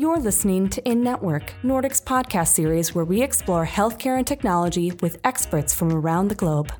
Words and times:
You're 0.00 0.16
listening 0.16 0.70
to 0.70 0.88
In 0.88 1.02
Network, 1.02 1.52
Nordic's 1.62 2.00
podcast 2.00 2.54
series 2.54 2.94
where 2.94 3.04
we 3.04 3.20
explore 3.20 3.66
healthcare 3.66 4.16
and 4.16 4.26
technology 4.26 4.92
with 5.02 5.18
experts 5.24 5.74
from 5.74 5.92
around 5.92 6.28
the 6.28 6.34
globe. 6.34 6.72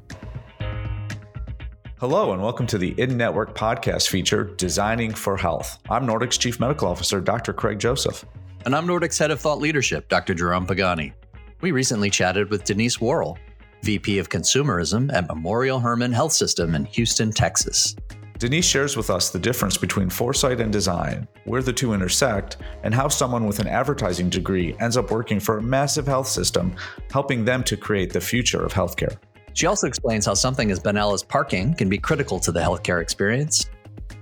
Hello, 1.99 2.33
and 2.33 2.41
welcome 2.41 2.67
to 2.69 2.79
the 2.79 2.99
In 2.99 3.19
Network 3.19 3.55
podcast 3.55 4.09
feature, 4.09 4.45
Designing 4.45 5.13
for 5.13 5.37
Health. 5.37 5.81
I'm 5.91 6.07
Nordic's 6.07 6.39
Chief 6.39 6.59
Medical 6.59 6.89
Officer, 6.89 7.21
Dr. 7.21 7.53
Craig 7.53 7.79
Joseph. 7.79 8.25
And 8.65 8.75
I'm 8.75 8.87
Nordic's 8.87 9.19
Head 9.19 9.31
of 9.31 9.39
Thought 9.39 9.59
Leadership, 9.59 10.09
Dr. 10.09 10.33
Jerome 10.33 10.67
Pagani. 10.67 11.13
We 11.61 11.73
recently 11.73 12.09
chatted 12.09 12.49
with 12.49 12.65
Denise 12.65 13.03
Worrell, 13.03 13.37
VP 13.83 14.19
of 14.19 14.31
Consumerism 14.31 15.13
at 15.13 15.29
Memorial 15.29 15.79
Hermann 15.79 16.13
Health 16.13 16.33
System 16.33 16.75
in 16.75 16.87
Houston, 16.87 17.33
Texas. 17.33 17.95
Denise 18.41 18.65
shares 18.65 18.97
with 18.97 19.11
us 19.11 19.29
the 19.29 19.39
difference 19.39 19.77
between 19.77 20.09
foresight 20.09 20.63
and 20.63 20.73
design, 20.73 21.29
where 21.45 21.61
the 21.61 21.75
two 21.75 21.93
intersect, 21.93 22.57
and 22.85 22.95
how 22.95 23.07
someone 23.07 23.45
with 23.45 23.59
an 23.59 23.67
advertising 23.67 24.31
degree 24.31 24.75
ends 24.81 24.97
up 24.97 25.11
working 25.11 25.39
for 25.39 25.59
a 25.59 25.63
massive 25.63 26.07
health 26.07 26.27
system, 26.27 26.75
helping 27.13 27.45
them 27.45 27.63
to 27.63 27.77
create 27.77 28.11
the 28.11 28.21
future 28.21 28.65
of 28.65 28.73
healthcare. 28.73 29.19
She 29.53 29.67
also 29.67 29.87
explains 29.87 30.25
how 30.25 30.33
something 30.33 30.71
as 30.71 30.81
banal 30.81 31.13
as 31.13 31.23
parking 31.23 31.75
can 31.75 31.91
be 31.91 31.99
critical 31.99 32.41
to 32.41 32.51
the 32.51 32.61
healthcare 32.61 33.03
experience, 33.03 33.69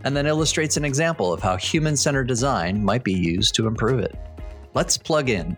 and 0.02 0.16
then 0.16 0.26
illustrates 0.26 0.76
an 0.76 0.84
example 0.84 1.32
of 1.32 1.40
how 1.40 1.56
human 1.56 1.96
centered 1.96 2.26
design 2.26 2.84
might 2.84 3.04
be 3.04 3.14
used 3.14 3.54
to 3.54 3.68
improve 3.68 4.00
it. 4.00 4.16
Let's 4.74 4.98
plug 4.98 5.28
in. 5.28 5.56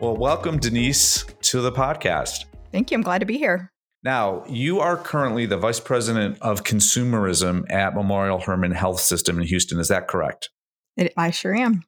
Well, 0.00 0.16
welcome, 0.16 0.58
Denise, 0.58 1.26
to 1.42 1.60
the 1.60 1.70
podcast. 1.70 2.46
Thank 2.72 2.90
you. 2.90 2.96
I'm 2.96 3.02
glad 3.02 3.20
to 3.20 3.26
be 3.26 3.38
here. 3.38 3.70
Now, 4.04 4.44
you 4.48 4.80
are 4.80 4.96
currently 4.96 5.46
the 5.46 5.56
Vice 5.56 5.80
President 5.80 6.38
of 6.40 6.62
Consumerism 6.62 7.70
at 7.70 7.94
Memorial 7.94 8.40
Hermann 8.40 8.72
Health 8.72 9.00
System 9.00 9.38
in 9.40 9.46
Houston. 9.46 9.80
Is 9.80 9.88
that 9.88 10.06
correct? 10.06 10.50
It, 10.96 11.12
I 11.16 11.30
sure 11.30 11.54
am. 11.54 11.82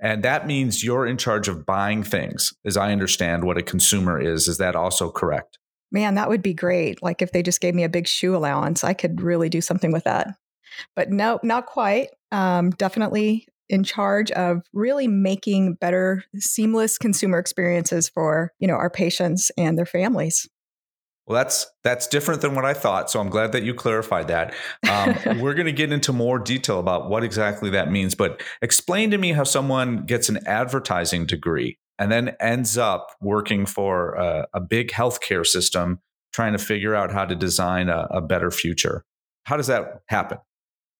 And 0.00 0.24
that 0.24 0.48
means 0.48 0.82
you're 0.82 1.06
in 1.06 1.16
charge 1.16 1.46
of 1.46 1.64
buying 1.64 2.02
things, 2.02 2.52
as 2.64 2.76
I 2.76 2.90
understand 2.90 3.44
what 3.44 3.58
a 3.58 3.62
consumer 3.62 4.20
is. 4.20 4.48
Is 4.48 4.58
that 4.58 4.74
also 4.74 5.10
correct? 5.10 5.58
Man, 5.92 6.16
that 6.16 6.28
would 6.28 6.42
be 6.42 6.54
great. 6.54 7.00
Like 7.02 7.22
if 7.22 7.30
they 7.30 7.42
just 7.42 7.60
gave 7.60 7.74
me 7.74 7.84
a 7.84 7.88
big 7.88 8.08
shoe 8.08 8.34
allowance, 8.34 8.82
I 8.82 8.94
could 8.94 9.20
really 9.20 9.48
do 9.48 9.60
something 9.60 9.92
with 9.92 10.04
that. 10.04 10.34
But 10.96 11.10
no, 11.10 11.38
not 11.44 11.66
quite. 11.66 12.08
Um, 12.32 12.70
definitely 12.70 13.46
in 13.68 13.84
charge 13.84 14.30
of 14.32 14.62
really 14.72 15.06
making 15.06 15.74
better, 15.74 16.24
seamless 16.36 16.98
consumer 16.98 17.38
experiences 17.38 18.08
for 18.08 18.52
you 18.58 18.66
know 18.66 18.74
our 18.74 18.90
patients 18.90 19.52
and 19.56 19.78
their 19.78 19.86
families. 19.86 20.48
Well, 21.26 21.36
that's 21.36 21.66
that's 21.84 22.08
different 22.08 22.40
than 22.40 22.54
what 22.54 22.64
I 22.64 22.74
thought. 22.74 23.10
So 23.10 23.20
I'm 23.20 23.30
glad 23.30 23.52
that 23.52 23.62
you 23.62 23.74
clarified 23.74 24.28
that. 24.28 24.54
Um, 24.90 25.16
we're 25.40 25.54
going 25.54 25.66
to 25.66 25.72
get 25.72 25.92
into 25.92 26.12
more 26.12 26.38
detail 26.38 26.80
about 26.80 27.08
what 27.08 27.22
exactly 27.22 27.70
that 27.70 27.90
means. 27.90 28.14
But 28.14 28.42
explain 28.60 29.10
to 29.12 29.18
me 29.18 29.32
how 29.32 29.44
someone 29.44 30.04
gets 30.04 30.28
an 30.28 30.40
advertising 30.46 31.26
degree 31.26 31.78
and 31.98 32.10
then 32.10 32.36
ends 32.40 32.76
up 32.76 33.08
working 33.20 33.66
for 33.66 34.14
a, 34.14 34.48
a 34.54 34.60
big 34.60 34.90
healthcare 34.90 35.46
system, 35.46 36.00
trying 36.32 36.52
to 36.52 36.58
figure 36.58 36.94
out 36.94 37.12
how 37.12 37.24
to 37.24 37.36
design 37.36 37.88
a, 37.88 38.08
a 38.10 38.20
better 38.20 38.50
future. 38.50 39.04
How 39.44 39.56
does 39.56 39.68
that 39.68 40.02
happen? 40.08 40.38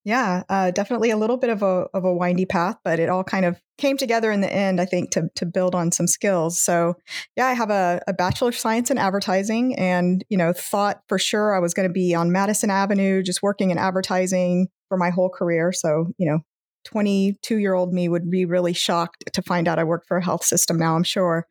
Yeah, 0.04 0.42
uh, 0.48 0.72
definitely 0.72 1.10
a 1.10 1.16
little 1.16 1.36
bit 1.36 1.50
of 1.50 1.62
a 1.62 1.86
of 1.94 2.04
a 2.04 2.12
windy 2.12 2.44
path, 2.44 2.76
but 2.82 2.98
it 2.98 3.08
all 3.08 3.22
kind 3.22 3.44
of 3.44 3.60
came 3.78 3.96
together 3.96 4.32
in 4.32 4.40
the 4.40 4.52
end. 4.52 4.80
I 4.80 4.84
think 4.84 5.12
to 5.12 5.28
to 5.36 5.46
build 5.46 5.76
on 5.76 5.92
some 5.92 6.08
skills. 6.08 6.58
So 6.58 6.94
yeah, 7.36 7.46
I 7.46 7.52
have 7.52 7.70
a, 7.70 8.02
a 8.08 8.12
bachelor 8.12 8.48
of 8.48 8.56
science 8.56 8.90
in 8.90 8.98
advertising, 8.98 9.76
and 9.76 10.24
you 10.28 10.36
know 10.36 10.52
thought 10.52 11.02
for 11.08 11.20
sure 11.20 11.54
I 11.54 11.60
was 11.60 11.72
going 11.72 11.88
to 11.88 11.92
be 11.92 12.14
on 12.16 12.32
Madison 12.32 12.68
Avenue, 12.68 13.22
just 13.22 13.42
working 13.44 13.70
in 13.70 13.78
advertising 13.78 14.68
for 14.88 14.98
my 14.98 15.10
whole 15.10 15.30
career. 15.30 15.72
So 15.72 16.08
you 16.18 16.28
know 16.28 16.40
22 16.84 17.58
year 17.58 17.74
old 17.74 17.92
me 17.92 18.08
would 18.08 18.30
be 18.30 18.44
really 18.44 18.72
shocked 18.72 19.24
to 19.32 19.42
find 19.42 19.68
out 19.68 19.78
I 19.78 19.84
work 19.84 20.04
for 20.06 20.16
a 20.16 20.24
health 20.24 20.44
system 20.44 20.78
now, 20.78 20.96
I'm 20.96 21.02
sure. 21.02 21.46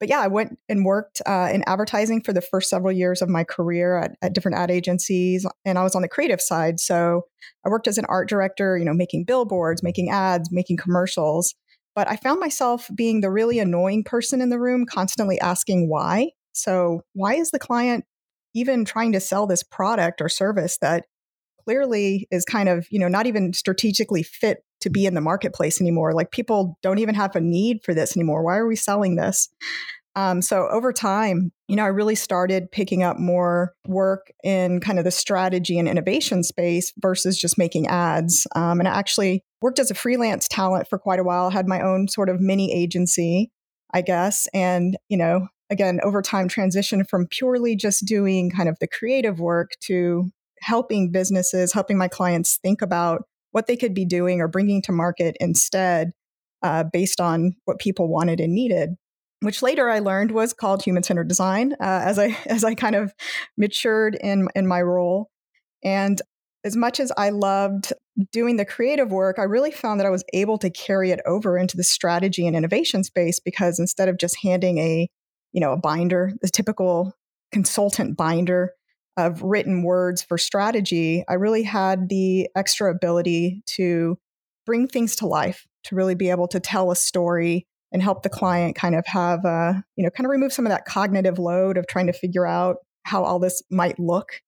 But 0.00 0.08
yeah, 0.08 0.20
I 0.20 0.28
went 0.28 0.58
and 0.68 0.84
worked 0.84 1.22
uh, 1.26 1.50
in 1.52 1.62
advertising 1.66 2.22
for 2.22 2.32
the 2.32 2.40
first 2.40 2.68
several 2.68 2.92
years 2.92 3.22
of 3.22 3.28
my 3.28 3.44
career 3.44 3.98
at, 3.98 4.12
at, 4.22 4.32
different 4.32 4.58
ad 4.58 4.70
agencies. 4.70 5.46
And 5.64 5.78
I 5.78 5.82
was 5.82 5.94
on 5.94 6.02
the 6.02 6.08
creative 6.08 6.40
side. 6.40 6.80
So 6.80 7.26
I 7.64 7.68
worked 7.68 7.86
as 7.86 7.98
an 7.98 8.06
art 8.08 8.28
director, 8.28 8.76
you 8.76 8.84
know, 8.84 8.94
making 8.94 9.24
billboards, 9.24 9.82
making 9.82 10.10
ads, 10.10 10.50
making 10.50 10.78
commercials. 10.78 11.54
But 11.94 12.08
I 12.08 12.16
found 12.16 12.40
myself 12.40 12.88
being 12.94 13.20
the 13.20 13.30
really 13.30 13.58
annoying 13.58 14.02
person 14.02 14.40
in 14.40 14.48
the 14.48 14.58
room, 14.58 14.86
constantly 14.86 15.38
asking 15.40 15.88
why. 15.88 16.30
So, 16.52 17.02
why 17.12 17.34
is 17.34 17.50
the 17.50 17.58
client 17.58 18.04
even 18.54 18.84
trying 18.84 19.12
to 19.12 19.20
sell 19.20 19.46
this 19.46 19.62
product 19.62 20.20
or 20.20 20.28
service 20.28 20.78
that 20.78 21.04
clearly 21.64 22.26
is 22.30 22.44
kind 22.44 22.68
of, 22.68 22.86
you 22.90 22.98
know, 22.98 23.08
not 23.08 23.26
even 23.26 23.52
strategically 23.52 24.22
fit 24.22 24.64
to 24.80 24.90
be 24.90 25.06
in 25.06 25.14
the 25.14 25.20
marketplace 25.20 25.80
anymore. 25.80 26.12
Like 26.12 26.30
people 26.30 26.78
don't 26.82 26.98
even 26.98 27.14
have 27.14 27.36
a 27.36 27.40
need 27.40 27.82
for 27.84 27.94
this 27.94 28.16
anymore. 28.16 28.44
Why 28.44 28.56
are 28.56 28.66
we 28.66 28.76
selling 28.76 29.16
this? 29.16 29.48
Um, 30.14 30.42
so 30.42 30.68
over 30.70 30.92
time, 30.92 31.52
you 31.68 31.76
know, 31.76 31.84
I 31.84 31.88
really 31.88 32.14
started 32.14 32.70
picking 32.70 33.02
up 33.02 33.18
more 33.18 33.72
work 33.86 34.30
in 34.44 34.80
kind 34.80 34.98
of 34.98 35.04
the 35.04 35.10
strategy 35.10 35.78
and 35.78 35.88
innovation 35.88 36.42
space 36.42 36.92
versus 36.98 37.38
just 37.38 37.56
making 37.56 37.86
ads. 37.86 38.46
Um, 38.54 38.78
and 38.78 38.88
I 38.88 38.92
actually 38.92 39.42
worked 39.62 39.78
as 39.78 39.90
a 39.90 39.94
freelance 39.94 40.48
talent 40.48 40.88
for 40.88 40.98
quite 40.98 41.18
a 41.18 41.24
while, 41.24 41.48
had 41.48 41.66
my 41.66 41.80
own 41.80 42.08
sort 42.08 42.28
of 42.28 42.40
mini 42.40 42.72
agency, 42.74 43.50
I 43.94 44.02
guess. 44.02 44.48
And, 44.52 44.98
you 45.08 45.16
know, 45.16 45.48
again, 45.70 45.98
over 46.04 46.20
time 46.20 46.46
transition 46.48 47.04
from 47.04 47.26
purely 47.26 47.74
just 47.74 48.04
doing 48.04 48.50
kind 48.50 48.68
of 48.68 48.78
the 48.80 48.88
creative 48.88 49.40
work 49.40 49.70
to 49.84 50.30
helping 50.62 51.10
businesses, 51.10 51.72
helping 51.72 51.98
my 51.98 52.08
clients 52.08 52.58
think 52.62 52.82
about 52.82 53.24
what 53.50 53.66
they 53.66 53.76
could 53.76 53.94
be 53.94 54.04
doing 54.04 54.40
or 54.40 54.48
bringing 54.48 54.80
to 54.82 54.92
market 54.92 55.36
instead 55.40 56.12
uh, 56.62 56.84
based 56.84 57.20
on 57.20 57.54
what 57.64 57.78
people 57.78 58.08
wanted 58.08 58.40
and 58.40 58.54
needed 58.54 58.96
which 59.42 59.60
later 59.60 59.90
I 59.90 59.98
learned 59.98 60.30
was 60.30 60.52
called 60.52 60.82
human 60.82 61.02
centered 61.02 61.28
design 61.28 61.72
uh, 61.74 62.02
as 62.04 62.18
I 62.18 62.36
as 62.46 62.64
I 62.64 62.74
kind 62.74 62.96
of 62.96 63.12
matured 63.56 64.16
in 64.20 64.48
in 64.54 64.66
my 64.66 64.80
role. 64.80 65.30
And 65.84 66.22
as 66.64 66.76
much 66.76 67.00
as 67.00 67.10
I 67.16 67.30
loved 67.30 67.92
doing 68.30 68.56
the 68.56 68.64
creative 68.64 69.10
work, 69.10 69.38
I 69.38 69.42
really 69.42 69.72
found 69.72 69.98
that 69.98 70.06
I 70.06 70.10
was 70.10 70.22
able 70.32 70.58
to 70.58 70.70
carry 70.70 71.10
it 71.10 71.20
over 71.26 71.58
into 71.58 71.76
the 71.76 71.82
strategy 71.82 72.46
and 72.46 72.54
innovation 72.54 73.02
space 73.02 73.40
because 73.40 73.80
instead 73.80 74.08
of 74.08 74.16
just 74.16 74.36
handing 74.42 74.78
a 74.78 75.08
you 75.52 75.60
know 75.60 75.72
a 75.72 75.76
binder, 75.76 76.32
the 76.40 76.48
typical 76.48 77.12
consultant 77.50 78.16
binder 78.16 78.72
of 79.16 79.42
written 79.42 79.82
words 79.82 80.22
for 80.22 80.38
strategy, 80.38 81.24
I 81.28 81.34
really 81.34 81.62
had 81.62 82.08
the 82.08 82.48
extra 82.56 82.90
ability 82.90 83.62
to 83.76 84.18
bring 84.64 84.88
things 84.88 85.16
to 85.16 85.26
life, 85.26 85.66
to 85.84 85.94
really 85.94 86.14
be 86.14 86.30
able 86.30 86.48
to 86.48 86.60
tell 86.60 86.90
a 86.90 86.96
story 86.96 87.66
and 87.92 88.02
help 88.02 88.22
the 88.22 88.30
client 88.30 88.74
kind 88.74 88.94
of 88.94 89.04
have, 89.06 89.44
a, 89.44 89.84
you 89.96 90.04
know, 90.04 90.10
kind 90.10 90.24
of 90.24 90.30
remove 90.30 90.52
some 90.52 90.66
of 90.66 90.70
that 90.70 90.86
cognitive 90.86 91.38
load 91.38 91.76
of 91.76 91.86
trying 91.86 92.06
to 92.06 92.12
figure 92.12 92.46
out 92.46 92.76
how 93.04 93.22
all 93.22 93.38
this 93.38 93.62
might 93.70 93.98
look 93.98 94.40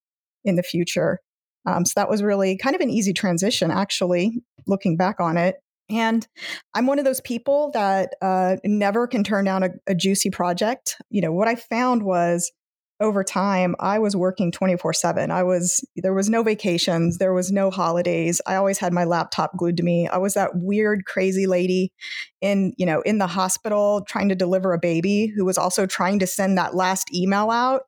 in 0.45 0.57
the 0.57 0.63
future. 0.63 1.19
Um, 1.67 1.85
so 1.85 1.93
that 1.97 2.09
was 2.09 2.23
really 2.23 2.57
kind 2.57 2.75
of 2.75 2.81
an 2.81 2.91
easy 2.91 3.13
transition, 3.13 3.71
actually, 3.71 4.43
looking 4.67 4.97
back 4.97 5.21
on 5.21 5.37
it. 5.37 5.57
And 5.91 6.27
I'm 6.73 6.87
one 6.87 6.99
of 6.99 7.05
those 7.05 7.21
people 7.21 7.71
that 7.75 8.15
uh, 8.23 8.57
never 8.65 9.07
can 9.07 9.25
turn 9.25 9.45
down 9.45 9.63
a, 9.63 9.71
a 9.87 9.95
juicy 9.95 10.31
project. 10.31 10.97
You 11.11 11.21
know, 11.21 11.33
what 11.33 11.49
I 11.49 11.57
found 11.57 12.03
was 12.03 12.51
over 13.01 13.25
time 13.25 13.75
i 13.81 13.99
was 13.99 14.15
working 14.15 14.53
24/7 14.53 15.31
i 15.31 15.43
was 15.43 15.85
there 15.97 16.15
was 16.15 16.31
no 16.31 16.43
vacations 16.43 17.19
there 17.19 17.35
was 17.35 17.51
no 17.51 17.71
holidays. 17.71 18.41
I 18.47 18.57
always 18.57 18.79
had 18.79 18.93
my 18.93 19.05
laptop 19.05 19.57
glued 19.57 19.77
to 19.79 19.83
me. 19.83 20.09
I 20.09 20.19
was 20.19 20.35
that 20.35 20.51
weird 20.55 21.05
crazy 21.05 21.47
lady 21.47 21.93
in 22.41 22.73
you 22.77 22.87
know 22.87 23.01
in 23.03 23.19
the 23.19 23.27
hospital 23.27 24.05
trying 24.07 24.29
to 24.29 24.35
deliver 24.35 24.73
a 24.73 24.79
baby 24.79 25.33
who 25.35 25.45
was 25.45 25.59
also 25.59 25.87
trying 25.87 26.19
to 26.21 26.27
send 26.27 26.57
that 26.59 26.75
last 26.75 27.15
email 27.15 27.51
out. 27.51 27.83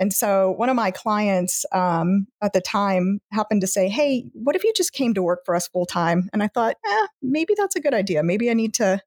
And 0.00 0.12
so 0.12 0.52
one 0.52 0.68
of 0.68 0.76
my 0.76 0.92
clients 0.92 1.64
um, 1.72 2.28
at 2.40 2.52
the 2.52 2.60
time 2.60 3.20
happened 3.32 3.60
to 3.62 3.66
say 3.66 3.88
hey 3.88 4.24
what 4.32 4.56
if 4.56 4.64
you 4.64 4.72
just 4.76 4.92
came 4.92 5.14
to 5.14 5.22
work 5.22 5.40
for 5.44 5.54
us 5.54 5.68
full 5.68 5.86
time 5.86 6.28
and 6.32 6.42
i 6.42 6.48
thought 6.48 6.76
eh, 6.86 7.06
maybe 7.22 7.54
that's 7.56 7.76
a 7.76 7.80
good 7.80 7.94
idea. 7.94 8.22
Maybe 8.22 8.50
i 8.50 8.54
need 8.54 8.74
to 8.74 9.00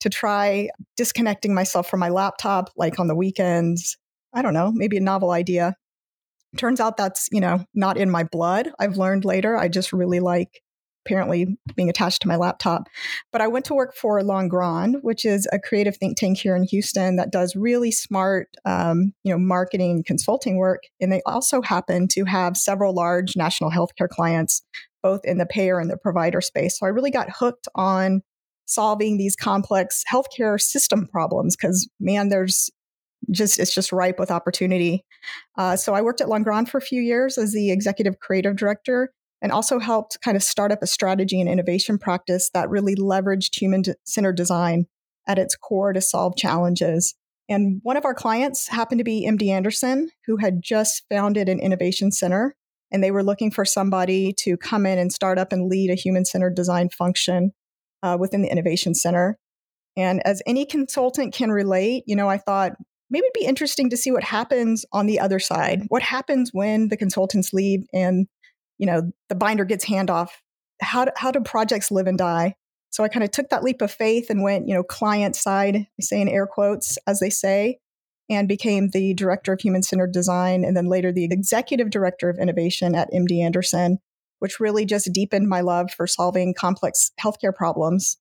to 0.00 0.08
try 0.08 0.70
disconnecting 0.96 1.54
myself 1.54 1.88
from 1.88 2.00
my 2.00 2.08
laptop 2.08 2.70
like 2.76 2.98
on 2.98 3.06
the 3.06 3.14
weekends 3.14 3.98
I 4.32 4.42
don't 4.42 4.54
know, 4.54 4.72
maybe 4.72 4.96
a 4.96 5.00
novel 5.00 5.30
idea. 5.30 5.74
Turns 6.56 6.80
out 6.80 6.96
that's, 6.96 7.28
you 7.30 7.40
know, 7.40 7.64
not 7.74 7.96
in 7.96 8.10
my 8.10 8.24
blood. 8.24 8.70
I've 8.78 8.96
learned 8.96 9.24
later. 9.24 9.56
I 9.56 9.68
just 9.68 9.92
really 9.92 10.20
like 10.20 10.62
apparently 11.06 11.58
being 11.76 11.88
attached 11.88 12.22
to 12.22 12.28
my 12.28 12.36
laptop. 12.36 12.88
But 13.32 13.40
I 13.40 13.48
went 13.48 13.64
to 13.66 13.74
work 13.74 13.94
for 13.94 14.20
Langrand, 14.20 14.96
which 15.02 15.24
is 15.24 15.48
a 15.52 15.58
creative 15.58 15.96
think 15.96 16.18
tank 16.18 16.38
here 16.38 16.54
in 16.54 16.64
Houston 16.64 17.16
that 17.16 17.32
does 17.32 17.56
really 17.56 17.90
smart, 17.90 18.48
um, 18.64 19.12
you 19.24 19.32
know, 19.32 19.38
marketing 19.38 19.90
and 19.92 20.04
consulting 20.04 20.56
work. 20.56 20.82
And 21.00 21.10
they 21.10 21.22
also 21.24 21.62
happen 21.62 22.06
to 22.08 22.24
have 22.24 22.56
several 22.56 22.94
large 22.94 23.36
national 23.36 23.70
healthcare 23.70 24.08
clients, 24.08 24.62
both 25.02 25.24
in 25.24 25.38
the 25.38 25.46
payer 25.46 25.78
and 25.78 25.90
the 25.90 25.96
provider 25.96 26.40
space. 26.40 26.78
So 26.78 26.86
I 26.86 26.90
really 26.90 27.10
got 27.10 27.30
hooked 27.30 27.68
on 27.74 28.22
solving 28.66 29.16
these 29.16 29.34
complex 29.34 30.04
healthcare 30.10 30.60
system 30.60 31.06
problems 31.06 31.56
because 31.56 31.88
man, 31.98 32.28
there's 32.28 32.70
just 33.30 33.58
it's 33.58 33.74
just 33.74 33.92
ripe 33.92 34.18
with 34.18 34.30
opportunity. 34.30 35.04
Uh, 35.56 35.76
so 35.76 35.94
I 35.94 36.02
worked 36.02 36.20
at 36.20 36.28
Langrand 36.28 36.68
for 36.68 36.78
a 36.78 36.82
few 36.82 37.00
years 37.00 37.38
as 37.38 37.52
the 37.52 37.70
executive 37.70 38.18
creative 38.20 38.56
director, 38.56 39.12
and 39.42 39.52
also 39.52 39.78
helped 39.78 40.20
kind 40.22 40.36
of 40.36 40.42
start 40.42 40.72
up 40.72 40.82
a 40.82 40.86
strategy 40.86 41.40
and 41.40 41.48
innovation 41.48 41.98
practice 41.98 42.50
that 42.54 42.70
really 42.70 42.94
leveraged 42.94 43.60
human 43.60 43.82
centered 44.04 44.36
design 44.36 44.86
at 45.26 45.38
its 45.38 45.56
core 45.56 45.92
to 45.92 46.00
solve 46.00 46.36
challenges. 46.36 47.14
And 47.48 47.80
one 47.82 47.96
of 47.96 48.04
our 48.04 48.14
clients 48.14 48.68
happened 48.68 49.00
to 49.00 49.04
be 49.04 49.26
MD 49.26 49.48
Anderson, 49.48 50.10
who 50.26 50.36
had 50.36 50.62
just 50.62 51.02
founded 51.10 51.48
an 51.48 51.58
innovation 51.58 52.12
center. 52.12 52.54
And 52.92 53.02
they 53.02 53.10
were 53.10 53.24
looking 53.24 53.50
for 53.50 53.64
somebody 53.64 54.32
to 54.38 54.56
come 54.56 54.86
in 54.86 54.98
and 54.98 55.12
start 55.12 55.38
up 55.38 55.52
and 55.52 55.68
lead 55.68 55.90
a 55.90 55.94
human 55.94 56.24
centered 56.24 56.54
design 56.54 56.88
function 56.88 57.52
uh, 58.02 58.16
within 58.18 58.42
the 58.42 58.50
innovation 58.50 58.94
center. 58.94 59.38
And 59.96 60.24
as 60.24 60.42
any 60.46 60.64
consultant 60.64 61.34
can 61.34 61.50
relate, 61.50 62.04
you 62.06 62.16
know, 62.16 62.28
I 62.28 62.38
thought 62.38 62.72
maybe 63.10 63.24
it'd 63.24 63.32
be 63.34 63.46
interesting 63.46 63.90
to 63.90 63.96
see 63.96 64.10
what 64.10 64.24
happens 64.24 64.86
on 64.92 65.06
the 65.06 65.20
other 65.20 65.38
side. 65.38 65.82
What 65.88 66.02
happens 66.02 66.50
when 66.52 66.88
the 66.88 66.96
consultants 66.96 67.52
leave 67.52 67.86
and, 67.92 68.26
you 68.78 68.86
know, 68.86 69.10
the 69.28 69.34
binder 69.34 69.64
gets 69.64 69.84
handoff? 69.84 70.30
How 70.80 71.06
do, 71.06 71.10
how 71.16 71.30
do 71.30 71.40
projects 71.40 71.90
live 71.90 72.06
and 72.06 72.16
die? 72.16 72.54
So 72.90 73.04
I 73.04 73.08
kind 73.08 73.22
of 73.24 73.30
took 73.30 73.50
that 73.50 73.62
leap 73.62 73.82
of 73.82 73.90
faith 73.90 74.30
and 74.30 74.42
went, 74.42 74.66
you 74.66 74.74
know, 74.74 74.82
client 74.82 75.36
side, 75.36 75.76
I 75.76 75.86
say 76.00 76.20
in 76.20 76.28
air 76.28 76.46
quotes, 76.46 76.98
as 77.06 77.20
they 77.20 77.30
say, 77.30 77.78
and 78.28 78.48
became 78.48 78.88
the 78.88 79.14
director 79.14 79.52
of 79.52 79.60
human 79.60 79.82
centered 79.82 80.12
design 80.12 80.64
and 80.64 80.76
then 80.76 80.86
later 80.86 81.12
the 81.12 81.24
executive 81.24 81.90
director 81.90 82.28
of 82.28 82.38
innovation 82.38 82.94
at 82.94 83.12
MD 83.12 83.42
Anderson, 83.42 83.98
which 84.40 84.60
really 84.60 84.84
just 84.84 85.12
deepened 85.12 85.48
my 85.48 85.60
love 85.60 85.90
for 85.92 86.06
solving 86.06 86.54
complex 86.54 87.12
healthcare 87.20 87.54
problems. 87.54 88.16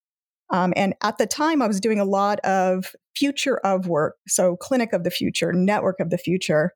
Um, 0.52 0.74
and 0.76 0.94
at 1.04 1.18
the 1.18 1.28
time, 1.28 1.62
I 1.62 1.68
was 1.68 1.80
doing 1.80 2.00
a 2.00 2.06
lot 2.06 2.40
of 2.42 2.96
future 3.16 3.58
of 3.60 3.88
work. 3.88 4.16
So, 4.28 4.56
clinic 4.56 4.94
of 4.94 5.04
the 5.04 5.12
future, 5.12 5.54
network 5.54 6.00
of 6.00 6.10
the 6.10 6.18
future. 6.18 6.74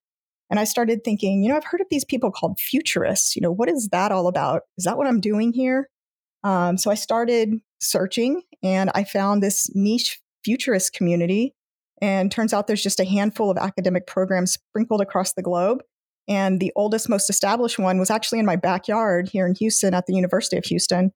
And 0.49 0.59
I 0.59 0.65
started 0.65 1.03
thinking, 1.03 1.43
you 1.43 1.49
know, 1.49 1.57
I've 1.57 1.63
heard 1.63 1.81
of 1.81 1.87
these 1.89 2.05
people 2.05 2.29
called 2.29 2.59
futurists. 2.59 3.35
You 3.35 3.41
know, 3.41 3.51
what 3.51 3.69
is 3.69 3.89
that 3.91 4.11
all 4.11 4.27
about? 4.27 4.63
Is 4.77 4.83
that 4.85 4.97
what 4.97 5.07
I'm 5.07 5.19
doing 5.19 5.51
here? 5.53 5.89
Um, 6.43 6.77
so 6.77 6.91
I 6.91 6.95
started 6.95 7.55
searching 7.81 8.41
and 8.61 8.91
I 8.93 9.03
found 9.03 9.41
this 9.41 9.69
niche 9.73 10.19
futurist 10.43 10.93
community. 10.93 11.55
And 12.01 12.31
turns 12.31 12.53
out 12.53 12.67
there's 12.67 12.83
just 12.83 12.99
a 12.99 13.05
handful 13.05 13.49
of 13.49 13.57
academic 13.57 14.07
programs 14.07 14.53
sprinkled 14.53 15.01
across 15.01 15.33
the 15.33 15.41
globe. 15.41 15.81
And 16.27 16.59
the 16.59 16.71
oldest, 16.75 17.09
most 17.09 17.29
established 17.29 17.79
one 17.79 17.97
was 17.97 18.09
actually 18.09 18.39
in 18.39 18.45
my 18.45 18.55
backyard 18.55 19.29
here 19.29 19.47
in 19.47 19.55
Houston 19.55 19.93
at 19.93 20.05
the 20.05 20.13
University 20.13 20.57
of 20.57 20.65
Houston. 20.65 21.11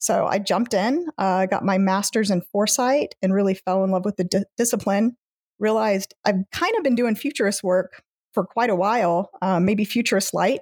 So 0.00 0.26
I 0.26 0.38
jumped 0.38 0.72
in, 0.72 1.06
uh, 1.18 1.46
got 1.46 1.64
my 1.64 1.76
master's 1.78 2.30
in 2.30 2.40
foresight, 2.40 3.14
and 3.22 3.34
really 3.34 3.54
fell 3.54 3.84
in 3.84 3.90
love 3.90 4.04
with 4.04 4.16
the 4.16 4.24
di- 4.24 4.44
discipline. 4.56 5.16
Realized 5.58 6.14
I've 6.24 6.42
kind 6.52 6.74
of 6.76 6.82
been 6.82 6.94
doing 6.94 7.14
futurist 7.14 7.62
work 7.62 8.02
for 8.32 8.44
quite 8.44 8.70
a 8.70 8.74
while, 8.74 9.30
um, 9.42 9.66
maybe 9.66 9.84
futurist 9.84 10.32
light, 10.32 10.60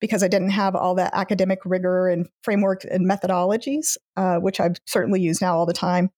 because 0.00 0.22
I 0.22 0.28
didn't 0.28 0.50
have 0.50 0.76
all 0.76 0.94
the 0.94 1.14
academic 1.16 1.58
rigor 1.64 2.08
and 2.08 2.28
framework 2.44 2.84
and 2.88 3.10
methodologies, 3.10 3.96
uh, 4.16 4.36
which 4.36 4.60
I've 4.60 4.76
certainly 4.86 5.20
used 5.20 5.42
now 5.42 5.56
all 5.56 5.66
the 5.66 5.72
time. 5.72 6.10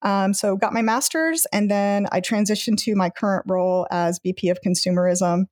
Um, 0.00 0.32
so 0.32 0.56
got 0.56 0.72
my 0.72 0.80
master's, 0.80 1.46
and 1.52 1.70
then 1.70 2.06
I 2.10 2.22
transitioned 2.22 2.78
to 2.84 2.94
my 2.94 3.10
current 3.10 3.44
role 3.46 3.86
as 3.90 4.20
VP 4.22 4.48
of 4.48 4.60
Consumerism 4.64 5.44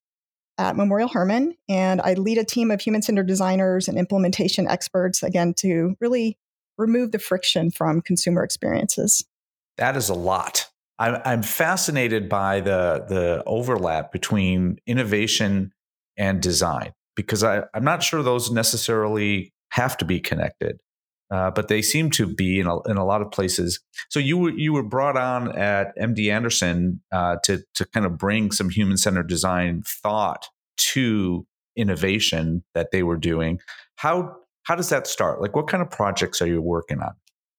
at 0.57 0.77
Memorial 0.77 1.09
Hermann, 1.09 1.55
and 1.69 2.01
I 2.01 2.15
lead 2.15 2.39
a 2.39 2.45
team 2.45 2.71
of 2.71 2.81
human-centered 2.81 3.27
designers 3.27 3.89
and 3.89 3.99
implementation 3.99 4.67
experts 4.67 5.23
again 5.23 5.53
to 5.59 5.97
really 6.01 6.39
remove 6.79 7.13
the 7.13 7.19
friction 7.19 7.71
from 7.71 8.01
consumer 8.01 8.43
experiences. 8.43 9.25
That 9.79 9.97
is 9.97 10.09
a 10.09 10.15
lot. 10.15 10.67
I'm, 10.99 11.43
fascinated 11.43 12.29
by 12.29 12.61
the 12.61 13.05
the 13.07 13.43
overlap 13.47 14.13
between 14.13 14.79
innovation 14.87 15.73
and 16.17 16.41
design 16.41 16.93
because 17.15 17.45
I, 17.45 17.65
I'm 17.75 17.85
not 17.85 18.03
sure 18.03 18.23
those 18.23 18.51
necessarily 18.51 19.53
have 19.73 19.99
to 19.99 20.07
be 20.07 20.21
connected, 20.21 20.79
uh, 21.31 21.51
but 21.51 21.69
they 21.69 21.83
seem 21.83 22.11
to 22.13 22.27
be 22.27 22.61
in 22.61 22.67
a, 22.67 22.81
in 22.85 22.97
a 22.97 23.05
lot 23.05 23.21
of 23.21 23.31
places. 23.31 23.81
So 24.09 24.19
you 24.19 24.39
were 24.39 24.51
you 24.51 24.73
were 24.73 24.83
brought 24.83 25.19
on 25.19 25.57
at 25.57 25.97
MD 25.99 26.33
Anderson 26.33 27.03
uh, 27.13 27.37
to 27.45 27.63
to 27.75 27.85
kind 27.85 28.07
of 28.07 28.17
bring 28.17 28.51
some 28.51 28.71
human 28.71 28.97
centered 28.97 29.29
design 29.29 29.83
thought 29.85 30.49
to 30.79 31.47
innovation 31.77 32.65
that 32.75 32.91
they 32.91 33.03
were 33.03 33.19
doing. 33.19 33.61
How 33.97 34.37
how 34.67 34.75
does 34.75 34.89
that 34.89 35.07
start? 35.07 35.41
Like, 35.41 35.55
what 35.55 35.69
kind 35.69 35.81
of 35.83 35.91
projects 35.91 36.43
are 36.43 36.47
you 36.47 36.61
working 36.61 37.01
on? 37.01 37.15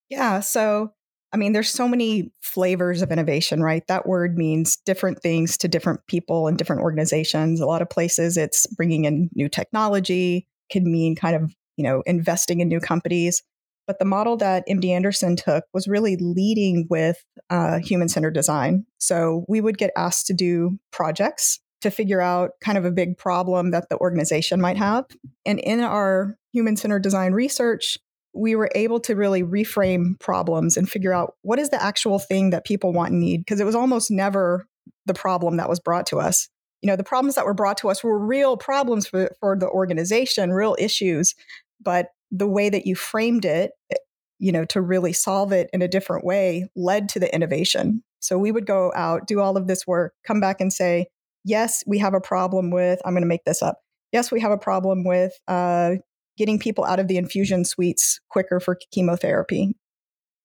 Yeah. 0.09 0.41
So, 0.41 0.91
I 1.33 1.37
mean, 1.37 1.53
there's 1.53 1.69
so 1.69 1.87
many 1.87 2.31
flavors 2.41 3.01
of 3.01 3.11
innovation, 3.11 3.63
right? 3.63 3.83
That 3.87 4.07
word 4.07 4.37
means 4.37 4.75
different 4.85 5.21
things 5.21 5.57
to 5.59 5.69
different 5.69 6.01
people 6.07 6.47
and 6.47 6.57
different 6.57 6.81
organizations. 6.81 7.61
A 7.61 7.65
lot 7.65 7.81
of 7.81 7.89
places 7.89 8.35
it's 8.35 8.67
bringing 8.75 9.05
in 9.05 9.29
new 9.35 9.47
technology, 9.47 10.47
can 10.69 10.89
mean 10.91 11.15
kind 11.15 11.35
of, 11.35 11.53
you 11.77 11.83
know, 11.83 12.03
investing 12.05 12.59
in 12.59 12.67
new 12.67 12.81
companies. 12.81 13.41
But 13.85 13.99
the 13.99 14.05
model 14.05 14.35
that 14.37 14.67
MD 14.67 14.89
Anderson 14.89 15.37
took 15.37 15.63
was 15.73 15.87
really 15.87 16.17
leading 16.17 16.87
with 16.89 17.23
uh, 17.49 17.79
human 17.79 18.09
centered 18.09 18.33
design. 18.33 18.85
So 18.97 19.45
we 19.47 19.61
would 19.61 19.77
get 19.77 19.91
asked 19.95 20.27
to 20.27 20.33
do 20.33 20.77
projects 20.91 21.61
to 21.81 21.91
figure 21.91 22.21
out 22.21 22.51
kind 22.61 22.77
of 22.77 22.85
a 22.85 22.91
big 22.91 23.17
problem 23.17 23.71
that 23.71 23.89
the 23.89 23.97
organization 23.97 24.59
might 24.59 24.77
have. 24.77 25.05
And 25.45 25.59
in 25.59 25.79
our 25.81 26.35
human 26.51 26.75
centered 26.75 27.03
design 27.03 27.33
research, 27.33 27.97
we 28.33 28.55
were 28.55 28.69
able 28.75 28.99
to 29.01 29.15
really 29.15 29.43
reframe 29.43 30.19
problems 30.19 30.77
and 30.77 30.89
figure 30.89 31.13
out 31.13 31.35
what 31.41 31.59
is 31.59 31.69
the 31.69 31.81
actual 31.81 32.19
thing 32.19 32.51
that 32.51 32.65
people 32.65 32.93
want 32.93 33.11
and 33.11 33.19
need 33.19 33.39
because 33.39 33.59
it 33.59 33.65
was 33.65 33.75
almost 33.75 34.11
never 34.11 34.65
the 35.05 35.13
problem 35.13 35.57
that 35.57 35.69
was 35.69 35.79
brought 35.79 36.05
to 36.05 36.19
us 36.19 36.47
you 36.81 36.87
know 36.87 36.95
the 36.95 37.03
problems 37.03 37.35
that 37.35 37.45
were 37.45 37.53
brought 37.53 37.77
to 37.77 37.89
us 37.89 38.03
were 38.03 38.19
real 38.19 38.55
problems 38.55 39.07
for, 39.07 39.35
for 39.39 39.57
the 39.57 39.69
organization 39.69 40.51
real 40.51 40.75
issues 40.79 41.33
but 41.81 42.09
the 42.31 42.47
way 42.47 42.69
that 42.69 42.85
you 42.85 42.95
framed 42.95 43.45
it 43.45 43.71
eh, 43.91 43.95
you 44.39 44.51
know 44.51 44.65
to 44.65 44.81
really 44.81 45.13
solve 45.13 45.51
it 45.51 45.69
in 45.73 45.81
a 45.81 45.87
different 45.87 46.23
way 46.23 46.67
led 46.75 47.09
to 47.09 47.19
the 47.19 47.33
innovation 47.33 48.03
so 48.19 48.37
we 48.37 48.51
would 48.51 48.65
go 48.65 48.91
out 48.95 49.27
do 49.27 49.39
all 49.39 49.57
of 49.57 49.67
this 49.67 49.87
work 49.87 50.13
come 50.25 50.39
back 50.39 50.61
and 50.61 50.71
say 50.71 51.07
yes 51.43 51.83
we 51.87 51.97
have 51.97 52.13
a 52.13 52.21
problem 52.21 52.71
with 52.71 52.99
i'm 53.05 53.13
going 53.13 53.21
to 53.21 53.27
make 53.27 53.45
this 53.45 53.61
up 53.61 53.79
yes 54.11 54.31
we 54.31 54.39
have 54.39 54.51
a 54.51 54.57
problem 54.57 55.03
with 55.03 55.33
uh, 55.47 55.95
getting 56.37 56.59
people 56.59 56.85
out 56.85 56.99
of 56.99 57.07
the 57.07 57.17
infusion 57.17 57.65
suites 57.65 58.19
quicker 58.29 58.59
for 58.59 58.77
chemotherapy. 58.91 59.75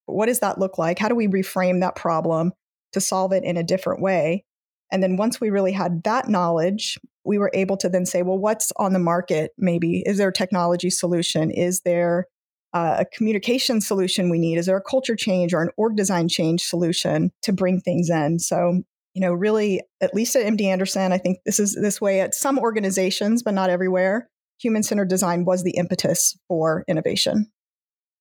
What 0.05 0.25
does 0.25 0.39
that 0.39 0.57
look 0.57 0.77
like? 0.77 0.99
How 0.99 1.07
do 1.07 1.15
we 1.15 1.27
reframe 1.27 1.79
that 1.79 1.95
problem 1.95 2.51
to 2.91 2.99
solve 2.99 3.31
it 3.31 3.43
in 3.43 3.55
a 3.55 3.63
different 3.63 4.01
way? 4.01 4.43
And 4.91 5.01
then 5.01 5.17
once 5.17 5.39
we 5.39 5.49
really 5.49 5.71
had 5.71 6.03
that 6.03 6.27
knowledge, 6.27 6.97
we 7.23 7.37
were 7.37 7.51
able 7.53 7.77
to 7.77 7.89
then 7.89 8.05
say, 8.05 8.21
well, 8.21 8.37
what's 8.37 8.71
on 8.75 8.93
the 8.93 8.99
market? 8.99 9.51
Maybe 9.57 10.03
is 10.05 10.17
there 10.17 10.27
a 10.29 10.33
technology 10.33 10.89
solution? 10.89 11.51
Is 11.51 11.81
there 11.81 12.27
uh, 12.73 12.97
a 12.99 13.05
communication 13.05 13.79
solution 13.79 14.29
we 14.29 14.39
need? 14.39 14.57
Is 14.57 14.65
there 14.65 14.77
a 14.77 14.81
culture 14.81 15.15
change 15.15 15.53
or 15.53 15.61
an 15.61 15.69
org 15.77 15.95
design 15.95 16.27
change 16.27 16.63
solution 16.63 17.31
to 17.43 17.53
bring 17.53 17.79
things 17.79 18.09
in? 18.09 18.39
So, 18.39 18.83
you 19.13 19.21
know, 19.21 19.33
really, 19.33 19.81
at 20.01 20.13
least 20.13 20.35
at 20.35 20.45
MD 20.45 20.63
Anderson, 20.63 21.11
I 21.11 21.17
think 21.17 21.39
this 21.45 21.59
is 21.59 21.77
this 21.79 22.01
way 22.01 22.21
at 22.21 22.33
some 22.33 22.57
organizations, 22.59 23.43
but 23.43 23.53
not 23.53 23.69
everywhere 23.69 24.29
human 24.63 24.83
centered 24.83 25.09
design 25.09 25.45
was 25.45 25.63
the 25.63 25.71
impetus 25.71 26.37
for 26.47 26.83
innovation. 26.87 27.51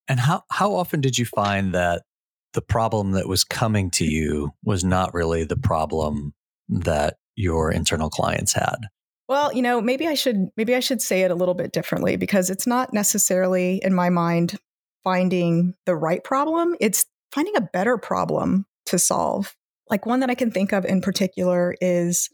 And 0.08 0.18
how, 0.18 0.42
how 0.50 0.74
often 0.74 1.00
did 1.00 1.16
you 1.16 1.24
find 1.24 1.72
that 1.74 2.02
the 2.52 2.62
problem 2.62 3.12
that 3.12 3.28
was 3.28 3.44
coming 3.44 3.90
to 3.92 4.04
you 4.04 4.50
was 4.64 4.84
not 4.84 5.14
really 5.14 5.44
the 5.44 5.56
problem 5.56 6.34
that 6.68 7.16
your 7.36 7.70
internal 7.70 8.10
clients 8.10 8.52
had? 8.52 8.76
Well, 9.28 9.52
you 9.54 9.62
know, 9.62 9.80
maybe 9.80 10.06
I 10.06 10.14
should 10.14 10.48
maybe 10.56 10.74
I 10.74 10.80
should 10.80 11.00
say 11.00 11.22
it 11.22 11.30
a 11.30 11.34
little 11.34 11.54
bit 11.54 11.72
differently 11.72 12.16
because 12.16 12.50
it's 12.50 12.66
not 12.66 12.92
necessarily 12.92 13.80
in 13.82 13.94
my 13.94 14.10
mind 14.10 14.58
finding 15.04 15.74
the 15.86 15.96
right 15.96 16.22
problem, 16.22 16.76
it's 16.80 17.06
finding 17.30 17.56
a 17.56 17.62
better 17.72 17.96
problem 17.96 18.66
to 18.86 18.98
solve. 18.98 19.54
Like 19.92 20.06
one 20.06 20.20
that 20.20 20.30
I 20.30 20.34
can 20.34 20.50
think 20.50 20.72
of 20.72 20.86
in 20.86 21.02
particular 21.02 21.74
is 21.82 22.30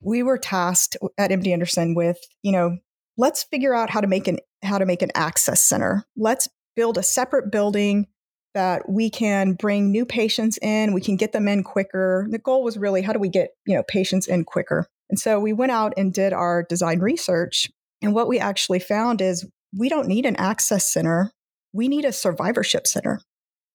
we 0.00 0.22
were 0.22 0.38
tasked 0.38 0.96
at 1.18 1.30
MD 1.30 1.52
Anderson 1.52 1.94
with, 1.94 2.16
you 2.42 2.50
know, 2.50 2.78
let's 3.18 3.44
figure 3.44 3.74
out 3.74 3.90
how 3.90 4.00
to 4.00 4.06
make 4.06 4.26
an 4.26 4.38
how 4.62 4.78
to 4.78 4.86
make 4.86 5.02
an 5.02 5.10
access 5.14 5.62
center. 5.62 6.06
Let's 6.16 6.48
build 6.74 6.96
a 6.96 7.02
separate 7.02 7.52
building 7.52 8.06
that 8.54 8.88
we 8.88 9.10
can 9.10 9.52
bring 9.52 9.92
new 9.92 10.06
patients 10.06 10.58
in, 10.62 10.94
we 10.94 11.02
can 11.02 11.16
get 11.16 11.32
them 11.32 11.46
in 11.46 11.62
quicker. 11.62 12.26
The 12.30 12.38
goal 12.38 12.64
was 12.64 12.78
really 12.78 13.02
how 13.02 13.12
do 13.12 13.18
we 13.18 13.28
get, 13.28 13.50
you 13.66 13.76
know, 13.76 13.82
patients 13.86 14.26
in 14.26 14.44
quicker? 14.44 14.86
And 15.10 15.18
so 15.18 15.38
we 15.38 15.52
went 15.52 15.72
out 15.72 15.92
and 15.98 16.10
did 16.10 16.32
our 16.32 16.62
design 16.62 17.00
research. 17.00 17.70
And 18.00 18.14
what 18.14 18.28
we 18.28 18.38
actually 18.38 18.78
found 18.78 19.20
is 19.20 19.46
we 19.76 19.90
don't 19.90 20.08
need 20.08 20.24
an 20.24 20.36
access 20.36 20.90
center. 20.90 21.32
We 21.74 21.86
need 21.88 22.06
a 22.06 22.12
survivorship 22.12 22.86
center. 22.86 23.20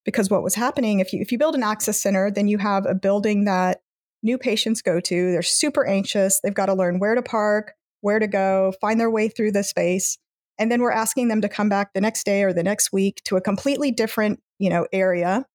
Because 0.10 0.30
what 0.30 0.42
was 0.42 0.56
happening, 0.56 1.00
if 1.00 1.14
you 1.14 1.22
if 1.22 1.32
you 1.32 1.38
build 1.38 1.54
an 1.54 1.62
access 1.62 2.02
center, 2.02 2.32
then 2.32 2.48
you 2.48 2.58
have 2.58 2.88
a 2.88 2.96
building 2.96 3.46
that 3.46 3.82
new 4.24 4.40
patients 4.40 4.82
go 4.82 5.00
to. 5.00 5.32
They're 5.32 5.44
super 5.44 5.86
anxious. 5.86 6.40
They've 6.42 6.54
got 6.54 6.66
to 6.66 6.74
learn 6.74 6.98
where 6.98 7.14
to 7.14 7.22
park, 7.22 7.74
where 8.02 8.18
to 8.18 8.28
go, 8.28 8.74
find 8.82 9.00
their 9.00 9.12
way 9.12 9.30
through 9.30 9.52
the 9.52 9.64
space. 9.64 10.18
And 10.58 10.72
then 10.72 10.82
we're 10.82 10.92
asking 10.92 11.28
them 11.28 11.42
to 11.42 11.48
come 11.48 11.70
back 11.70 11.94
the 11.94 12.02
next 12.02 12.26
day 12.26 12.44
or 12.44 12.54
the 12.54 12.64
next 12.64 12.92
week 12.92 13.22
to 13.26 13.38
a 13.38 13.42
completely 13.42 13.92
different, 13.92 14.42
you 14.58 14.70
know, 14.70 14.88
area. 14.92 15.46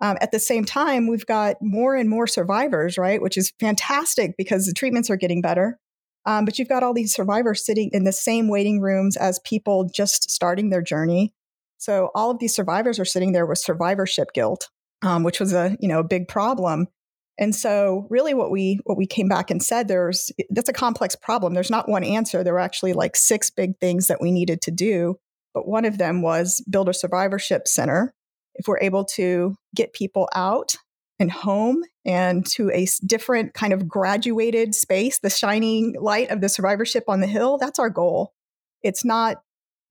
Um, 0.00 0.16
at 0.20 0.32
the 0.32 0.40
same 0.40 0.64
time, 0.64 1.06
we've 1.06 1.26
got 1.26 1.56
more 1.60 1.94
and 1.94 2.08
more 2.08 2.26
survivors, 2.26 2.96
right? 2.96 3.20
Which 3.20 3.36
is 3.36 3.52
fantastic 3.60 4.36
because 4.38 4.64
the 4.64 4.72
treatments 4.72 5.10
are 5.10 5.16
getting 5.16 5.42
better. 5.42 5.78
Um, 6.24 6.44
but 6.44 6.58
you've 6.58 6.68
got 6.68 6.82
all 6.82 6.94
these 6.94 7.14
survivors 7.14 7.64
sitting 7.64 7.90
in 7.92 8.04
the 8.04 8.12
same 8.12 8.48
waiting 8.48 8.80
rooms 8.80 9.16
as 9.16 9.38
people 9.40 9.88
just 9.92 10.30
starting 10.30 10.70
their 10.70 10.82
journey. 10.82 11.34
So 11.78 12.10
all 12.14 12.30
of 12.30 12.38
these 12.38 12.54
survivors 12.54 12.98
are 12.98 13.04
sitting 13.04 13.32
there 13.32 13.46
with 13.46 13.58
survivorship 13.58 14.32
guilt, 14.34 14.68
um, 15.02 15.22
which 15.22 15.40
was 15.40 15.52
a 15.52 15.76
you 15.80 15.88
know 15.88 16.00
a 16.00 16.04
big 16.04 16.28
problem. 16.28 16.88
And 17.38 17.54
so 17.54 18.06
really 18.10 18.34
what 18.34 18.50
we 18.50 18.80
what 18.84 18.98
we 18.98 19.06
came 19.06 19.28
back 19.28 19.50
and 19.50 19.62
said 19.62 19.86
there's 19.86 20.30
that's 20.50 20.68
a 20.68 20.74
complex 20.74 21.14
problem. 21.14 21.54
There's 21.54 21.70
not 21.70 21.88
one 21.88 22.04
answer. 22.04 22.42
There 22.42 22.52
were 22.52 22.58
actually 22.58 22.92
like 22.92 23.16
six 23.16 23.48
big 23.48 23.78
things 23.78 24.08
that 24.08 24.20
we 24.20 24.32
needed 24.32 24.60
to 24.62 24.70
do. 24.70 25.16
But 25.54 25.68
one 25.68 25.84
of 25.84 25.98
them 25.98 26.20
was 26.20 26.62
build 26.68 26.88
a 26.88 26.94
survivorship 26.94 27.66
center. 27.66 28.12
If 28.54 28.66
we're 28.66 28.80
able 28.80 29.04
to 29.16 29.54
get 29.74 29.92
people 29.92 30.28
out 30.34 30.74
and 31.20 31.30
home 31.30 31.82
and 32.04 32.44
to 32.46 32.70
a 32.70 32.86
different 33.06 33.54
kind 33.54 33.72
of 33.72 33.88
graduated 33.88 34.74
space, 34.74 35.18
the 35.18 35.30
shining 35.30 35.94
light 35.98 36.30
of 36.30 36.40
the 36.40 36.48
survivorship 36.48 37.04
on 37.08 37.20
the 37.20 37.26
hill, 37.26 37.56
that's 37.58 37.78
our 37.78 37.90
goal. 37.90 38.34
It's 38.82 39.04
not 39.04 39.38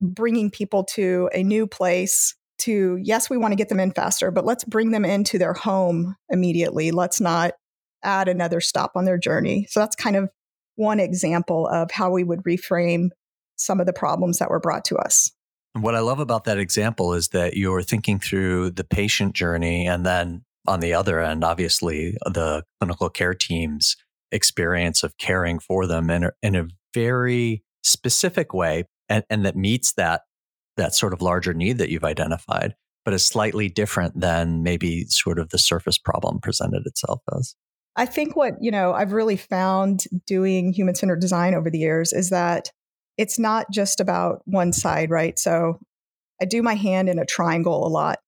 bringing 0.02 0.52
people 0.52 0.84
to 0.84 1.30
a 1.34 1.44
new 1.44 1.68
place 1.68 2.36
to, 2.60 2.98
yes, 3.02 3.30
we 3.30 3.38
want 3.38 3.52
to 3.52 3.56
get 3.56 3.70
them 3.70 3.80
in 3.80 3.92
faster, 3.92 4.32
but 4.32 4.46
let's 4.46 4.64
bring 4.64 4.92
them 4.92 5.06
into 5.06 5.38
their 5.38 5.54
home 5.54 6.16
immediately. 6.30 6.92
Let's 6.92 7.22
not 7.22 7.54
add 8.04 8.28
another 8.28 8.62
stop 8.62 8.92
on 8.96 9.06
their 9.06 9.18
journey. 9.18 9.68
So 9.70 9.80
that's 9.80 9.96
kind 9.96 10.16
of 10.16 10.30
one 10.76 11.00
example 11.00 11.68
of 11.68 11.92
how 11.92 12.12
we 12.12 12.24
would 12.24 12.44
reframe 12.44 13.10
some 13.56 13.80
of 13.80 13.86
the 13.86 13.94
problems 13.94 14.40
that 14.40 14.50
were 14.50 14.60
brought 14.60 14.86
to 14.86 14.98
us. 14.98 15.32
What 15.74 15.96
I 15.96 16.00
love 16.00 16.20
about 16.20 16.46
that 16.46 16.58
example 16.58 17.14
is 17.14 17.30
that 17.30 17.56
you're 17.56 17.84
thinking 17.84 18.20
through 18.20 18.72
the 18.72 18.84
patient 18.84 19.36
journey 19.36 19.88
and 19.88 20.06
then 20.06 20.44
on 20.68 20.80
the 20.80 20.94
other 20.94 21.22
end, 21.22 21.44
obviously, 21.44 22.18
the 22.26 22.64
clinical 22.80 23.10
care 23.10 23.34
team's 23.34 23.96
experience 24.32 25.04
of 25.04 25.18
caring 25.18 25.60
for 25.60 25.86
them 25.86 26.10
in 26.10 26.26
a, 26.26 26.32
in 26.44 26.56
a 26.56 26.68
very 26.94 27.64
specific 27.84 28.54
way 28.54 28.84
and, 29.10 29.24
and 29.30 29.46
that 29.46 29.56
meets 29.56 29.94
that 29.94 30.22
that 30.78 30.94
sort 30.94 31.14
of 31.14 31.22
larger 31.22 31.54
need 31.54 31.80
that 31.80 31.90
you've 31.90 32.04
identified, 32.04 32.76
but 33.04 33.14
is 33.14 33.26
slightly 33.26 33.68
different 33.68 34.20
than 34.20 34.64
maybe 34.64 35.06
sort 35.06 35.40
of 35.40 35.50
the 35.50 35.58
surface 35.58 35.98
problem 35.98 36.40
presented 36.40 36.84
itself 36.86 37.22
as. 37.36 37.56
I 37.96 38.06
think 38.06 38.36
what, 38.36 38.54
you 38.62 38.70
know, 38.70 38.94
I've 38.94 39.12
really 39.12 39.38
found 39.38 40.04
doing 40.28 40.72
human 40.72 40.94
centered 40.94 41.20
design 41.20 41.56
over 41.56 41.72
the 41.72 41.80
years 41.80 42.14
is 42.14 42.30
that 42.30 42.70
it's 43.18 43.40
not 43.40 43.66
just 43.72 44.00
about 44.00 44.42
one 44.46 44.72
side, 44.72 45.10
right? 45.10 45.40
So 45.40 45.80
I 46.40 46.46
do 46.46 46.62
my 46.62 46.76
hand 46.76 47.10
in 47.10 47.18
a 47.18 47.26
triangle 47.26 47.86
a 47.86 47.90
lot 47.90 48.20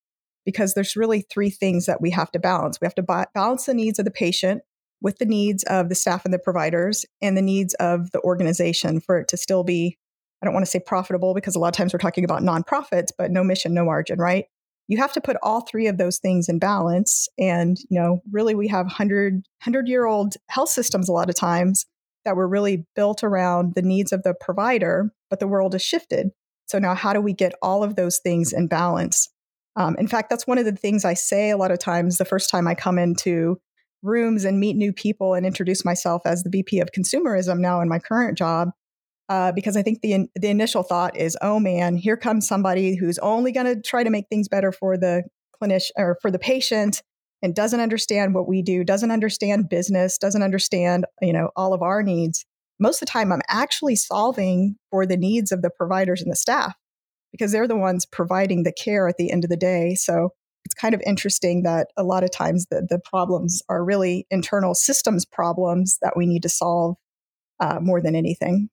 because 0.44 0.74
there's 0.74 0.96
really 0.96 1.22
three 1.22 1.52
things 1.52 1.86
that 1.86 2.02
we 2.02 2.10
have 2.10 2.32
to 2.32 2.40
balance. 2.40 2.82
We 2.82 2.86
have 2.86 2.96
to 2.96 3.04
ba- 3.04 3.28
balance 3.36 3.68
the 3.68 3.76
needs 3.76 4.00
of 4.00 4.06
the 4.06 4.12
patient 4.12 4.64
with 5.02 5.20
the 5.20 5.26
needs 5.26 5.64
of 5.66 5.90
the 5.90 5.96
staff 5.96 6.26
and 6.26 6.34
the 6.34 6.40
providers 6.40 7.06
and 7.22 7.38
the 7.38 7.42
needs 7.44 7.76
of 7.76 8.10
the 8.12 8.22
organization 8.22 9.00
for 9.00 9.20
it 9.20 9.28
to 9.28 9.38
still 9.38 9.64
be 9.64 10.00
I 10.42 10.46
don't 10.46 10.54
want 10.54 10.66
to 10.66 10.72
say 10.72 10.80
profitable 10.80 11.34
because 11.34 11.56
a 11.56 11.60
lot 11.60 11.68
of 11.68 11.74
times 11.74 11.94
we're 11.94 12.00
talking 12.00 12.24
about 12.24 12.42
nonprofits, 12.42 13.10
but 13.18 13.32
no 13.32 13.44
mission, 13.44 13.74
no 13.74 13.86
margin, 13.86 14.20
right? 14.20 14.46
You 14.88 14.98
have 14.98 15.14
to 15.14 15.22
put 15.22 15.38
all 15.44 15.62
three 15.62 15.88
of 15.88 15.98
those 15.98 16.18
things 16.18 16.50
in 16.50 16.58
balance. 16.60 17.28
And, 17.38 17.78
you 17.90 18.00
know, 18.00 18.22
really 18.32 18.56
we 18.56 18.68
have 18.70 18.86
100, 18.86 19.34
100 19.34 19.88
year 19.88 20.06
old 20.06 20.36
health 20.48 20.70
systems 20.70 21.10
a 21.10 21.12
lot 21.12 21.30
of 21.30 21.36
times 21.36 21.86
that 22.26 22.36
were 22.36 22.48
really 22.48 22.86
built 22.96 23.24
around 23.24 23.76
the 23.76 23.82
needs 23.82 24.12
of 24.12 24.24
the 24.24 24.34
provider, 24.34 25.12
but 25.30 25.40
the 25.40 25.48
world 25.48 25.74
has 25.74 25.82
shifted. 25.82 26.30
So 26.68 26.80
now 26.80 26.96
how 26.96 27.14
do 27.14 27.22
we 27.22 27.34
get 27.34 27.54
all 27.62 27.84
of 27.84 27.96
those 27.96 28.20
things 28.20 28.54
in 28.54 28.68
balance? 28.68 29.30
Um, 29.76 29.96
in 29.98 30.08
fact, 30.08 30.30
that's 30.30 30.48
one 30.48 30.58
of 30.58 30.66
the 30.66 30.72
things 30.72 31.06
I 31.06 31.14
say 31.14 31.50
a 31.50 31.58
lot 31.58 31.72
of 31.72 31.80
times 31.80 32.18
the 32.18 32.26
first 32.26 32.50
time 32.50 32.68
I 32.68 32.76
come 32.76 32.98
into 32.98 33.60
rooms 34.02 34.46
and 34.46 34.60
meet 34.60 34.76
new 34.76 34.94
people 34.94 35.34
and 35.34 35.46
introduce 35.46 35.86
myself 35.86 36.22
as 36.26 36.44
the 36.44 36.50
VP 36.50 36.80
of 36.80 36.92
consumerism 36.92 37.60
now 37.60 37.82
in 37.82 37.90
my 37.90 38.00
current 38.00 38.38
job. 38.38 38.70
Uh, 39.30 39.52
because 39.52 39.78
I 39.78 39.84
think 39.84 40.02
the 40.02 40.28
the 40.36 40.50
initial 40.50 40.82
thought 40.82 41.16
is, 41.16 41.38
oh 41.42 41.60
man, 41.60 41.96
here 41.96 42.18
comes 42.18 42.48
somebody 42.48 42.96
who's 42.96 43.20
only 43.20 43.52
going 43.52 43.68
to 43.68 43.80
try 43.80 44.04
to 44.04 44.10
make 44.10 44.28
things 44.28 44.48
better 44.48 44.72
for 44.72 44.98
the 44.98 45.24
clinician 45.62 45.92
or 45.98 46.18
for 46.22 46.32
the 46.32 46.40
patient, 46.40 47.04
and 47.44 47.54
doesn't 47.54 47.80
understand 47.80 48.34
what 48.34 48.48
we 48.48 48.64
do, 48.64 48.84
doesn't 48.84 49.12
understand 49.12 49.70
business, 49.70 50.18
doesn't 50.18 50.42
understand 50.42 51.06
you 51.22 51.32
know 51.32 51.52
all 51.56 51.74
of 51.74 51.84
our 51.84 52.02
needs. 52.02 52.46
Most 52.80 53.02
of 53.02 53.08
the 53.08 53.12
time, 53.12 53.32
I'm 53.32 53.42
actually 53.50 53.96
solving 53.96 54.76
for 54.90 55.06
the 55.06 55.18
needs 55.18 55.52
of 55.52 55.62
the 55.62 55.70
providers 55.70 56.22
and 56.22 56.32
the 56.32 56.36
staff 56.36 56.74
because 57.32 57.52
they're 57.52 57.68
the 57.68 57.78
ones 57.78 58.06
providing 58.06 58.64
the 58.64 58.72
care 58.74 59.08
at 59.08 59.18
the 59.18 59.32
end 59.32 59.44
of 59.44 59.50
the 59.50 59.58
day. 59.58 59.94
So 59.96 60.30
it's 60.66 60.74
kind 60.74 60.96
of 60.96 61.02
interesting 61.06 61.64
that 61.64 61.88
a 61.98 62.04
lot 62.04 62.24
of 62.24 62.32
times 62.32 62.66
the, 62.72 62.86
the 62.90 63.00
problems 63.00 63.62
are 63.70 63.84
really 63.84 64.26
internal 64.32 64.74
systems 64.74 65.26
problems 65.26 65.98
that 66.02 66.14
we 66.16 66.26
need 66.26 66.42
to 66.44 66.50
solve 66.50 66.96
uh, 67.60 67.80
more 67.82 68.02
than 68.02 68.16
anything. 68.16 68.70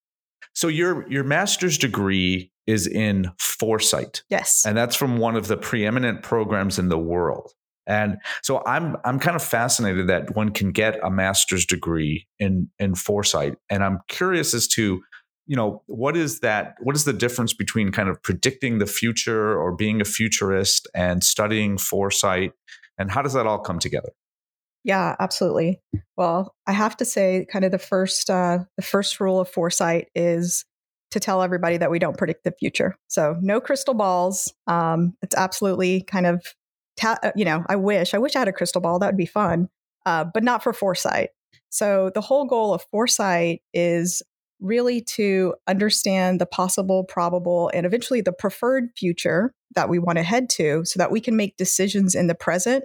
So 0.56 0.68
your 0.68 1.08
your 1.08 1.22
master's 1.22 1.76
degree 1.76 2.50
is 2.66 2.86
in 2.86 3.30
foresight. 3.38 4.22
Yes. 4.30 4.64
And 4.66 4.76
that's 4.76 4.96
from 4.96 5.18
one 5.18 5.36
of 5.36 5.48
the 5.48 5.56
preeminent 5.56 6.22
programs 6.22 6.78
in 6.78 6.88
the 6.88 6.98
world. 6.98 7.52
And 7.86 8.16
so 8.42 8.62
I'm 8.66 8.96
I'm 9.04 9.20
kind 9.20 9.36
of 9.36 9.42
fascinated 9.42 10.08
that 10.08 10.34
one 10.34 10.50
can 10.50 10.72
get 10.72 10.98
a 11.04 11.10
master's 11.10 11.66
degree 11.66 12.26
in 12.40 12.68
in 12.78 12.94
foresight 12.94 13.56
and 13.70 13.84
I'm 13.84 14.00
curious 14.08 14.54
as 14.54 14.66
to 14.68 15.02
you 15.46 15.56
know 15.56 15.82
what 15.86 16.16
is 16.16 16.40
that 16.40 16.74
what 16.80 16.96
is 16.96 17.04
the 17.04 17.12
difference 17.12 17.52
between 17.52 17.92
kind 17.92 18.08
of 18.08 18.20
predicting 18.22 18.78
the 18.78 18.86
future 18.86 19.56
or 19.56 19.76
being 19.76 20.00
a 20.00 20.04
futurist 20.04 20.88
and 20.94 21.22
studying 21.22 21.78
foresight 21.78 22.52
and 22.98 23.10
how 23.12 23.22
does 23.22 23.34
that 23.34 23.46
all 23.46 23.60
come 23.60 23.78
together 23.78 24.10
yeah 24.86 25.16
absolutely. 25.18 25.80
Well 26.16 26.54
i 26.66 26.72
have 26.72 26.96
to 26.98 27.04
say 27.04 27.46
kind 27.52 27.64
of 27.64 27.72
the 27.72 27.78
first 27.78 28.30
uh, 28.30 28.60
the 28.76 28.82
first 28.82 29.20
rule 29.20 29.40
of 29.40 29.50
foresight 29.50 30.08
is 30.14 30.64
to 31.10 31.20
tell 31.20 31.42
everybody 31.42 31.76
that 31.76 31.90
we 31.90 31.98
don't 31.98 32.16
predict 32.16 32.44
the 32.44 32.52
future. 32.58 32.96
So 33.06 33.36
no 33.40 33.60
crystal 33.60 33.94
balls. 33.94 34.52
Um, 34.66 35.14
it's 35.22 35.36
absolutely 35.36 36.02
kind 36.02 36.26
of 36.26 36.42
ta- 36.96 37.18
uh, 37.22 37.32
you 37.36 37.44
know 37.44 37.64
i 37.68 37.76
wish 37.76 38.14
i 38.14 38.18
wish 38.18 38.34
i 38.36 38.38
had 38.38 38.48
a 38.48 38.52
crystal 38.52 38.80
ball. 38.80 38.98
That 38.98 39.08
would 39.08 39.16
be 39.16 39.26
fun 39.26 39.68
uh, 40.06 40.24
but 40.32 40.44
not 40.44 40.62
for 40.62 40.72
foresight. 40.72 41.30
So 41.68 42.10
the 42.14 42.20
whole 42.22 42.46
goal 42.46 42.72
of 42.72 42.86
foresight 42.90 43.60
is 43.74 44.22
really 44.60 45.02
to 45.02 45.54
understand 45.66 46.40
the 46.40 46.46
possible, 46.46 47.04
probable, 47.04 47.70
and 47.74 47.84
eventually 47.84 48.22
the 48.22 48.32
preferred 48.32 48.88
future 48.96 49.52
that 49.74 49.90
we 49.90 49.98
want 49.98 50.16
to 50.16 50.22
head 50.22 50.48
to 50.48 50.84
so 50.86 50.96
that 50.98 51.10
we 51.10 51.20
can 51.20 51.36
make 51.36 51.58
decisions 51.58 52.14
in 52.14 52.28
the 52.28 52.34
present 52.34 52.84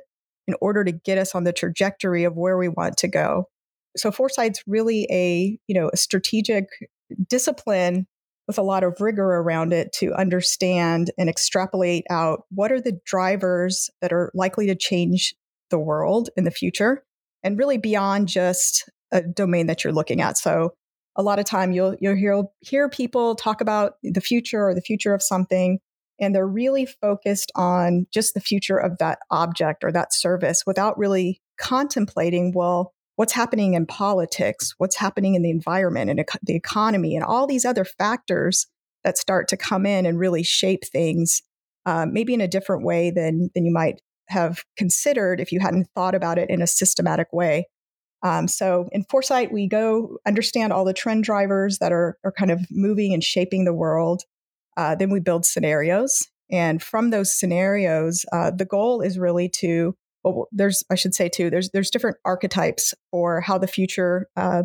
in 0.51 0.57
order 0.59 0.83
to 0.83 0.91
get 0.91 1.17
us 1.17 1.33
on 1.33 1.45
the 1.45 1.53
trajectory 1.53 2.25
of 2.25 2.35
where 2.35 2.57
we 2.57 2.67
want 2.67 2.97
to 2.97 3.07
go. 3.07 3.47
So 3.95 4.11
foresight's 4.11 4.61
really 4.67 5.07
a, 5.09 5.57
you 5.67 5.79
know, 5.79 5.89
a 5.93 5.97
strategic 5.97 6.65
discipline 7.29 8.05
with 8.47 8.57
a 8.57 8.63
lot 8.63 8.83
of 8.83 8.99
rigor 8.99 9.37
around 9.37 9.71
it 9.71 9.93
to 9.93 10.13
understand 10.13 11.09
and 11.17 11.29
extrapolate 11.29 12.03
out 12.09 12.43
what 12.49 12.71
are 12.71 12.81
the 12.81 12.99
drivers 13.05 13.89
that 14.01 14.11
are 14.11 14.29
likely 14.33 14.67
to 14.67 14.75
change 14.75 15.33
the 15.69 15.79
world 15.79 16.29
in 16.35 16.43
the 16.43 16.51
future 16.51 17.03
and 17.43 17.57
really 17.57 17.77
beyond 17.77 18.27
just 18.27 18.89
a 19.13 19.21
domain 19.21 19.67
that 19.67 19.83
you're 19.85 19.93
looking 19.93 20.19
at. 20.19 20.37
So 20.37 20.73
a 21.15 21.23
lot 21.23 21.39
of 21.39 21.45
time 21.45 21.71
you'll 21.71 21.95
you'll 22.01 22.15
hear 22.15 22.43
hear 22.59 22.89
people 22.89 23.35
talk 23.35 23.61
about 23.61 23.93
the 24.03 24.21
future 24.21 24.67
or 24.67 24.73
the 24.73 24.81
future 24.81 25.13
of 25.13 25.21
something 25.21 25.79
and 26.21 26.33
they're 26.33 26.47
really 26.47 26.85
focused 26.85 27.51
on 27.55 28.07
just 28.13 28.33
the 28.33 28.39
future 28.39 28.77
of 28.77 28.97
that 28.99 29.19
object 29.31 29.83
or 29.83 29.91
that 29.91 30.13
service 30.13 30.63
without 30.65 30.97
really 30.97 31.41
contemplating 31.59 32.53
well 32.53 32.93
what's 33.15 33.33
happening 33.33 33.73
in 33.73 33.85
politics 33.85 34.73
what's 34.77 34.95
happening 34.95 35.35
in 35.35 35.41
the 35.41 35.49
environment 35.49 36.09
and 36.09 36.23
the 36.43 36.55
economy 36.55 37.15
and 37.15 37.25
all 37.25 37.45
these 37.45 37.65
other 37.65 37.85
factors 37.85 38.67
that 39.03 39.17
start 39.17 39.47
to 39.47 39.57
come 39.57 39.85
in 39.85 40.05
and 40.05 40.19
really 40.19 40.43
shape 40.43 40.85
things 40.85 41.41
um, 41.85 42.13
maybe 42.13 42.33
in 42.33 42.41
a 42.41 42.47
different 42.47 42.83
way 42.83 43.11
than 43.11 43.49
than 43.53 43.65
you 43.65 43.73
might 43.73 44.01
have 44.29 44.63
considered 44.77 45.39
if 45.41 45.51
you 45.51 45.59
hadn't 45.59 45.87
thought 45.95 46.15
about 46.15 46.37
it 46.37 46.49
in 46.49 46.61
a 46.61 46.67
systematic 46.67 47.27
way 47.33 47.65
um, 48.23 48.47
so 48.47 48.87
in 48.91 49.03
Foresight, 49.09 49.51
we 49.51 49.67
go 49.67 50.17
understand 50.27 50.71
all 50.71 50.85
the 50.85 50.93
trend 50.93 51.23
drivers 51.23 51.79
that 51.79 51.91
are, 51.91 52.17
are 52.23 52.31
kind 52.31 52.51
of 52.51 52.59
moving 52.69 53.13
and 53.13 53.23
shaping 53.23 53.65
the 53.65 53.73
world. 53.73 54.23
Uh, 54.77 54.95
then 54.95 55.09
we 55.09 55.19
build 55.19 55.45
scenarios. 55.45 56.27
And 56.51 56.81
from 56.81 57.09
those 57.09 57.37
scenarios, 57.37 58.25
uh, 58.33 58.51
the 58.51 58.65
goal 58.65 59.01
is 59.01 59.17
really 59.17 59.49
to, 59.57 59.95
well, 60.23 60.47
there's, 60.51 60.83
I 60.89 60.95
should 60.95 61.15
say 61.15 61.29
too, 61.29 61.49
there's, 61.49 61.69
there's 61.69 61.89
different 61.89 62.17
archetypes 62.25 62.93
for 63.09 63.41
how 63.41 63.57
the 63.57 63.67
future 63.67 64.27
uh, 64.35 64.63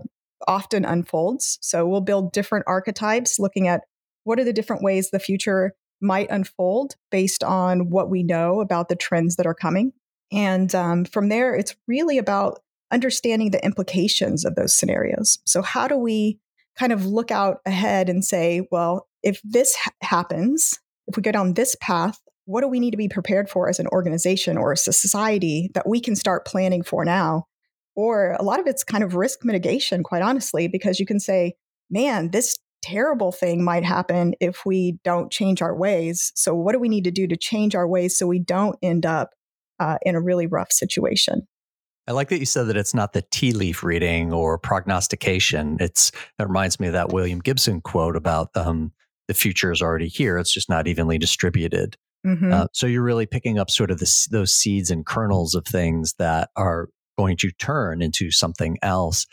often 0.49 0.85
unfolds. 0.85 1.59
So 1.63 1.87
we'll 1.87 2.01
build 2.01 2.33
different 2.33 2.65
archetypes 2.67 3.39
looking 3.39 3.69
at 3.69 3.83
what 4.25 4.41
are 4.41 4.45
the 4.45 4.53
different 4.53 4.83
ways 4.83 5.11
the 5.11 5.21
future 5.21 5.75
might 6.01 6.31
unfold 6.31 6.97
based 7.11 7.43
on 7.43 7.91
what 7.91 8.11
we 8.11 8.23
know 8.23 8.61
about 8.61 8.89
the 8.89 8.97
trends 8.97 9.37
that 9.37 9.47
are 9.47 9.55
coming. 9.55 9.93
And 10.33 10.75
um, 10.75 11.05
from 11.05 11.29
there, 11.29 11.55
it's 11.55 11.77
really 11.87 12.19
about 12.19 12.61
understanding 12.93 13.51
the 13.51 13.65
implications 13.65 14.45
of 14.45 14.55
those 14.55 14.77
scenarios. 14.77 15.39
So, 15.45 15.63
how 15.63 15.89
do 15.89 15.97
we 15.97 16.39
kind 16.79 16.93
of 16.93 17.07
look 17.07 17.31
out 17.31 17.61
ahead 17.65 18.09
and 18.09 18.25
say, 18.25 18.67
well, 18.71 19.09
if 19.23 19.41
this 19.43 19.75
ha- 19.77 19.91
happens, 20.03 20.79
if 21.07 21.17
we 21.17 21.23
go 21.23 21.33
down 21.33 21.55
this 21.55 21.77
path, 21.81 22.19
what 22.47 22.61
do 22.61 22.69
we 22.69 22.81
need 22.81 22.93
to 22.93 22.97
be 22.97 23.09
prepared 23.09 23.51
for 23.51 23.69
as 23.69 23.79
an 23.79 23.89
organization 23.89 24.57
or 24.57 24.73
a 24.73 24.77
society 24.77 25.71
that 25.75 25.89
we 25.89 26.01
can 26.01 26.15
start 26.15 26.47
planning 26.47 26.83
for 26.83 27.05
now? 27.05 27.45
Or 27.95 28.37
a 28.39 28.43
lot 28.43 28.61
of 28.61 28.67
it's 28.67 28.85
kind 28.85 29.03
of 29.03 29.15
risk 29.15 29.45
mitigation, 29.45 30.03
quite 30.03 30.23
honestly, 30.23 30.69
because 30.69 31.01
you 31.01 31.07
can 31.07 31.19
say, 31.19 31.55
man, 31.91 32.31
this 32.31 32.57
terrible 32.83 33.33
thing 33.33 33.65
might 33.65 33.85
happen 33.85 34.35
if 34.41 34.65
we 34.65 34.99
don't 35.03 35.33
change 35.33 35.61
our 35.61 35.75
ways. 35.75 36.31
So, 36.37 36.55
what 36.55 36.73
do 36.73 36.79
we 36.79 36.89
need 36.89 37.05
to 37.05 37.11
do 37.11 37.27
to 37.27 37.37
change 37.37 37.75
our 37.75 37.89
ways 37.89 38.17
so 38.17 38.27
we 38.27 38.39
don't 38.39 38.77
end 38.83 39.07
up 39.07 39.31
uh, 39.81 39.99
in 40.03 40.15
a 40.15 40.21
really 40.21 40.47
rough 40.47 40.71
situation? 40.71 41.47
I 42.09 42.13
like 42.13 42.29
that 42.29 42.39
you 42.39 42.47
said 42.47 42.69
that 42.69 42.77
it's 42.77 42.95
not 42.95 43.13
the 43.13 43.25
tea 43.33 43.53
leaf 43.53 43.83
reading 43.83 44.33
or 44.33 44.59
prognostication. 44.59 45.77
It's 45.81 46.13
it 46.39 46.45
reminds 46.45 46.79
me 46.79 46.87
of 46.87 46.93
that 46.93 47.13
William 47.13 47.41
Gibson 47.41 47.81
quote 47.81 48.15
about 48.15 48.51
um, 48.55 48.93
the 49.29 49.35
future 49.35 49.73
is 49.73 49.83
already 49.83 50.09
here. 50.09 50.39
It's 50.39 50.53
just 50.53 50.69
not 50.69 50.87
evenly 50.87 51.19
distributed. 51.19 51.97
Mm-hmm. 52.27 52.53
Uh, 52.53 52.67
so 52.73 52.87
you're 52.87 53.03
really 53.03 53.27
picking 53.27 53.59
up 53.59 53.71
sort 53.71 53.91
of 53.91 53.99
the, 53.99 54.29
those 54.31 54.53
seeds 54.53 54.91
and 54.91 55.07
kernels 55.07 55.55
of 55.55 55.65
things 55.65 56.15
that 56.19 56.51
are 56.57 56.89
going 57.17 57.37
to 57.39 57.51
turn 57.53 58.03
into 58.03 58.31
something 58.31 58.79
else. 58.83 59.27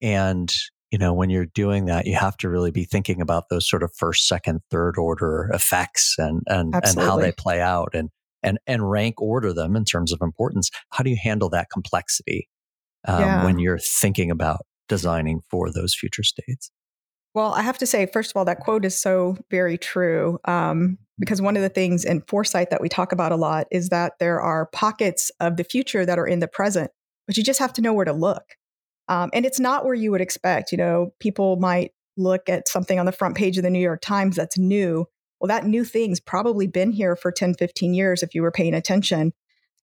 And 0.00 0.52
you 0.92 0.98
know, 0.98 1.12
when 1.12 1.30
you're 1.30 1.46
doing 1.46 1.86
that, 1.86 2.06
you 2.06 2.14
have 2.14 2.36
to 2.38 2.48
really 2.48 2.70
be 2.70 2.84
thinking 2.84 3.20
about 3.20 3.44
those 3.50 3.68
sort 3.68 3.82
of 3.82 3.92
first, 3.96 4.28
second, 4.28 4.60
third 4.70 4.96
order 4.96 5.50
effects 5.52 6.14
and 6.16 6.42
and 6.46 6.74
and 6.74 6.98
how 6.98 7.18
they 7.18 7.32
play 7.32 7.60
out 7.60 7.90
and 7.92 8.10
and 8.42 8.58
and 8.66 8.88
rank 8.88 9.20
order 9.20 9.52
them 9.52 9.74
in 9.74 9.84
terms 9.84 10.12
of 10.12 10.20
importance. 10.22 10.70
How 10.90 11.02
do 11.02 11.10
you 11.10 11.18
handle 11.20 11.50
that 11.50 11.68
complexity 11.72 12.48
um, 13.06 13.20
yeah. 13.20 13.44
when 13.44 13.58
you're 13.58 13.78
thinking 13.78 14.30
about 14.30 14.60
designing 14.88 15.40
for 15.50 15.72
those 15.72 15.94
future 15.94 16.22
states? 16.22 16.70
Well, 17.36 17.52
I 17.52 17.60
have 17.60 17.76
to 17.78 17.86
say, 17.86 18.06
first 18.06 18.30
of 18.30 18.38
all, 18.38 18.46
that 18.46 18.60
quote 18.60 18.86
is 18.86 18.98
so 18.98 19.36
very 19.50 19.76
true. 19.76 20.38
Um, 20.46 20.96
because 21.18 21.42
one 21.42 21.54
of 21.54 21.62
the 21.62 21.68
things 21.68 22.02
in 22.02 22.22
foresight 22.22 22.70
that 22.70 22.80
we 22.80 22.88
talk 22.88 23.12
about 23.12 23.30
a 23.30 23.36
lot 23.36 23.66
is 23.70 23.90
that 23.90 24.14
there 24.18 24.40
are 24.40 24.70
pockets 24.72 25.30
of 25.38 25.58
the 25.58 25.64
future 25.64 26.06
that 26.06 26.18
are 26.18 26.26
in 26.26 26.40
the 26.40 26.48
present, 26.48 26.90
but 27.26 27.36
you 27.36 27.42
just 27.42 27.58
have 27.58 27.74
to 27.74 27.82
know 27.82 27.92
where 27.92 28.06
to 28.06 28.14
look. 28.14 28.54
Um, 29.08 29.28
and 29.34 29.44
it's 29.44 29.60
not 29.60 29.84
where 29.84 29.94
you 29.94 30.12
would 30.12 30.22
expect. 30.22 30.72
You 30.72 30.78
know, 30.78 31.12
people 31.20 31.56
might 31.56 31.92
look 32.16 32.48
at 32.48 32.68
something 32.68 32.98
on 32.98 33.04
the 33.04 33.12
front 33.12 33.36
page 33.36 33.58
of 33.58 33.64
the 33.64 33.70
New 33.70 33.80
York 33.80 34.00
Times 34.00 34.36
that's 34.36 34.56
new. 34.56 35.04
Well, 35.38 35.48
that 35.48 35.66
new 35.66 35.84
thing's 35.84 36.20
probably 36.20 36.66
been 36.66 36.90
here 36.90 37.16
for 37.16 37.30
10, 37.30 37.56
15 37.56 37.92
years 37.92 38.22
if 38.22 38.34
you 38.34 38.40
were 38.40 38.50
paying 38.50 38.72
attention. 38.72 39.34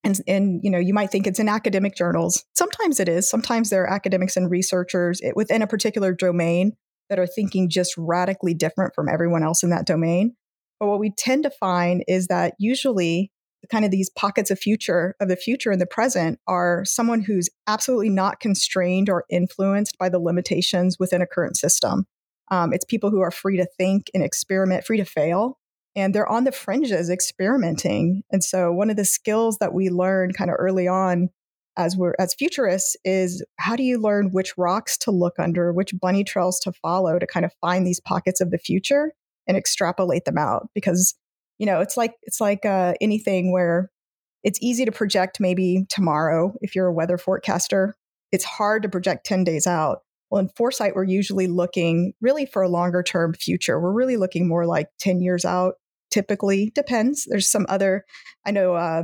And, 0.03 0.19
and 0.27 0.59
you 0.63 0.71
know, 0.71 0.79
you 0.79 0.95
might 0.95 1.11
think 1.11 1.27
it's 1.27 1.39
in 1.39 1.49
academic 1.49 1.95
journals. 1.95 2.45
Sometimes 2.55 2.99
it 2.99 3.07
is. 3.07 3.29
Sometimes 3.29 3.69
there 3.69 3.83
are 3.83 3.93
academics 3.93 4.35
and 4.35 4.49
researchers 4.49 5.21
within 5.35 5.61
a 5.61 5.67
particular 5.67 6.13
domain 6.13 6.75
that 7.09 7.19
are 7.19 7.27
thinking 7.27 7.69
just 7.69 7.93
radically 7.97 8.53
different 8.53 8.93
from 8.95 9.09
everyone 9.09 9.43
else 9.43 9.63
in 9.63 9.69
that 9.69 9.85
domain. 9.85 10.35
But 10.79 10.87
what 10.87 10.99
we 10.99 11.11
tend 11.11 11.43
to 11.43 11.49
find 11.49 12.03
is 12.07 12.27
that 12.27 12.55
usually 12.59 13.31
kind 13.71 13.85
of 13.85 13.91
these 13.91 14.09
pockets 14.09 14.51
of 14.51 14.59
future 14.59 15.15
of 15.19 15.29
the 15.29 15.35
future 15.35 15.71
and 15.71 15.79
the 15.79 15.85
present 15.85 16.39
are 16.47 16.83
someone 16.85 17.21
who's 17.21 17.49
absolutely 17.67 18.09
not 18.09 18.39
constrained 18.39 19.09
or 19.09 19.25
influenced 19.29 19.97
by 19.97 20.09
the 20.09 20.19
limitations 20.19 20.97
within 20.99 21.21
a 21.21 21.27
current 21.27 21.55
system. 21.55 22.05
Um, 22.51 22.73
it's 22.73 22.85
people 22.85 23.09
who 23.09 23.21
are 23.21 23.31
free 23.31 23.57
to 23.57 23.67
think 23.77 24.11
and 24.13 24.23
experiment, 24.23 24.85
free 24.85 24.97
to 24.97 25.05
fail, 25.05 25.59
and 25.95 26.13
they're 26.13 26.29
on 26.29 26.43
the 26.43 26.51
fringes 26.51 27.09
experimenting. 27.09 28.23
And 28.31 28.43
so, 28.43 28.71
one 28.71 28.89
of 28.89 28.97
the 28.97 29.05
skills 29.05 29.57
that 29.59 29.73
we 29.73 29.89
learn 29.89 30.33
kind 30.33 30.49
of 30.49 30.57
early 30.59 30.87
on 30.87 31.29
as 31.77 31.97
we're 31.97 32.13
as 32.19 32.33
futurists 32.33 32.95
is 33.03 33.43
how 33.57 33.75
do 33.75 33.83
you 33.83 33.99
learn 33.99 34.31
which 34.31 34.57
rocks 34.57 34.97
to 34.99 35.11
look 35.11 35.35
under, 35.39 35.73
which 35.73 35.93
bunny 35.99 36.23
trails 36.23 36.59
to 36.61 36.71
follow 36.71 37.19
to 37.19 37.27
kind 37.27 37.45
of 37.45 37.53
find 37.61 37.85
these 37.85 37.99
pockets 37.99 38.41
of 38.41 38.51
the 38.51 38.57
future 38.57 39.13
and 39.47 39.57
extrapolate 39.57 40.25
them 40.25 40.37
out? 40.37 40.69
Because 40.73 41.15
you 41.59 41.65
know 41.65 41.81
it's 41.81 41.97
like 41.97 42.13
it's 42.23 42.41
like 42.41 42.65
uh, 42.65 42.93
anything 43.01 43.51
where 43.51 43.91
it's 44.43 44.59
easy 44.61 44.85
to 44.85 44.91
project 44.91 45.39
maybe 45.39 45.85
tomorrow 45.89 46.53
if 46.61 46.75
you're 46.75 46.87
a 46.87 46.93
weather 46.93 47.17
forecaster. 47.17 47.95
It's 48.31 48.43
hard 48.43 48.83
to 48.83 48.89
project 48.89 49.25
10 49.25 49.43
days 49.43 49.67
out. 49.67 49.99
Well 50.29 50.41
in 50.41 50.49
foresight 50.49 50.95
we're 50.95 51.03
usually 51.03 51.47
looking 51.47 52.13
really 52.21 52.45
for 52.45 52.61
a 52.61 52.69
longer 52.69 53.03
term 53.03 53.33
future. 53.33 53.79
We're 53.79 53.91
really 53.91 54.17
looking 54.17 54.47
more 54.47 54.65
like 54.65 54.89
10 54.99 55.21
years 55.21 55.45
out 55.45 55.75
typically 56.13 56.71
depends. 56.75 57.25
There's 57.29 57.49
some 57.49 57.65
other 57.69 58.05
i 58.45 58.51
know 58.51 58.75
uh, 58.75 59.03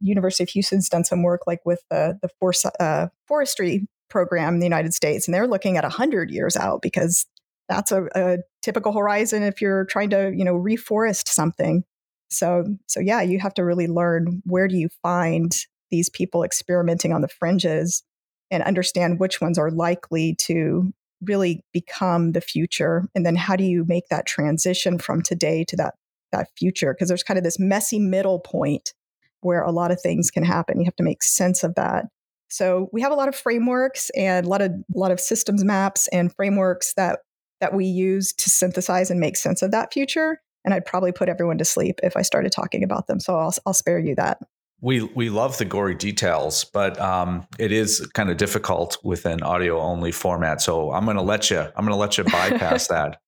university 0.00 0.44
of 0.44 0.50
houston's 0.50 0.88
done 0.88 1.04
some 1.04 1.22
work 1.22 1.42
like 1.46 1.60
with 1.64 1.80
the, 1.90 2.18
the 2.20 2.72
uh, 2.80 3.08
forestry 3.26 3.86
program 4.10 4.54
in 4.54 4.60
the 4.60 4.66
united 4.66 4.92
states 4.92 5.26
and 5.26 5.34
they're 5.34 5.46
looking 5.46 5.76
at 5.76 5.84
100 5.84 6.30
years 6.30 6.56
out 6.56 6.82
because 6.82 7.26
that's 7.68 7.92
a, 7.92 8.06
a 8.14 8.38
typical 8.60 8.92
horizon 8.92 9.42
if 9.42 9.60
you're 9.60 9.84
trying 9.86 10.10
to 10.10 10.32
you 10.34 10.44
know 10.44 10.54
reforest 10.54 11.28
something. 11.28 11.84
So 12.30 12.64
so 12.86 13.00
yeah 13.00 13.22
you 13.22 13.38
have 13.40 13.54
to 13.54 13.64
really 13.64 13.86
learn 13.86 14.42
where 14.44 14.68
do 14.68 14.76
you 14.76 14.88
find 15.02 15.54
these 15.90 16.08
people 16.08 16.42
experimenting 16.42 17.12
on 17.12 17.20
the 17.20 17.28
fringes 17.28 18.02
and 18.50 18.62
understand 18.62 19.20
which 19.20 19.40
ones 19.40 19.58
are 19.58 19.70
likely 19.70 20.34
to 20.40 20.92
really 21.22 21.64
become 21.72 22.32
the 22.32 22.40
future 22.40 23.08
and 23.14 23.24
then 23.24 23.36
how 23.36 23.56
do 23.56 23.64
you 23.64 23.84
make 23.86 24.08
that 24.10 24.26
transition 24.26 24.98
from 24.98 25.22
today 25.22 25.64
to 25.64 25.76
that 25.76 25.94
that 26.32 26.48
future 26.58 26.92
because 26.92 27.08
there's 27.08 27.22
kind 27.22 27.38
of 27.38 27.44
this 27.44 27.58
messy 27.58 27.98
middle 27.98 28.40
point 28.40 28.92
where 29.40 29.62
a 29.62 29.72
lot 29.72 29.90
of 29.90 30.00
things 30.00 30.30
can 30.30 30.44
happen 30.44 30.78
you 30.78 30.84
have 30.84 30.96
to 30.96 31.02
make 31.02 31.22
sense 31.22 31.62
of 31.62 31.74
that 31.74 32.06
so 32.52 32.90
we 32.92 33.00
have 33.00 33.12
a 33.12 33.14
lot 33.14 33.28
of 33.28 33.34
frameworks 33.34 34.10
and 34.10 34.44
a 34.44 34.48
lot 34.48 34.60
of 34.60 34.72
a 34.72 34.98
lot 34.98 35.10
of 35.10 35.18
systems 35.18 35.64
maps 35.64 36.06
and 36.08 36.34
frameworks 36.34 36.92
that 36.94 37.20
that 37.62 37.72
we 37.72 37.86
use 37.86 38.32
to 38.34 38.50
synthesize 38.50 39.10
and 39.10 39.20
make 39.20 39.36
sense 39.36 39.62
of 39.62 39.70
that 39.70 39.92
future. 39.92 40.42
And 40.64 40.74
I'd 40.74 40.84
probably 40.84 41.12
put 41.12 41.28
everyone 41.30 41.58
to 41.58 41.64
sleep 41.64 41.98
if 42.02 42.16
I 42.16 42.22
started 42.22 42.52
talking 42.52 42.84
about 42.84 43.06
them. 43.06 43.20
So 43.20 43.36
I'll, 43.36 43.54
I'll 43.64 43.72
spare 43.72 43.98
you 43.98 44.14
that. 44.16 44.38
We 44.82 45.02
we 45.02 45.30
love 45.30 45.58
the 45.58 45.64
gory 45.64 45.94
details, 45.94 46.64
but 46.64 47.00
um, 47.00 47.46
it 47.58 47.70
is 47.72 48.06
kind 48.14 48.30
of 48.30 48.36
difficult 48.36 48.98
with 49.04 49.24
an 49.26 49.42
audio 49.42 49.80
only 49.80 50.10
format. 50.12 50.60
So 50.60 50.92
I'm 50.92 51.04
going 51.04 51.16
to 51.16 51.22
let 51.22 51.50
you 51.50 51.60
I'm 51.60 51.86
going 51.86 51.90
to 51.90 51.96
let 51.96 52.18
you 52.18 52.24
bypass 52.24 52.86
that. 52.88 53.20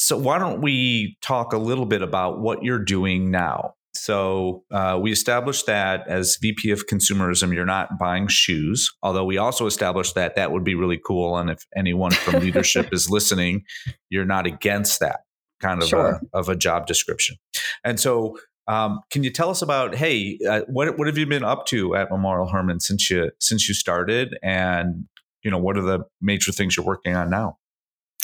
So 0.00 0.16
why 0.16 0.38
don't 0.38 0.62
we 0.62 1.18
talk 1.20 1.52
a 1.52 1.58
little 1.58 1.84
bit 1.84 2.00
about 2.00 2.40
what 2.40 2.64
you're 2.64 2.82
doing 2.82 3.30
now? 3.30 3.74
So 3.92 4.64
uh, 4.70 4.98
we 5.00 5.12
established 5.12 5.66
that 5.66 6.08
as 6.08 6.38
VP 6.40 6.70
of 6.70 6.86
consumerism, 6.86 7.52
you're 7.54 7.66
not 7.66 7.98
buying 7.98 8.26
shoes. 8.26 8.90
Although 9.02 9.26
we 9.26 9.36
also 9.36 9.66
established 9.66 10.14
that 10.14 10.36
that 10.36 10.52
would 10.52 10.64
be 10.64 10.74
really 10.74 10.98
cool, 11.04 11.36
and 11.36 11.50
if 11.50 11.66
anyone 11.76 12.12
from 12.12 12.40
leadership 12.40 12.88
is 12.92 13.10
listening, 13.10 13.64
you're 14.08 14.24
not 14.24 14.46
against 14.46 15.00
that 15.00 15.20
kind 15.60 15.82
of 15.82 15.88
sure. 15.88 16.18
a, 16.32 16.38
of 16.38 16.48
a 16.48 16.56
job 16.56 16.86
description. 16.86 17.36
And 17.84 18.00
so, 18.00 18.38
um, 18.68 19.00
can 19.10 19.22
you 19.22 19.30
tell 19.30 19.50
us 19.50 19.60
about 19.60 19.94
hey, 19.94 20.38
uh, 20.48 20.62
what 20.68 20.96
what 20.96 21.08
have 21.08 21.18
you 21.18 21.26
been 21.26 21.44
up 21.44 21.66
to 21.66 21.94
at 21.94 22.10
Memorial 22.10 22.48
Hermann 22.48 22.80
since 22.80 23.10
you 23.10 23.32
since 23.38 23.68
you 23.68 23.74
started, 23.74 24.38
and 24.42 25.04
you 25.42 25.50
know 25.50 25.58
what 25.58 25.76
are 25.76 25.82
the 25.82 26.04
major 26.22 26.52
things 26.52 26.74
you're 26.74 26.86
working 26.86 27.14
on 27.14 27.28
now? 27.28 27.58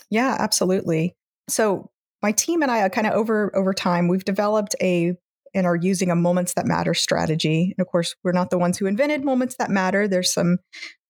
Yeah, 0.08 0.36
absolutely. 0.38 1.16
So 1.48 1.90
my 2.22 2.32
team 2.32 2.62
and 2.62 2.70
I 2.70 2.82
uh, 2.82 2.88
kind 2.88 3.06
of 3.06 3.12
over 3.12 3.54
over 3.54 3.72
time 3.72 4.08
we've 4.08 4.24
developed 4.24 4.74
a 4.80 5.14
and 5.54 5.66
are 5.66 5.76
using 5.76 6.10
a 6.10 6.16
moments 6.16 6.54
that 6.54 6.66
matter 6.66 6.92
strategy. 6.92 7.74
And 7.76 7.84
of 7.84 7.90
course, 7.90 8.14
we're 8.22 8.32
not 8.32 8.50
the 8.50 8.58
ones 8.58 8.78
who 8.78 8.86
invented 8.86 9.24
moments 9.24 9.56
that 9.58 9.70
matter. 9.70 10.06
There's 10.06 10.32
some 10.32 10.58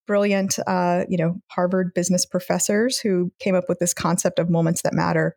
brilliant, 0.07 0.57
uh, 0.65 1.03
you 1.09 1.17
know, 1.17 1.35
Harvard 1.51 1.93
business 1.93 2.25
professors 2.25 2.97
who 2.97 3.31
came 3.39 3.55
up 3.55 3.65
with 3.67 3.79
this 3.79 3.93
concept 3.93 4.39
of 4.39 4.49
moments 4.49 4.81
that 4.83 4.93
matter. 4.93 5.35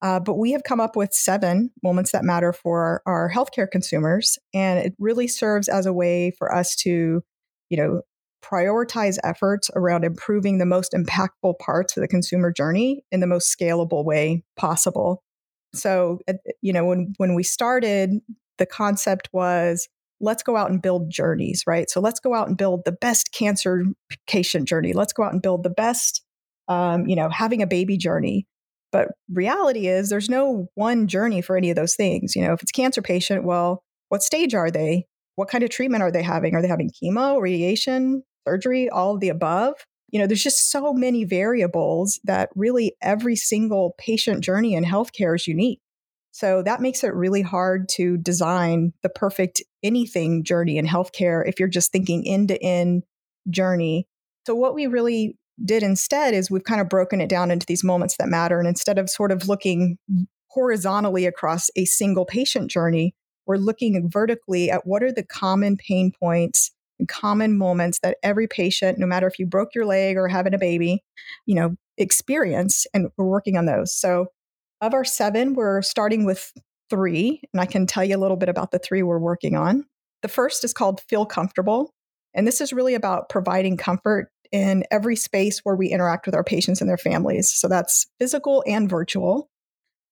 Uh, 0.00 0.20
but 0.20 0.34
we 0.34 0.52
have 0.52 0.62
come 0.64 0.80
up 0.80 0.96
with 0.96 1.12
seven 1.12 1.70
moments 1.82 2.12
that 2.12 2.24
matter 2.24 2.52
for 2.52 2.82
our, 2.82 3.02
our 3.06 3.30
healthcare 3.32 3.70
consumers, 3.70 4.38
and 4.52 4.78
it 4.78 4.94
really 4.98 5.28
serves 5.28 5.68
as 5.68 5.86
a 5.86 5.92
way 5.92 6.32
for 6.38 6.52
us 6.52 6.74
to, 6.74 7.22
you 7.68 7.76
know, 7.76 8.02
prioritize 8.42 9.18
efforts 9.24 9.70
around 9.74 10.04
improving 10.04 10.58
the 10.58 10.66
most 10.66 10.92
impactful 10.92 11.58
parts 11.58 11.96
of 11.96 12.00
the 12.00 12.08
consumer 12.08 12.52
journey 12.52 13.04
in 13.10 13.20
the 13.20 13.26
most 13.26 13.56
scalable 13.56 14.04
way 14.04 14.42
possible. 14.56 15.22
So, 15.74 16.18
you 16.60 16.72
know, 16.72 16.84
when 16.84 17.14
when 17.16 17.34
we 17.34 17.42
started, 17.42 18.20
the 18.58 18.66
concept 18.66 19.28
was 19.32 19.88
let's 20.20 20.42
go 20.42 20.56
out 20.56 20.70
and 20.70 20.80
build 20.80 21.10
journeys, 21.10 21.64
right? 21.66 21.90
So 21.90 22.00
let's 22.00 22.20
go 22.20 22.34
out 22.34 22.48
and 22.48 22.56
build 22.56 22.84
the 22.84 22.92
best 22.92 23.32
cancer 23.32 23.84
patient 24.28 24.68
journey. 24.68 24.92
Let's 24.92 25.12
go 25.12 25.24
out 25.24 25.32
and 25.32 25.42
build 25.42 25.64
the 25.64 25.70
best, 25.70 26.22
um, 26.68 27.06
you 27.08 27.16
know, 27.16 27.28
having 27.28 27.60
a 27.60 27.66
baby 27.66 27.96
journey. 27.96 28.46
But 28.92 29.08
reality 29.30 29.88
is 29.88 30.10
there's 30.10 30.28
no 30.28 30.68
one 30.74 31.08
journey 31.08 31.42
for 31.42 31.56
any 31.56 31.70
of 31.70 31.76
those 31.76 31.96
things. 31.96 32.36
You 32.36 32.42
know, 32.46 32.52
if 32.52 32.62
it's 32.62 32.70
cancer 32.70 33.02
patient, 33.02 33.44
well, 33.44 33.82
what 34.10 34.22
stage 34.22 34.54
are 34.54 34.70
they? 34.70 35.06
What 35.36 35.48
kind 35.48 35.64
of 35.64 35.70
treatment 35.70 36.02
are 36.02 36.12
they 36.12 36.22
having? 36.22 36.54
Are 36.54 36.62
they 36.62 36.68
having 36.68 36.90
chemo, 36.90 37.40
radiation, 37.40 38.22
surgery, 38.46 38.88
all 38.88 39.14
of 39.14 39.20
the 39.20 39.28
above? 39.28 39.74
You 40.10 40.20
know, 40.20 40.26
there's 40.26 40.42
just 40.42 40.70
so 40.70 40.92
many 40.92 41.24
variables 41.24 42.20
that 42.24 42.50
really 42.54 42.94
every 43.00 43.36
single 43.36 43.94
patient 43.98 44.44
journey 44.44 44.74
in 44.74 44.84
healthcare 44.84 45.34
is 45.34 45.46
unique. 45.46 45.80
So 46.32 46.62
that 46.62 46.80
makes 46.80 47.04
it 47.04 47.14
really 47.14 47.42
hard 47.42 47.88
to 47.90 48.16
design 48.16 48.92
the 49.02 49.08
perfect 49.08 49.62
anything 49.82 50.44
journey 50.44 50.78
in 50.78 50.86
healthcare 50.86 51.46
if 51.46 51.58
you're 51.58 51.68
just 51.68 51.92
thinking 51.92 52.26
end 52.26 52.48
to 52.48 52.62
end 52.62 53.04
journey. 53.50 54.06
So 54.46 54.54
what 54.54 54.74
we 54.74 54.86
really 54.86 55.36
did 55.62 55.82
instead 55.82 56.34
is 56.34 56.50
we've 56.50 56.64
kind 56.64 56.80
of 56.80 56.88
broken 56.88 57.20
it 57.20 57.28
down 57.28 57.50
into 57.50 57.66
these 57.66 57.84
moments 57.84 58.16
that 58.18 58.28
matter. 58.28 58.58
And 58.58 58.66
instead 58.66 58.98
of 58.98 59.10
sort 59.10 59.30
of 59.30 59.48
looking 59.48 59.98
horizontally 60.48 61.26
across 61.26 61.70
a 61.76 61.84
single 61.84 62.24
patient 62.24 62.70
journey, 62.70 63.14
we're 63.46 63.56
looking 63.56 64.08
vertically 64.10 64.70
at 64.70 64.86
what 64.86 65.02
are 65.02 65.12
the 65.12 65.24
common 65.24 65.76
pain 65.76 66.12
points 66.18 66.70
common 67.06 67.56
moments 67.56 67.98
that 68.02 68.18
every 68.22 68.46
patient, 68.46 68.98
no 68.98 69.06
matter 69.06 69.26
if 69.26 69.38
you 69.38 69.46
broke 69.46 69.74
your 69.74 69.86
leg 69.86 70.16
or 70.16 70.28
having 70.28 70.54
a 70.54 70.58
baby, 70.58 71.02
you 71.46 71.54
know, 71.54 71.76
experience. 71.98 72.86
And 72.94 73.08
we're 73.16 73.26
working 73.26 73.56
on 73.56 73.66
those. 73.66 73.94
So 73.94 74.26
of 74.80 74.94
our 74.94 75.04
seven, 75.04 75.54
we're 75.54 75.82
starting 75.82 76.24
with 76.24 76.52
three. 76.90 77.40
And 77.52 77.60
I 77.60 77.66
can 77.66 77.86
tell 77.86 78.04
you 78.04 78.16
a 78.16 78.18
little 78.18 78.36
bit 78.36 78.48
about 78.48 78.70
the 78.70 78.78
three 78.78 79.02
we're 79.02 79.18
working 79.18 79.56
on. 79.56 79.84
The 80.22 80.28
first 80.28 80.64
is 80.64 80.72
called 80.72 81.00
Feel 81.08 81.26
Comfortable. 81.26 81.92
And 82.34 82.46
this 82.46 82.60
is 82.60 82.72
really 82.72 82.94
about 82.94 83.28
providing 83.28 83.76
comfort 83.76 84.30
in 84.50 84.84
every 84.90 85.16
space 85.16 85.60
where 85.60 85.76
we 85.76 85.88
interact 85.88 86.26
with 86.26 86.34
our 86.34 86.44
patients 86.44 86.80
and 86.80 86.88
their 86.88 86.98
families. 86.98 87.50
So 87.52 87.68
that's 87.68 88.06
physical 88.18 88.62
and 88.66 88.88
virtual. 88.88 89.48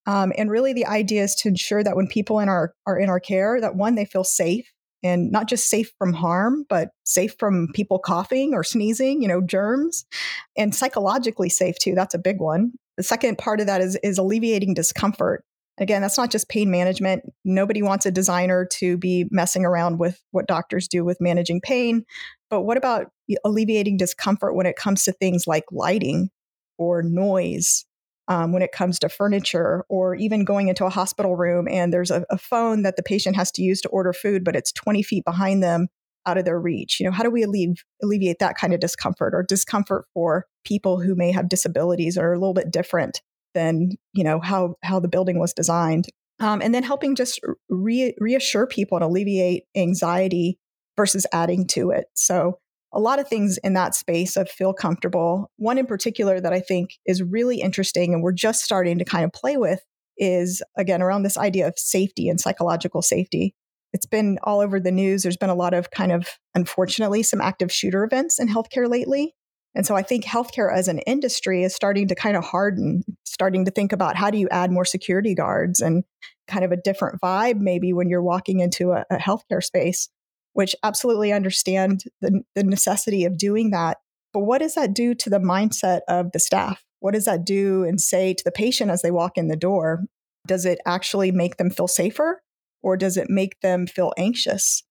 Um, 0.07 0.33
and 0.38 0.50
really, 0.50 0.72
the 0.72 0.87
idea 0.87 1.22
is 1.22 1.35
to 1.37 1.48
ensure 1.48 1.85
that 1.85 1.94
when 1.94 2.07
people 2.07 2.40
in 2.40 2.48
our 2.48 2.72
are 2.87 2.98
in 2.98 3.11
our 3.11 3.20
care, 3.20 3.61
that 3.61 3.76
one 3.76 3.96
they 3.96 4.07
feel 4.07 4.24
safe 4.24 4.66
and 5.02 5.30
not 5.30 5.48
just 5.48 5.68
safe 5.68 5.92
from 5.98 6.12
harm, 6.12 6.64
but 6.68 6.90
safe 7.04 7.34
from 7.38 7.68
people 7.74 7.98
coughing 7.98 8.54
or 8.54 8.62
sneezing, 8.62 9.22
you 9.22 9.28
know, 9.28 9.40
germs, 9.40 10.04
and 10.56 10.74
psychologically 10.74 11.48
safe 11.48 11.78
too. 11.78 11.94
That's 11.94 12.14
a 12.14 12.18
big 12.18 12.40
one. 12.40 12.72
The 12.96 13.02
second 13.02 13.38
part 13.38 13.60
of 13.60 13.66
that 13.66 13.80
is 13.80 13.96
is 14.02 14.18
alleviating 14.18 14.74
discomfort. 14.74 15.44
Again, 15.78 16.02
that's 16.02 16.18
not 16.18 16.30
just 16.30 16.50
pain 16.50 16.70
management. 16.70 17.22
Nobody 17.44 17.80
wants 17.80 18.04
a 18.04 18.10
designer 18.10 18.66
to 18.72 18.98
be 18.98 19.26
messing 19.30 19.64
around 19.64 19.98
with 19.98 20.20
what 20.30 20.46
doctors 20.46 20.86
do 20.86 21.04
with 21.04 21.20
managing 21.20 21.62
pain. 21.62 22.04
But 22.50 22.62
what 22.62 22.76
about 22.76 23.10
alleviating 23.44 23.96
discomfort 23.96 24.54
when 24.54 24.66
it 24.66 24.76
comes 24.76 25.04
to 25.04 25.12
things 25.12 25.46
like 25.46 25.64
lighting 25.72 26.28
or 26.76 27.02
noise 27.02 27.86
um, 28.31 28.53
when 28.53 28.62
it 28.62 28.71
comes 28.73 28.99
to 29.01 29.09
furniture 29.09 29.85
or 29.88 30.14
even 30.14 30.45
going 30.45 30.69
into 30.69 30.87
a 30.87 30.90
hospital 30.90 31.37
room 31.37 31.66
and 31.69 31.93
there's 31.93 32.12
a, 32.12 32.25
a 32.31 32.38
phone 32.38 32.83
that 32.83 32.95
the 32.97 33.03
patient 33.03 33.35
has 33.35 33.51
to 33.51 33.62
use 33.62 33.81
to 33.81 33.88
order 33.88 34.12
food, 34.12 34.45
but 34.45 34.55
it's 34.55 34.73
20 34.73 35.03
feet 35.03 35.25
behind 35.25 35.62
them 35.62 35.88
out 36.27 36.38
of 36.38 36.45
their 36.45 36.61
reach. 36.61 37.01
You 37.01 37.07
know, 37.07 37.12
how 37.12 37.25
do 37.25 37.31
we 37.31 37.43
alleviate, 37.43 37.83
alleviate 38.03 38.38
that 38.38 38.57
kind 38.57 38.73
of 38.73 38.79
discomfort 38.79 39.35
or 39.35 39.43
discomfort 39.43 40.05
for 40.14 40.47
people 40.64 41.01
who 41.01 41.16
may 41.16 41.33
have 41.33 41.49
disabilities 41.49 42.16
or 42.16 42.29
are 42.29 42.33
a 42.33 42.38
little 42.38 42.55
bit 42.55 42.71
different 42.71 43.21
than, 43.53 43.90
you 44.12 44.23
know, 44.23 44.38
how, 44.38 44.77
how 44.85 45.01
the 45.01 45.09
building 45.09 45.40
was 45.40 45.53
designed? 45.53 46.07
Um, 46.38 46.62
and 46.62 46.73
then 46.73 46.85
helping 46.85 47.16
just 47.16 47.40
re- 47.69 48.14
reassure 48.21 48.66
people 48.66 48.97
and 48.97 49.05
alleviate 49.05 49.64
anxiety 49.77 50.57
versus 50.97 51.27
adding 51.33 51.66
to 51.69 51.90
it. 51.90 52.05
So 52.14 52.61
a 52.92 53.00
lot 53.00 53.18
of 53.18 53.29
things 53.29 53.59
in 53.59 53.74
that 53.74 53.94
space 53.94 54.37
of 54.37 54.50
feel 54.50 54.72
comfortable. 54.72 55.50
One 55.57 55.79
in 55.79 55.87
particular 55.87 56.40
that 56.40 56.53
I 56.53 56.61
think 56.61 56.98
is 57.07 57.22
really 57.22 57.61
interesting 57.61 58.12
and 58.12 58.22
we're 58.22 58.33
just 58.33 58.64
starting 58.64 58.98
to 58.98 59.05
kind 59.05 59.24
of 59.24 59.33
play 59.33 59.57
with 59.57 59.81
is 60.18 60.62
again 60.76 61.03
around 61.03 61.22
this 61.22 61.38
idea 61.38 61.66
of 61.66 61.79
safety 61.79 62.29
and 62.29 62.40
psychological 62.40 63.03
safety. 63.03 63.55
It's 63.92 64.07
been 64.07 64.38
all 64.44 64.61
over 64.61 64.79
the 64.79 64.92
news. 64.92 65.22
There's 65.22 65.37
been 65.37 65.50
a 65.50 65.55
lot 65.55 65.74
of 65.74 65.90
kind 65.90 66.12
of, 66.12 66.38
unfortunately, 66.55 67.22
some 67.22 67.40
active 67.40 67.72
shooter 67.72 68.05
events 68.05 68.38
in 68.38 68.48
healthcare 68.48 68.88
lately. 68.88 69.35
And 69.74 69.87
so 69.87 69.96
I 69.96 70.03
think 70.03 70.24
healthcare 70.24 70.72
as 70.72 70.88
an 70.88 70.98
industry 71.00 71.64
is 71.64 71.74
starting 71.74 72.09
to 72.09 72.14
kind 72.14 72.37
of 72.37 72.44
harden, 72.44 73.03
starting 73.24 73.64
to 73.64 73.70
think 73.70 73.92
about 73.92 74.16
how 74.16 74.31
do 74.31 74.38
you 74.38 74.48
add 74.50 74.70
more 74.70 74.85
security 74.85 75.35
guards 75.35 75.81
and 75.81 76.05
kind 76.48 76.64
of 76.64 76.72
a 76.72 76.76
different 76.76 77.20
vibe 77.20 77.59
maybe 77.59 77.92
when 77.92 78.09
you're 78.09 78.22
walking 78.22 78.61
into 78.61 78.92
a, 78.92 79.05
a 79.11 79.16
healthcare 79.16 79.62
space 79.62 80.09
which 80.61 80.77
absolutely 80.83 81.33
understand 81.33 82.05
the, 82.20 82.42
the 82.55 82.62
necessity 82.62 83.25
of 83.25 83.38
doing 83.38 83.70
that. 83.70 83.96
But 84.35 84.40
what 84.40 84.59
does 84.59 84.75
that 84.75 84.92
do 84.92 85.14
to 85.14 85.31
the 85.31 85.38
mindset 85.38 86.01
of 86.07 86.33
the 86.33 86.38
staff? 86.38 86.85
What 86.99 87.14
does 87.14 87.25
that 87.25 87.46
do 87.46 87.83
and 87.83 87.99
say 87.99 88.35
to 88.35 88.44
the 88.44 88.53
patient 88.53 88.90
as 88.90 89.01
they 89.01 89.11
walk 89.11 89.38
in 89.38 89.49
the 89.49 89.57
door? 89.57 90.05
Does 90.46 90.66
it 90.66 90.79
actually 90.85 91.33
make 91.33 91.57
them 91.57 91.70
feel 91.70 91.88
safer 91.88 92.42
or 92.83 92.99
does 92.99 93.16
it 93.16 93.31
make 93.31 93.59
them 93.62 93.87
feel 93.87 94.12
anxious? 94.18 94.83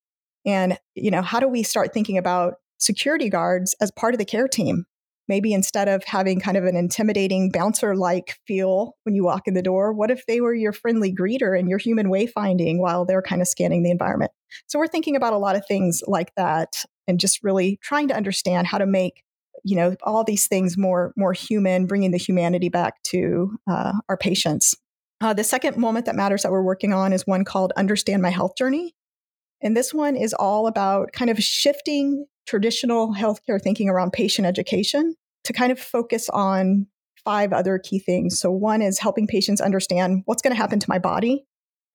And, 0.43 0.79
you 0.95 1.12
know, 1.12 1.21
how 1.21 1.39
do 1.39 1.47
we 1.47 1.62
start 1.62 1.93
thinking 1.93 2.17
about 2.17 2.55
security 2.79 3.29
guards 3.29 3.75
as 3.79 3.91
part 3.91 4.15
of 4.15 4.17
the 4.17 4.25
care 4.25 4.47
team? 4.47 4.86
maybe 5.27 5.53
instead 5.53 5.88
of 5.88 6.03
having 6.05 6.39
kind 6.39 6.58
of 6.58 6.65
an 6.65 6.75
intimidating 6.75 7.51
bouncer 7.51 7.95
like 7.95 8.39
feel 8.47 8.95
when 9.03 9.13
you 9.13 9.23
walk 9.23 9.47
in 9.47 9.53
the 9.53 9.62
door, 9.62 9.93
what 9.93 10.10
if 10.10 10.25
they 10.25 10.41
were 10.41 10.55
your 10.55 10.73
friendly 10.73 11.13
greeter 11.13 11.55
and 11.55 11.69
your 11.69 11.77
human 11.77 12.08
wayfinding 12.08 12.79
while 12.79 13.05
they're 13.05 13.21
kind 13.21 13.39
of 13.39 13.47
scanning 13.47 13.84
the 13.84 13.91
environment? 13.91 14.32
So 14.67 14.79
we're 14.79 14.88
thinking 14.88 15.15
about 15.15 15.33
a 15.33 15.38
lot 15.38 15.55
of 15.55 15.65
things 15.67 16.01
like 16.07 16.33
that 16.35 16.85
and 17.07 17.19
just 17.19 17.43
really 17.43 17.79
trying 17.81 18.07
to 18.09 18.15
understand 18.15 18.67
how 18.67 18.77
to 18.77 18.85
make 18.85 19.23
you 19.65 19.75
know 19.75 19.95
all 20.03 20.23
these 20.23 20.47
things 20.47 20.77
more 20.77 21.13
more 21.17 21.33
human 21.33 21.85
bringing 21.85 22.12
the 22.12 22.17
humanity 22.17 22.69
back 22.69 23.01
to 23.03 23.57
uh, 23.69 23.91
our 24.07 24.15
patients 24.15 24.73
uh, 25.19 25.33
the 25.33 25.43
second 25.43 25.75
moment 25.75 26.05
that 26.05 26.15
matters 26.15 26.43
that 26.43 26.51
we're 26.51 26.63
working 26.63 26.93
on 26.93 27.12
is 27.12 27.27
one 27.27 27.43
called 27.43 27.73
understand 27.75 28.21
my 28.21 28.29
health 28.29 28.55
journey 28.57 28.95
and 29.62 29.75
this 29.75 29.93
one 29.93 30.15
is 30.15 30.33
all 30.33 30.65
about 30.65 31.12
kind 31.12 31.29
of 31.29 31.39
shifting 31.39 32.25
traditional 32.47 33.13
healthcare 33.13 33.62
thinking 33.62 33.89
around 33.89 34.13
patient 34.13 34.47
education 34.47 35.15
to 35.43 35.53
kind 35.53 35.71
of 35.71 35.79
focus 35.79 36.29
on 36.29 36.88
five 37.23 37.53
other 37.53 37.77
key 37.77 37.99
things. 37.99 38.39
So, 38.39 38.51
one 38.51 38.81
is 38.81 38.99
helping 38.99 39.27
patients 39.27 39.62
understand 39.62 40.23
what's 40.25 40.41
going 40.41 40.53
to 40.53 40.57
happen 40.57 40.79
to 40.79 40.89
my 40.89 40.99
body 40.99 41.45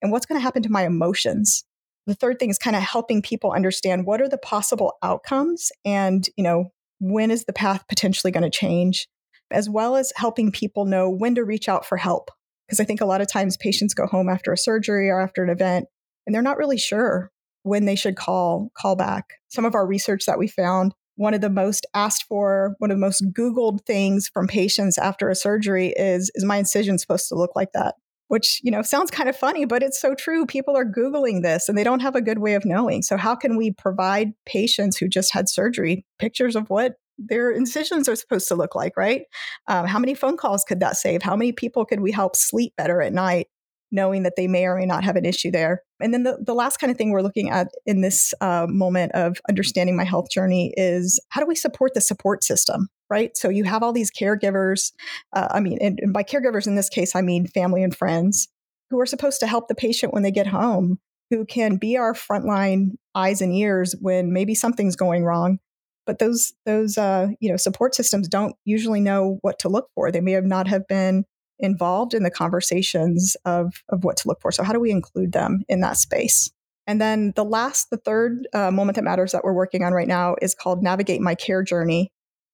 and 0.03 0.13
what's 0.13 0.27
going 0.27 0.39
to 0.39 0.43
happen 0.43 0.63
to 0.63 0.71
my 0.71 0.85
emotions. 0.85 1.65
The 2.07 2.15
third 2.15 2.39
thing 2.39 2.51
is 2.51 2.59
kind 2.59 2.77
of 2.77 2.83
helping 2.83 3.23
people 3.23 3.53
understand 3.53 4.07
what 4.07 4.21
are 4.21 4.29
the 4.29 4.39
possible 4.39 4.95
outcomes 5.03 5.73
and, 5.85 6.29
you 6.37 6.45
know, 6.45 6.71
when 7.01 7.31
is 7.31 7.45
the 7.45 7.53
path 7.53 7.85
potentially 7.89 8.31
going 8.31 8.45
to 8.45 8.51
change, 8.51 9.09
as 9.51 9.69
well 9.69 9.97
as 9.97 10.13
helping 10.17 10.53
people 10.53 10.85
know 10.85 11.09
when 11.09 11.35
to 11.35 11.45
reach 11.45 11.69
out 11.69 11.87
for 11.87 11.97
help. 11.97 12.31
Because 12.67 12.81
I 12.81 12.85
think 12.85 13.01
a 13.01 13.07
lot 13.07 13.21
of 13.21 13.31
times 13.31 13.57
patients 13.57 13.95
go 13.95 14.07
home 14.07 14.29
after 14.29 14.53
a 14.53 14.59
surgery 14.59 15.11
or 15.11 15.21
after 15.21 15.43
an 15.43 15.51
event 15.51 15.87
and 16.27 16.35
they're 16.35 16.43
not 16.43 16.59
really 16.59 16.79
sure 16.79 17.31
when 17.63 17.85
they 17.85 17.97
should 17.97 18.17
call 18.17 18.71
call 18.77 18.97
back. 18.97 19.35
Some 19.49 19.65
of 19.65 19.75
our 19.75 19.87
research 19.87 20.27
that 20.27 20.39
we 20.39 20.49
found, 20.49 20.95
one 21.17 21.35
of 21.35 21.41
the 21.41 21.51
most 21.51 21.87
asked 21.95 22.25
for, 22.25 22.75
one 22.79 22.91
of 22.91 22.97
the 22.97 23.01
most 23.01 23.25
googled 23.33 23.85
things 23.87 24.29
from 24.29 24.47
patients 24.47 24.99
after 24.99 25.29
a 25.29 25.35
surgery 25.35 25.95
is 25.97 26.31
is 26.35 26.45
my 26.45 26.57
incision 26.57 26.99
supposed 26.99 27.29
to 27.29 27.35
look 27.35 27.53
like 27.55 27.73
that? 27.73 27.95
Which, 28.35 28.61
you 28.65 28.73
know, 28.73 28.83
sounds 28.83 29.13
kind 29.13 29.29
of 29.29 29.37
funny, 29.37 29.65
but 29.65 29.81
it's 29.81 30.01
so 30.01 30.17
true. 30.17 30.45
People 30.45 30.77
are 30.77 30.85
googling 30.85 31.43
this 31.43 31.69
and 31.69 31.79
they 31.79 31.85
don't 31.85 32.01
have 32.01 32.17
a 32.17 32.21
good 32.21 32.39
way 32.39 32.55
of 32.55 32.65
knowing. 32.65 33.03
So 33.03 33.17
how 33.17 33.37
can 33.37 33.57
we 33.57 33.71
provide 33.71 34.33
patients 34.45 34.97
who 34.97 35.07
just 35.07 35.33
had 35.33 35.49
surgery 35.49 36.05
pictures 36.19 36.57
of 36.57 36.69
what 36.69 36.95
their 37.17 37.53
incisions 37.53 38.09
are 38.09 38.17
supposed 38.17 38.49
to 38.49 38.57
look 38.57 38.75
like, 38.75 38.97
right? 38.97 39.23
Um, 39.69 39.87
how 39.87 40.01
many 40.01 40.15
phone 40.15 40.37
calls 40.37 40.65
could 40.65 40.81
that 40.81 40.97
save? 40.97 41.23
How 41.23 41.37
many 41.37 41.53
people 41.53 41.85
could 41.85 42.01
we 42.01 42.11
help 42.11 42.35
sleep 42.35 42.73
better 42.77 43.01
at 43.01 43.13
night? 43.13 43.47
Knowing 43.95 44.25
that 44.25 44.35
they 44.37 44.49
may 44.49 44.67
or 44.67 44.77
may 44.77 44.85
not 44.85 45.05
have 45.05 45.15
an 45.15 45.25
issue 45.25 45.53
there. 45.53 45.83
And 46.01 46.13
then 46.13 46.25
the, 46.25 46.37
the 46.45 46.53
last 46.53 46.79
kind 46.79 46.91
of 46.91 46.99
thing 46.99 47.13
we're 47.13 47.23
looking 47.23 47.49
at 47.49 47.69
in 47.87 48.01
this 48.01 48.35
uh, 48.41 48.67
moment 48.69 49.13
of 49.13 49.41
understanding 49.49 49.97
my 49.97 50.05
health 50.05 50.27
journey 50.31 50.75
is 50.77 51.21
how 51.29 51.41
do 51.41 51.47
we 51.47 51.55
support 51.55 51.95
the 51.95 52.01
support 52.01 52.43
system, 52.43 52.89
right? 53.09 53.37
So 53.37 53.49
you 53.49 53.63
have 53.65 53.85
all 53.85 53.93
these 53.93 54.11
caregivers. 54.11 54.93
Uh, 55.33 55.47
I 55.53 55.61
mean, 55.61 55.79
and, 55.81 56.01
and 56.03 56.13
by 56.13 56.25
caregivers 56.25 56.67
in 56.67 56.75
this 56.75 56.89
case, 56.89 57.15
I 57.15 57.23
mean 57.23 57.47
family 57.47 57.85
and 57.85 57.97
friends 57.97 58.49
who 58.91 59.01
are 59.01 59.07
supposed 59.07 59.39
to 59.41 59.47
help 59.47 59.69
the 59.69 59.75
patient 59.77 60.13
when 60.13 60.25
they 60.25 60.33
get 60.33 60.49
home, 60.49 60.99
who 61.31 61.45
can 61.47 61.77
be 61.77 61.97
our 61.97 62.15
frontline 62.15 62.97
eyes 63.15 63.41
and 63.41 63.55
ears 63.55 63.95
when 64.01 64.33
maybe 64.33 64.57
something's 64.57 64.97
going 64.97 65.25
wrong. 65.25 65.59
But 66.05 66.19
those 66.19 66.53
those 66.67 66.99
uh, 66.99 67.29
you 67.41 67.49
know 67.49 67.57
support 67.57 67.95
systems 67.95 68.29
don't 68.29 68.57
usually 68.65 69.01
know 69.01 69.39
what 69.41 69.61
to 69.61 69.69
look 69.69 69.89
for. 69.95 70.11
They 70.11 70.21
may 70.21 70.33
have 70.33 70.45
not 70.45 70.67
have 70.67 70.87
been 70.87 71.25
involved 71.65 72.15
in 72.15 72.23
the 72.23 72.31
conversations 72.31 73.37
of, 73.45 73.83
of 73.89 74.05
what 74.05 74.17
to 74.19 74.29
look 74.29 74.41
for. 74.41 74.53
So, 74.53 74.63
how 74.63 74.73
do 74.73 74.81
we 74.81 74.91
include 74.91 75.33
them 75.33 75.63
in 75.69 75.81
that 75.81 75.97
space? 75.97 76.51
And 76.87 77.01
then 77.01 77.33
the 77.35 77.45
last, 77.45 77.91
the 77.91 77.97
third 77.97 78.47
uh, 78.53 78.71
moment 78.71 78.97
that 78.97 79.05
matters 79.05 79.33
that 79.33 79.43
we're 79.43 79.55
working 79.55 79.83
on 79.83 79.93
right 79.93 80.09
now 80.09 80.37
is 80.43 80.55
called 80.55 80.83
Navigate 80.83 81.21
My 81.21 81.35
Care 81.35 81.63
Journey. 81.63 82.11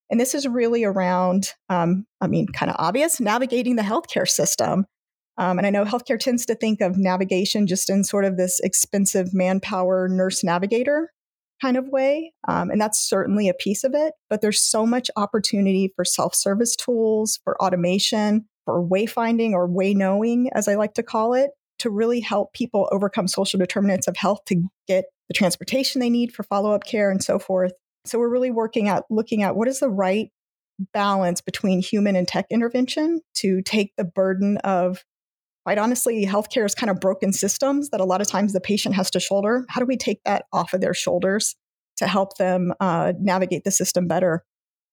And 0.08 0.20
this 0.20 0.34
is 0.34 0.46
really 0.46 0.84
around, 0.84 1.52
um, 1.68 2.06
I 2.20 2.26
mean, 2.26 2.46
kind 2.48 2.70
of 2.70 2.76
obvious, 2.78 3.20
navigating 3.20 3.76
the 3.76 3.82
healthcare 3.82 4.28
system. 4.28 4.86
Um, 5.38 5.58
and 5.58 5.66
I 5.66 5.70
know 5.70 5.84
healthcare 5.84 6.18
tends 6.18 6.44
to 6.46 6.54
think 6.54 6.80
of 6.80 6.96
navigation 6.96 7.66
just 7.66 7.88
in 7.88 8.04
sort 8.04 8.24
of 8.24 8.36
this 8.36 8.60
expensive 8.60 9.32
manpower 9.32 10.08
nurse 10.08 10.44
navigator 10.44 11.10
kind 11.62 11.76
of 11.76 11.88
way. 11.88 12.32
Um, 12.48 12.70
and 12.70 12.80
that's 12.80 13.00
certainly 13.08 13.48
a 13.48 13.54
piece 13.54 13.84
of 13.84 13.92
it. 13.94 14.14
But 14.28 14.40
there's 14.40 14.62
so 14.62 14.84
much 14.84 15.10
opportunity 15.16 15.92
for 15.94 16.04
self 16.04 16.34
service 16.34 16.76
tools, 16.76 17.38
for 17.44 17.60
automation, 17.62 18.46
or 18.70 18.86
wayfinding 18.86 19.52
or 19.52 19.66
way 19.66 19.94
knowing, 19.94 20.50
as 20.54 20.68
I 20.68 20.74
like 20.74 20.94
to 20.94 21.02
call 21.02 21.34
it, 21.34 21.50
to 21.80 21.90
really 21.90 22.20
help 22.20 22.52
people 22.52 22.88
overcome 22.92 23.26
social 23.26 23.58
determinants 23.58 24.06
of 24.06 24.16
health 24.16 24.40
to 24.46 24.62
get 24.86 25.06
the 25.28 25.34
transportation 25.34 26.00
they 26.00 26.10
need 26.10 26.32
for 26.32 26.42
follow 26.42 26.72
up 26.72 26.84
care 26.84 27.10
and 27.10 27.22
so 27.22 27.38
forth. 27.38 27.72
So 28.04 28.18
we're 28.18 28.30
really 28.30 28.50
working 28.50 28.88
at 28.88 29.04
looking 29.10 29.42
at 29.42 29.56
what 29.56 29.68
is 29.68 29.80
the 29.80 29.88
right 29.88 30.30
balance 30.92 31.40
between 31.40 31.80
human 31.80 32.16
and 32.16 32.26
tech 32.26 32.46
intervention 32.50 33.20
to 33.34 33.62
take 33.62 33.92
the 33.96 34.04
burden 34.04 34.58
of 34.58 35.04
quite 35.64 35.78
honestly 35.78 36.24
healthcare 36.24 36.64
is 36.64 36.74
kind 36.74 36.90
of 36.90 37.00
broken 37.00 37.32
systems 37.32 37.90
that 37.90 38.00
a 38.00 38.04
lot 38.04 38.20
of 38.20 38.26
times 38.26 38.52
the 38.52 38.60
patient 38.60 38.94
has 38.94 39.10
to 39.10 39.20
shoulder. 39.20 39.64
How 39.68 39.80
do 39.80 39.86
we 39.86 39.96
take 39.96 40.20
that 40.24 40.46
off 40.52 40.72
of 40.72 40.80
their 40.80 40.94
shoulders 40.94 41.54
to 41.98 42.06
help 42.06 42.36
them 42.38 42.72
uh, 42.80 43.12
navigate 43.20 43.64
the 43.64 43.70
system 43.70 44.06
better? 44.06 44.42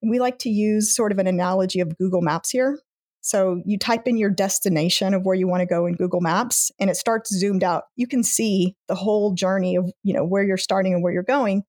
We 0.02 0.20
like 0.20 0.40
to 0.40 0.50
use 0.50 0.96
sort 0.96 1.12
of 1.12 1.20
an 1.20 1.28
analogy 1.28 1.80
of 1.80 1.98
google 1.98 2.22
maps 2.22 2.50
here 2.50 2.78
so 3.28 3.62
you 3.66 3.78
type 3.78 4.08
in 4.08 4.16
your 4.16 4.30
destination 4.30 5.14
of 5.14 5.26
where 5.26 5.36
you 5.36 5.50
want 5.50 5.60
to 5.60 5.66
go 5.66 5.86
in 5.86 5.96
Google 5.96 6.22
Maps 6.22 6.72
and 6.80 6.90
it 6.90 6.96
starts 6.96 7.30
zoomed 7.30 7.62
out. 7.62 7.84
You 7.98 8.08
can 8.08 8.24
see 8.24 8.78
the 8.88 8.96
whole 8.96 9.34
journey 9.34 9.76
of, 9.76 9.92
you 10.02 10.14
know, 10.14 10.24
where 10.24 10.44
you're 10.44 10.56
starting 10.56 10.94
and 10.94 11.04
where 11.04 11.12
you're 11.12 11.24
going. 11.24 11.64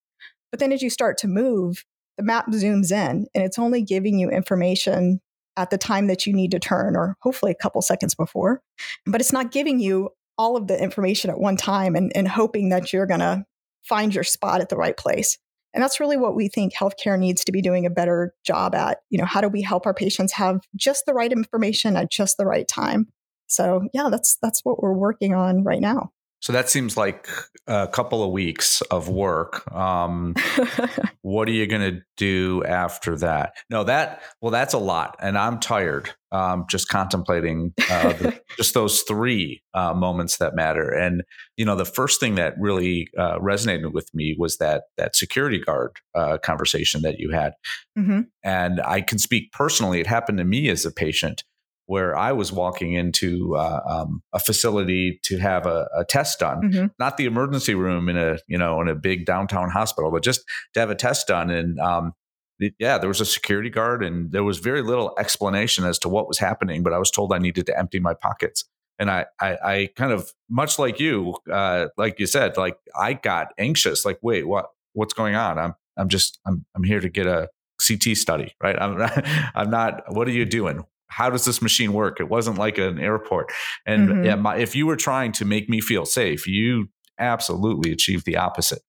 But 0.52 0.60
then 0.60 0.70
as 0.70 0.82
you 0.82 0.88
start 0.88 1.18
to 1.18 1.26
move, 1.26 1.84
the 2.16 2.22
map 2.22 2.46
zooms 2.52 2.92
in 2.92 3.26
and 3.34 3.44
it's 3.44 3.58
only 3.58 3.82
giving 3.82 4.20
you 4.20 4.30
information 4.30 5.20
at 5.56 5.70
the 5.70 5.78
time 5.78 6.06
that 6.06 6.26
you 6.26 6.32
need 6.32 6.52
to 6.52 6.60
turn, 6.60 6.94
or 6.94 7.16
hopefully 7.22 7.50
a 7.50 7.60
couple 7.60 7.82
seconds 7.82 8.14
before. 8.14 8.62
But 9.04 9.20
it's 9.20 9.32
not 9.32 9.50
giving 9.50 9.80
you 9.80 10.10
all 10.38 10.56
of 10.56 10.68
the 10.68 10.80
information 10.80 11.28
at 11.28 11.40
one 11.40 11.56
time 11.56 11.96
and, 11.96 12.12
and 12.14 12.28
hoping 12.28 12.68
that 12.68 12.92
you're 12.92 13.06
going 13.06 13.18
to 13.18 13.44
find 13.82 14.14
your 14.14 14.22
spot 14.22 14.60
at 14.60 14.68
the 14.68 14.76
right 14.76 14.96
place. 14.96 15.38
And 15.74 15.82
that's 15.82 16.00
really 16.00 16.16
what 16.16 16.34
we 16.34 16.48
think 16.48 16.74
healthcare 16.74 17.18
needs 17.18 17.44
to 17.44 17.52
be 17.52 17.60
doing 17.60 17.86
a 17.86 17.90
better 17.90 18.34
job 18.44 18.74
at. 18.74 18.98
You 19.10 19.18
know, 19.18 19.26
how 19.26 19.40
do 19.40 19.48
we 19.48 19.62
help 19.62 19.86
our 19.86 19.94
patients 19.94 20.32
have 20.32 20.60
just 20.74 21.04
the 21.06 21.14
right 21.14 21.30
information 21.30 21.96
at 21.96 22.10
just 22.10 22.36
the 22.36 22.46
right 22.46 22.66
time? 22.66 23.08
So 23.46 23.88
yeah, 23.92 24.08
that's 24.10 24.38
that's 24.42 24.64
what 24.64 24.82
we're 24.82 24.94
working 24.94 25.34
on 25.34 25.64
right 25.64 25.80
now. 25.80 26.10
So 26.40 26.52
that 26.52 26.68
seems 26.68 26.96
like 26.96 27.28
a 27.66 27.88
couple 27.88 28.22
of 28.22 28.30
weeks 28.30 28.80
of 28.82 29.08
work. 29.08 29.70
Um, 29.74 30.34
what 31.22 31.48
are 31.48 31.52
you 31.52 31.66
going 31.66 31.94
to 31.94 32.00
do 32.16 32.64
after 32.64 33.16
that? 33.18 33.54
No, 33.70 33.84
that 33.84 34.22
well, 34.40 34.52
that's 34.52 34.72
a 34.72 34.78
lot, 34.78 35.16
and 35.20 35.36
I'm 35.36 35.58
tired. 35.58 36.10
Um, 36.30 36.66
just 36.68 36.88
contemplating 36.88 37.72
uh, 37.90 38.12
the, 38.12 38.40
just 38.56 38.74
those 38.74 39.02
three 39.02 39.62
uh, 39.74 39.94
moments 39.94 40.36
that 40.38 40.54
matter. 40.54 40.90
And 40.90 41.22
you 41.56 41.64
know, 41.64 41.74
the 41.74 41.84
first 41.84 42.20
thing 42.20 42.36
that 42.36 42.54
really 42.58 43.08
uh, 43.18 43.38
resonated 43.38 43.92
with 43.92 44.08
me 44.14 44.36
was 44.38 44.58
that 44.58 44.84
that 44.96 45.16
security 45.16 45.58
guard 45.58 45.92
uh, 46.14 46.38
conversation 46.38 47.02
that 47.02 47.18
you 47.18 47.30
had. 47.30 47.54
Mm-hmm. 47.98 48.20
And 48.44 48.80
I 48.82 49.00
can 49.00 49.18
speak 49.18 49.52
personally; 49.52 50.00
it 50.00 50.06
happened 50.06 50.38
to 50.38 50.44
me 50.44 50.68
as 50.68 50.84
a 50.84 50.92
patient 50.92 51.42
where 51.88 52.14
I 52.14 52.32
was 52.32 52.52
walking 52.52 52.92
into 52.92 53.56
uh, 53.56 53.80
um, 53.88 54.22
a 54.34 54.38
facility 54.38 55.18
to 55.24 55.38
have 55.38 55.64
a, 55.64 55.88
a 55.96 56.04
test 56.04 56.38
done, 56.38 56.60
mm-hmm. 56.60 56.86
not 56.98 57.16
the 57.16 57.24
emergency 57.24 57.74
room 57.74 58.10
in 58.10 58.16
a 58.18 58.38
you 58.46 58.58
know 58.58 58.80
in 58.82 58.88
a 58.88 58.94
big 58.94 59.24
downtown 59.24 59.70
hospital, 59.70 60.10
but 60.10 60.22
just 60.22 60.42
to 60.74 60.80
have 60.80 60.90
a 60.90 60.94
test 60.94 61.26
done. 61.26 61.48
And 61.50 61.80
um, 61.80 62.12
it, 62.58 62.74
yeah, 62.78 62.98
there 62.98 63.08
was 63.08 63.22
a 63.22 63.24
security 63.24 63.70
guard, 63.70 64.04
and 64.04 64.30
there 64.32 64.44
was 64.44 64.58
very 64.58 64.82
little 64.82 65.14
explanation 65.18 65.86
as 65.86 65.98
to 66.00 66.10
what 66.10 66.28
was 66.28 66.38
happening. 66.38 66.82
But 66.82 66.92
I 66.92 66.98
was 66.98 67.10
told 67.10 67.32
I 67.32 67.38
needed 67.38 67.64
to 67.66 67.78
empty 67.78 68.00
my 68.00 68.12
pockets, 68.12 68.64
and 68.98 69.10
I 69.10 69.24
I, 69.40 69.56
I 69.64 69.88
kind 69.96 70.12
of 70.12 70.30
much 70.50 70.78
like 70.78 71.00
you, 71.00 71.36
uh, 71.50 71.86
like 71.96 72.20
you 72.20 72.26
said, 72.26 72.58
like 72.58 72.76
I 73.00 73.14
got 73.14 73.54
anxious. 73.56 74.04
Like, 74.04 74.18
wait, 74.20 74.46
what 74.46 74.66
what's 74.92 75.14
going 75.14 75.36
on? 75.36 75.58
I'm 75.58 75.74
I'm 75.96 76.10
just 76.10 76.38
I'm 76.46 76.66
I'm 76.76 76.84
here 76.84 77.00
to 77.00 77.08
get 77.08 77.26
a 77.26 77.48
CT 77.80 78.14
study, 78.18 78.54
right? 78.62 78.76
I'm 78.78 79.00
I'm 79.54 79.70
not. 79.70 80.14
What 80.14 80.28
are 80.28 80.32
you 80.32 80.44
doing? 80.44 80.84
How 81.08 81.30
does 81.30 81.44
this 81.44 81.60
machine 81.62 81.92
work? 81.92 82.20
It 82.20 82.28
wasn't 82.28 82.58
like 82.58 82.78
an 82.78 82.98
airport. 82.98 83.52
And 83.86 84.08
mm-hmm. 84.08 84.24
yeah, 84.24 84.34
my, 84.36 84.56
if 84.56 84.76
you 84.76 84.86
were 84.86 84.96
trying 84.96 85.32
to 85.32 85.44
make 85.44 85.68
me 85.68 85.80
feel 85.80 86.04
safe, 86.04 86.46
you 86.46 86.88
absolutely 87.18 87.92
achieved 87.92 88.24
the 88.24 88.36
opposite. 88.36 88.82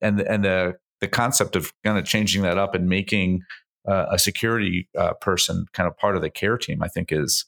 And 0.00 0.20
and 0.20 0.44
the 0.44 0.74
the 1.00 1.08
concept 1.08 1.56
of 1.56 1.72
kind 1.84 1.98
of 1.98 2.04
changing 2.04 2.42
that 2.42 2.58
up 2.58 2.74
and 2.74 2.88
making 2.88 3.42
uh, 3.88 4.06
a 4.10 4.18
security 4.18 4.88
uh, 4.98 5.14
person 5.14 5.66
kind 5.72 5.86
of 5.86 5.96
part 5.96 6.16
of 6.16 6.22
the 6.22 6.30
care 6.30 6.56
team, 6.56 6.82
I 6.82 6.88
think 6.88 7.12
is 7.12 7.46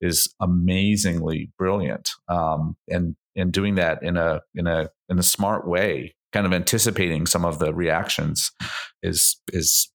is 0.00 0.34
amazingly 0.40 1.50
brilliant. 1.58 2.10
Um, 2.28 2.76
and 2.88 3.16
and 3.36 3.52
doing 3.52 3.76
that 3.76 4.02
in 4.02 4.16
a 4.16 4.42
in 4.54 4.66
a 4.66 4.90
in 5.08 5.18
a 5.18 5.22
smart 5.22 5.66
way, 5.66 6.14
kind 6.32 6.46
of 6.46 6.52
anticipating 6.52 7.26
some 7.26 7.44
of 7.44 7.58
the 7.58 7.72
reactions, 7.74 8.50
is 9.02 9.40
is 9.52 9.90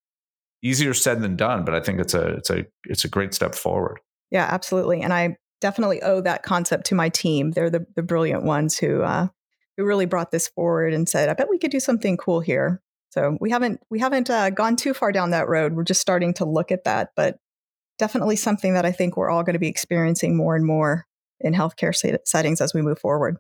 easier 0.63 0.93
said 0.93 1.21
than 1.21 1.35
done, 1.35 1.63
but 1.65 1.75
I 1.75 1.81
think 1.81 1.99
it's 1.99 2.13
a 2.13 2.27
it's 2.29 2.49
a 2.49 2.65
it's 2.85 3.05
a 3.05 3.09
great 3.09 3.33
step 3.33 3.53
forward. 3.53 3.99
Yeah, 4.31 4.47
absolutely. 4.49 5.01
And 5.01 5.13
I 5.13 5.37
definitely 5.61 6.01
owe 6.01 6.21
that 6.21 6.43
concept 6.43 6.87
to 6.87 6.95
my 6.95 7.09
team. 7.09 7.51
They're 7.51 7.69
the, 7.69 7.85
the 7.95 8.01
brilliant 8.01 8.43
ones 8.43 8.77
who 8.77 9.03
uh, 9.03 9.27
who 9.77 9.85
really 9.85 10.05
brought 10.05 10.31
this 10.31 10.47
forward 10.47 10.93
and 10.93 11.07
said, 11.07 11.29
"I 11.29 11.33
bet 11.33 11.49
we 11.49 11.59
could 11.59 11.71
do 11.71 11.79
something 11.79 12.17
cool 12.17 12.39
here." 12.39 12.81
So 13.11 13.37
we 13.39 13.51
haven't 13.51 13.79
we 13.91 13.99
haven't 13.99 14.29
uh, 14.29 14.49
gone 14.49 14.75
too 14.75 14.93
far 14.93 15.11
down 15.11 15.31
that 15.31 15.47
road. 15.47 15.73
We're 15.73 15.83
just 15.83 16.01
starting 16.01 16.33
to 16.35 16.45
look 16.45 16.71
at 16.71 16.85
that, 16.85 17.11
but 17.15 17.37
definitely 17.99 18.37
something 18.37 18.73
that 18.73 18.85
I 18.85 18.91
think 18.91 19.15
we're 19.15 19.29
all 19.29 19.43
going 19.43 19.53
to 19.53 19.59
be 19.59 19.67
experiencing 19.67 20.35
more 20.35 20.55
and 20.55 20.65
more 20.65 21.05
in 21.39 21.53
healthcare 21.53 21.93
settings 22.25 22.61
as 22.61 22.73
we 22.73 22.81
move 22.81 22.99
forward. 22.99 23.37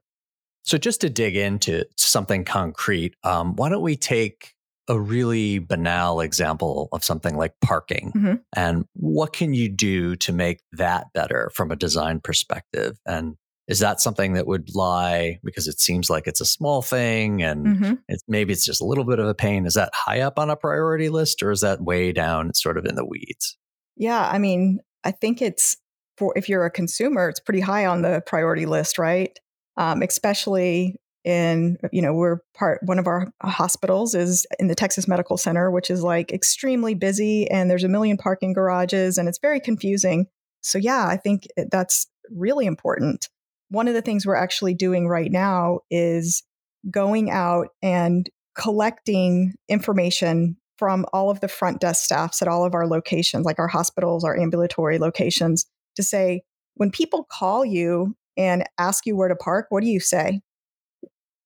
So, 0.63 0.77
just 0.77 1.01
to 1.01 1.09
dig 1.09 1.35
into 1.35 1.85
something 1.97 2.45
concrete, 2.45 3.15
um, 3.23 3.55
why 3.55 3.69
don't 3.69 3.81
we 3.81 3.95
take 3.95 4.53
a 4.87 4.99
really 4.99 5.59
banal 5.59 6.19
example 6.19 6.89
of 6.91 7.03
something 7.03 7.37
like 7.37 7.53
parking 7.61 8.11
mm-hmm. 8.15 8.33
and 8.55 8.85
what 8.93 9.31
can 9.33 9.53
you 9.53 9.69
do 9.69 10.15
to 10.17 10.33
make 10.33 10.59
that 10.73 11.07
better 11.13 11.49
from 11.55 11.71
a 11.71 11.75
design 11.75 12.19
perspective 12.19 12.97
and 13.05 13.35
is 13.67 13.79
that 13.79 14.01
something 14.01 14.33
that 14.33 14.45
would 14.45 14.75
lie 14.75 15.39
because 15.41 15.67
it 15.67 15.79
seems 15.79 16.09
like 16.09 16.27
it's 16.27 16.41
a 16.41 16.45
small 16.45 16.81
thing 16.81 17.41
and 17.41 17.65
mm-hmm. 17.65 17.93
it's, 18.09 18.23
maybe 18.27 18.51
it's 18.51 18.65
just 18.65 18.81
a 18.81 18.85
little 18.85 19.05
bit 19.05 19.19
of 19.19 19.27
a 19.27 19.33
pain 19.33 19.65
is 19.65 19.75
that 19.75 19.89
high 19.93 20.19
up 20.19 20.37
on 20.37 20.49
a 20.49 20.55
priority 20.55 21.07
list 21.09 21.41
or 21.41 21.51
is 21.51 21.61
that 21.61 21.81
way 21.81 22.11
down 22.11 22.53
sort 22.53 22.77
of 22.77 22.85
in 22.85 22.95
the 22.95 23.05
weeds 23.05 23.57
yeah 23.95 24.29
i 24.31 24.37
mean 24.37 24.79
i 25.05 25.11
think 25.11 25.41
it's 25.41 25.77
for 26.17 26.33
if 26.37 26.49
you're 26.49 26.65
a 26.65 26.71
consumer 26.71 27.29
it's 27.29 27.39
pretty 27.39 27.61
high 27.61 27.85
on 27.85 28.01
the 28.01 28.21
priority 28.25 28.65
list 28.65 28.97
right 28.97 29.39
um, 29.75 30.03
especially 30.03 30.99
in 31.23 31.77
you 31.91 32.01
know 32.01 32.13
we're 32.13 32.39
part 32.53 32.79
one 32.83 32.99
of 32.99 33.07
our 33.07 33.31
hospitals 33.41 34.13
is 34.13 34.45
in 34.59 34.67
the 34.67 34.75
texas 34.75 35.07
medical 35.07 35.37
center 35.37 35.71
which 35.71 35.89
is 35.89 36.03
like 36.03 36.31
extremely 36.33 36.93
busy 36.93 37.49
and 37.49 37.69
there's 37.69 37.85
a 37.85 37.89
million 37.89 38.17
parking 38.17 38.53
garages 38.53 39.17
and 39.17 39.29
it's 39.29 39.39
very 39.39 39.59
confusing. 39.59 40.27
So 40.61 40.77
yeah 40.77 41.07
i 41.07 41.17
think 41.17 41.47
that's 41.71 42.07
really 42.29 42.65
important. 42.65 43.29
One 43.69 43.87
of 43.87 43.93
the 43.93 44.01
things 44.01 44.25
we're 44.25 44.35
actually 44.35 44.73
doing 44.73 45.07
right 45.07 45.31
now 45.31 45.79
is 45.89 46.43
going 46.89 47.31
out 47.31 47.69
and 47.81 48.29
collecting 48.55 49.53
information 49.67 50.57
from 50.77 51.05
all 51.13 51.29
of 51.29 51.39
the 51.39 51.47
front 51.47 51.81
desk 51.81 52.03
staffs 52.03 52.41
at 52.41 52.47
all 52.47 52.65
of 52.65 52.73
our 52.73 52.87
locations 52.87 53.45
like 53.45 53.57
our 53.57 53.67
hospitals 53.67 54.23
our 54.23 54.37
ambulatory 54.37 54.99
locations 54.99 55.65
to 55.95 56.03
say 56.03 56.41
when 56.75 56.91
people 56.91 57.25
call 57.31 57.65
you 57.65 58.15
and 58.37 58.63
ask 58.77 59.05
you 59.05 59.15
where 59.15 59.29
to 59.29 59.35
park 59.35 59.67
what 59.69 59.81
do 59.81 59.89
you 59.89 59.99
say 59.99 60.41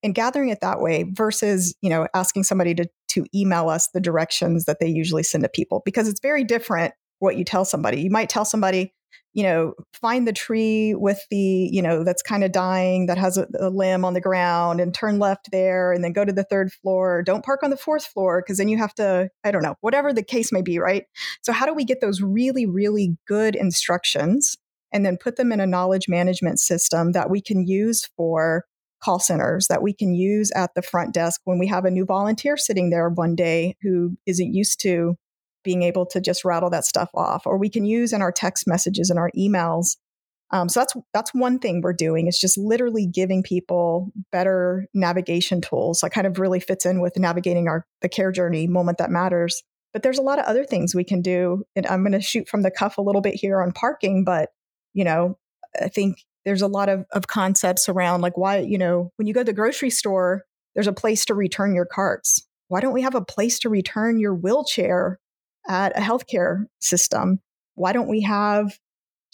and 0.03 0.15
gathering 0.15 0.49
it 0.49 0.59
that 0.61 0.81
way 0.81 1.05
versus 1.11 1.75
you 1.81 1.89
know 1.89 2.07
asking 2.13 2.43
somebody 2.43 2.73
to 2.75 2.87
to 3.09 3.25
email 3.33 3.69
us 3.69 3.89
the 3.93 4.01
directions 4.01 4.65
that 4.65 4.77
they 4.79 4.87
usually 4.87 5.23
send 5.23 5.43
to 5.43 5.49
people 5.49 5.81
because 5.85 6.07
it's 6.07 6.19
very 6.19 6.43
different 6.43 6.93
what 7.19 7.37
you 7.37 7.43
tell 7.43 7.65
somebody. 7.65 8.01
You 8.01 8.11
might 8.11 8.29
tell 8.29 8.45
somebody 8.45 8.93
you 9.33 9.43
know 9.43 9.73
find 9.93 10.27
the 10.27 10.33
tree 10.33 10.95
with 10.95 11.19
the 11.29 11.69
you 11.71 11.81
know 11.81 12.03
that's 12.03 12.21
kind 12.21 12.43
of 12.43 12.51
dying 12.51 13.05
that 13.05 13.17
has 13.17 13.37
a, 13.37 13.47
a, 13.59 13.69
limb 13.69 14.03
on 14.03 14.13
the 14.13 14.21
ground 14.21 14.79
and 14.79 14.93
turn 14.93 15.19
left 15.19 15.49
there 15.51 15.91
and 15.91 16.03
then 16.03 16.11
go 16.11 16.25
to 16.25 16.33
the 16.33 16.43
third 16.43 16.71
floor. 16.71 17.21
Don't 17.23 17.45
park 17.45 17.61
on 17.63 17.69
the 17.69 17.77
fourth 17.77 18.05
floor 18.05 18.41
because 18.41 18.57
then 18.57 18.67
you 18.67 18.77
have 18.77 18.95
to 18.95 19.29
i 19.43 19.51
don't 19.51 19.63
know 19.63 19.75
whatever 19.81 20.13
the 20.13 20.23
case 20.23 20.51
may 20.51 20.61
be 20.61 20.79
right? 20.79 21.03
So 21.41 21.53
how 21.53 21.65
do 21.65 21.73
we 21.73 21.85
get 21.85 22.01
those 22.01 22.21
really 22.21 22.65
really 22.65 23.17
good 23.27 23.55
instructions 23.55 24.57
and 24.91 25.05
then 25.05 25.17
put 25.17 25.35
them 25.35 25.51
in 25.51 25.59
a 25.59 25.67
knowledge 25.67 26.07
management 26.07 26.59
system 26.59 27.11
that 27.11 27.29
we 27.29 27.41
can 27.41 27.67
use 27.67 28.09
for 28.17 28.65
call 29.01 29.19
centers 29.19 29.67
that 29.67 29.81
we 29.81 29.93
can 29.93 30.13
use 30.13 30.51
at 30.55 30.71
the 30.75 30.81
front 30.81 31.13
desk 31.13 31.41
when 31.43 31.59
we 31.59 31.67
have 31.67 31.85
a 31.85 31.91
new 31.91 32.05
volunteer 32.05 32.57
sitting 32.57 32.89
there 32.89 33.09
one 33.09 33.35
day 33.35 33.75
who 33.81 34.17
isn't 34.25 34.53
used 34.53 34.79
to 34.81 35.15
being 35.63 35.83
able 35.83 36.05
to 36.05 36.21
just 36.21 36.45
rattle 36.45 36.69
that 36.69 36.85
stuff 36.85 37.09
off. 37.13 37.45
Or 37.45 37.57
we 37.57 37.69
can 37.69 37.85
use 37.85 38.13
in 38.13 38.21
our 38.21 38.31
text 38.31 38.67
messages 38.67 39.09
and 39.09 39.19
our 39.19 39.31
emails. 39.37 39.97
Um, 40.51 40.69
so 40.69 40.79
that's 40.79 40.93
that's 41.13 41.33
one 41.33 41.59
thing 41.59 41.81
we're 41.81 41.91
doing 41.91 42.27
is 42.27 42.39
just 42.39 42.57
literally 42.57 43.05
giving 43.05 43.43
people 43.43 44.11
better 44.31 44.87
navigation 44.93 45.59
tools. 45.59 45.99
That 45.99 46.11
kind 46.11 46.25
of 46.25 46.39
really 46.39 46.61
fits 46.61 46.85
in 46.85 47.01
with 47.01 47.17
navigating 47.17 47.67
our 47.67 47.85
the 48.01 48.07
care 48.07 48.31
journey 48.31 48.65
moment 48.65 48.97
that 48.99 49.09
matters. 49.09 49.61
But 49.91 50.03
there's 50.03 50.19
a 50.19 50.23
lot 50.23 50.39
of 50.39 50.45
other 50.45 50.63
things 50.63 50.95
we 50.95 51.03
can 51.03 51.21
do. 51.21 51.63
And 51.75 51.85
i'm 51.87 52.01
going 52.01 52.13
to 52.13 52.21
shoot 52.21 52.47
from 52.47 52.61
the 52.61 52.71
cuff 52.71 52.97
a 52.97 53.01
little 53.01 53.21
bit 53.21 53.35
here 53.35 53.61
on 53.61 53.73
parking 53.73 54.23
but 54.23 54.49
you 54.93 55.03
know 55.03 55.37
i 55.81 55.89
think 55.89 56.23
there's 56.47 56.61
a 56.61 56.67
lot 56.67 56.87
of, 56.87 57.05
of 57.11 57.27
concepts 57.27 57.89
around 57.89 58.21
like 58.21 58.37
why, 58.37 58.59
you 58.59 58.77
know, 58.77 59.11
when 59.17 59.27
you 59.27 59.33
go 59.33 59.41
to 59.41 59.43
the 59.43 59.51
grocery 59.51 59.89
store, 59.89 60.45
there's 60.75 60.87
a 60.87 60.93
place 60.93 61.25
to 61.25 61.33
return 61.33 61.75
your 61.75 61.85
carts. 61.85 62.47
Why 62.69 62.79
don't 62.79 62.93
we 62.93 63.01
have 63.01 63.15
a 63.15 63.21
place 63.21 63.59
to 63.59 63.69
return 63.69 64.17
your 64.17 64.33
wheelchair 64.33 65.19
at 65.67 65.97
a 65.97 65.99
healthcare 65.99 66.67
system? 66.79 67.41
Why 67.75 67.91
don't 67.91 68.07
we 68.07 68.21
have 68.21 68.79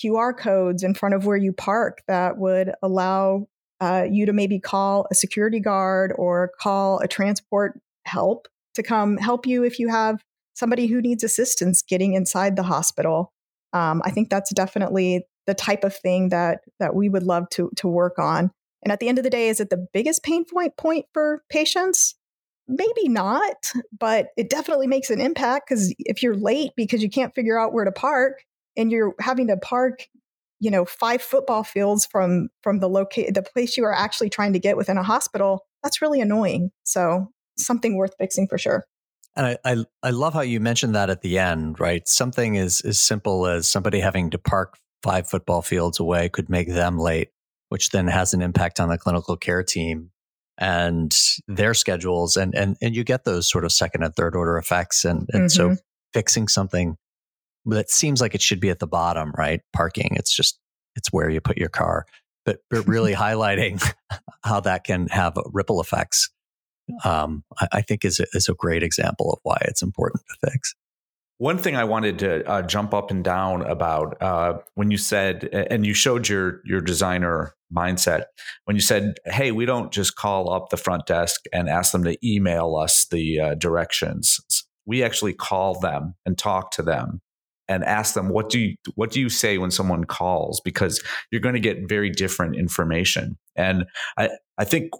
QR 0.04 0.36
codes 0.36 0.82
in 0.82 0.96
front 0.96 1.14
of 1.14 1.28
where 1.28 1.38
you 1.38 1.54
park 1.54 2.02
that 2.08 2.40
would 2.40 2.72
allow 2.82 3.46
uh, 3.80 4.08
you 4.10 4.26
to 4.26 4.34
maybe 4.34 4.60
call 4.60 5.06
a 5.12 5.16
security 5.16 5.60
guard 5.60 6.14
or 6.18 6.52
call 6.60 6.98
a 6.98 7.08
transport 7.08 7.80
help 8.06 8.48
to 8.74 8.82
come 8.82 9.18
help 9.18 9.46
you 9.46 9.64
if 9.64 9.78
you 9.78 9.88
have 9.88 10.24
somebody 10.56 10.88
who 10.88 11.00
needs 11.00 11.24
assistance 11.24 11.84
getting 11.84 12.16
inside 12.16 12.56
the 12.56 12.64
hospital. 12.64 13.32
Um, 13.72 14.02
I 14.04 14.10
think 14.10 14.32
that's 14.32 14.52
definitely 14.52 15.28
the 15.46 15.54
type 15.54 15.84
of 15.84 15.96
thing 15.96 16.30
that 16.30 16.62
that 16.80 16.96
we 16.96 17.10
would 17.10 17.24
love 17.24 17.50
to 17.52 17.72
to 17.78 17.88
work 17.88 18.20
on. 18.20 18.52
And 18.84 18.92
at 18.92 19.00
the 19.00 19.08
end 19.08 19.18
of 19.18 19.24
the 19.24 19.30
day, 19.30 19.48
is 19.50 19.60
it 19.60 19.70
the 19.70 19.88
biggest 19.94 20.24
pain 20.24 20.46
point 20.46 20.76
point 20.78 21.06
for 21.14 21.44
patients? 21.50 22.16
Maybe 22.68 23.10
not, 23.10 23.72
but 23.98 24.28
it 24.38 24.50
definitely 24.50 24.88
makes 24.88 25.10
an 25.10 25.20
impact 25.20 25.70
because 25.70 25.94
if 26.00 26.24
you're 26.24 26.36
late 26.36 26.72
because 26.78 27.04
you 27.04 27.10
can't 27.10 27.36
figure 27.36 27.60
out 27.60 27.74
where 27.74 27.86
to 27.86 27.92
park 27.92 28.44
and 28.78 28.92
you're 28.92 29.14
having 29.20 29.48
to 29.48 29.58
park, 29.58 30.08
you 30.60 30.72
know, 30.72 30.86
five 30.86 31.22
football 31.22 31.64
fields 31.64 32.06
from 32.06 32.50
from 32.62 32.80
the 32.80 32.90
locate 32.90 33.34
the 33.34 33.42
place 33.42 33.78
you 33.78 33.84
are 33.84 33.94
actually 33.94 34.30
trying 34.30 34.54
to 34.54 34.60
get 34.60 34.78
within 34.78 34.98
a 34.98 35.04
hospital, 35.04 35.66
that's 35.84 36.02
really 36.02 36.22
annoying. 36.22 36.72
So 36.84 37.32
something 37.58 37.96
worth 37.98 38.16
fixing 38.18 38.48
for 38.48 38.58
sure. 38.58 38.86
And 39.36 39.46
I, 39.46 39.58
I, 39.66 39.86
I 40.04 40.10
love 40.12 40.34
how 40.34 40.42
you 40.42 40.60
mentioned 40.60 40.96
that 40.96 41.10
at 41.10 41.22
the 41.22 41.40
end, 41.40 41.80
right? 41.80 42.08
Something 42.08 42.58
as 42.58 42.82
as 42.82 43.00
simple 43.00 43.48
as 43.48 43.68
somebody 43.68 44.00
having 44.00 44.30
to 44.32 44.38
park 44.38 44.78
five 45.04 45.30
football 45.30 45.62
fields 45.62 46.00
away 46.00 46.30
could 46.30 46.50
make 46.50 46.70
them 46.70 46.98
late, 46.98 47.30
which 47.70 47.90
then 47.90 48.08
has 48.08 48.34
an 48.34 48.42
impact 48.42 48.80
on 48.80 48.90
the 48.90 48.98
clinical 48.98 49.38
care 49.38 49.62
team 49.62 50.10
and 50.58 51.16
their 51.48 51.74
schedules 51.74 52.38
and 52.38 52.54
and 52.54 52.78
and 52.82 52.96
you 52.96 53.04
get 53.04 53.24
those 53.24 53.50
sort 53.50 53.66
of 53.66 53.72
second 53.72 54.04
and 54.04 54.16
third 54.16 54.36
order 54.36 54.58
effects 54.58 55.04
and 55.04 55.28
and 55.34 55.50
mm-hmm. 55.50 55.74
so 55.74 55.76
fixing 56.14 56.48
something 56.48 56.96
that 57.66 57.90
seems 57.90 58.22
like 58.22 58.36
it 58.36 58.42
should 58.42 58.60
be 58.60 58.70
at 58.70 58.80
the 58.80 58.88
bottom 58.88 59.34
right? 59.38 59.62
Parking 59.74 60.12
it's 60.12 60.34
just 60.34 60.60
it's 60.96 61.12
where 61.12 61.30
you 61.30 61.42
put 61.42 61.58
your 61.58 61.70
car 61.70 62.06
but 62.46 62.60
but 62.70 62.88
really 62.88 63.14
highlighting 63.26 63.84
how 64.44 64.60
that 64.60 64.84
can 64.84 65.08
have 65.08 65.34
ripple 65.52 65.82
effects 65.82 66.30
um, 67.06 67.44
I, 67.60 67.68
I, 67.72 67.82
think 67.82 68.04
is 68.04 68.20
a, 68.20 68.26
is 68.34 68.50
a 68.50 68.54
great 68.54 68.84
example 68.84 69.32
of 69.32 69.40
why 69.44 69.58
it's 69.62 69.82
important 69.82 70.22
to 70.28 70.52
fix 70.52 70.76
one 71.44 71.58
thing 71.58 71.76
I 71.76 71.84
wanted 71.84 72.20
to 72.20 72.50
uh, 72.50 72.62
jump 72.62 72.94
up 72.94 73.12
and 73.12 73.22
down 73.22 73.64
about 73.64 74.16
uh, 74.22 74.60
when 74.76 74.92
you 74.92 74.98
said, 74.98 75.50
and 75.52 75.86
you 75.86 75.94
showed 75.94 76.30
your 76.30 76.62
your 76.64 76.80
designer 76.80 77.54
mindset 77.76 78.24
when 78.64 78.78
you 78.78 78.82
said, 78.82 79.16
"Hey, 79.26 79.52
we 79.52 79.66
don't 79.66 79.92
just 79.92 80.16
call 80.16 80.50
up 80.50 80.70
the 80.70 80.78
front 80.78 81.06
desk 81.06 81.42
and 81.52 81.68
ask 81.68 81.92
them 81.92 82.06
to 82.06 82.18
email 82.26 82.78
us 82.78 83.08
the 83.12 83.42
uh, 83.42 83.56
directions. 83.56 84.40
We 84.86 85.04
actually 85.04 85.34
call 85.34 85.78
them 85.82 86.14
and 86.26 86.38
talk 86.38 86.72
to 86.72 86.82
them 86.82 87.20
and 87.68 87.84
ask 87.84 88.14
them 88.14 88.30
what 88.30 88.50
do 88.50 88.60
you 88.60 88.76
what 88.96 89.12
do 89.12 89.20
you 89.20 89.28
say 89.28 89.58
when 89.58 89.72
someone 89.72 90.06
calls 90.06 90.62
because 90.64 91.04
you're 91.30 91.42
going 91.42 91.56
to 91.56 91.60
get 91.60 91.90
very 91.90 92.10
different 92.10 92.56
information." 92.56 93.38
And 93.58 93.84
I 94.18 94.30
I 94.58 94.64
think 94.64 94.92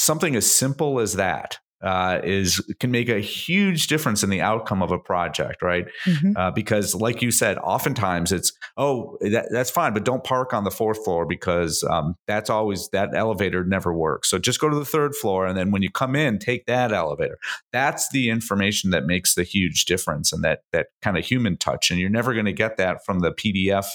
something 0.00 0.34
as 0.34 0.50
simple 0.50 0.98
as 0.98 1.12
that 1.12 1.58
uh, 1.82 2.20
is 2.24 2.60
can 2.80 2.90
make 2.90 3.08
a 3.08 3.20
huge 3.20 3.86
difference 3.86 4.22
in 4.22 4.30
the 4.30 4.40
outcome 4.40 4.82
of 4.82 4.90
a 4.90 4.98
project, 4.98 5.62
right? 5.62 5.86
Mm-hmm. 6.06 6.36
Uh, 6.36 6.50
because, 6.50 6.94
like 6.94 7.20
you 7.20 7.30
said, 7.30 7.58
oftentimes 7.58 8.32
it's 8.32 8.52
oh 8.76 9.18
that, 9.20 9.48
that's 9.50 9.70
fine, 9.70 9.92
but 9.92 10.04
don't 10.04 10.24
park 10.24 10.54
on 10.54 10.64
the 10.64 10.70
fourth 10.70 11.04
floor 11.04 11.26
because 11.26 11.84
um, 11.90 12.16
that's 12.26 12.48
always 12.48 12.88
that 12.90 13.14
elevator 13.14 13.64
never 13.64 13.92
works. 13.92 14.30
So 14.30 14.38
just 14.38 14.60
go 14.60 14.68
to 14.68 14.78
the 14.78 14.84
third 14.84 15.14
floor, 15.14 15.46
and 15.46 15.56
then 15.56 15.70
when 15.70 15.82
you 15.82 15.90
come 15.90 16.16
in, 16.16 16.38
take 16.38 16.66
that 16.66 16.92
elevator. 16.92 17.38
That's 17.72 18.08
the 18.10 18.30
information 18.30 18.90
that 18.90 19.04
makes 19.04 19.34
the 19.34 19.44
huge 19.44 19.84
difference, 19.84 20.32
and 20.32 20.42
that 20.44 20.60
that 20.72 20.88
kind 21.02 21.18
of 21.18 21.24
human 21.24 21.58
touch. 21.58 21.90
And 21.90 22.00
you're 22.00 22.08
never 22.08 22.32
going 22.32 22.46
to 22.46 22.52
get 22.52 22.78
that 22.78 23.04
from 23.04 23.20
the 23.20 23.32
PDF 23.32 23.86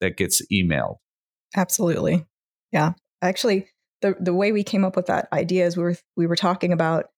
that 0.00 0.16
gets 0.16 0.42
emailed. 0.52 0.96
Absolutely, 1.56 2.26
yeah. 2.72 2.94
Actually, 3.22 3.68
the 4.02 4.16
the 4.18 4.34
way 4.34 4.50
we 4.50 4.64
came 4.64 4.84
up 4.84 4.96
with 4.96 5.06
that 5.06 5.28
idea 5.32 5.66
is 5.66 5.76
we 5.76 5.84
were 5.84 5.96
we 6.16 6.26
were 6.26 6.36
talking 6.36 6.72
about 6.72 7.10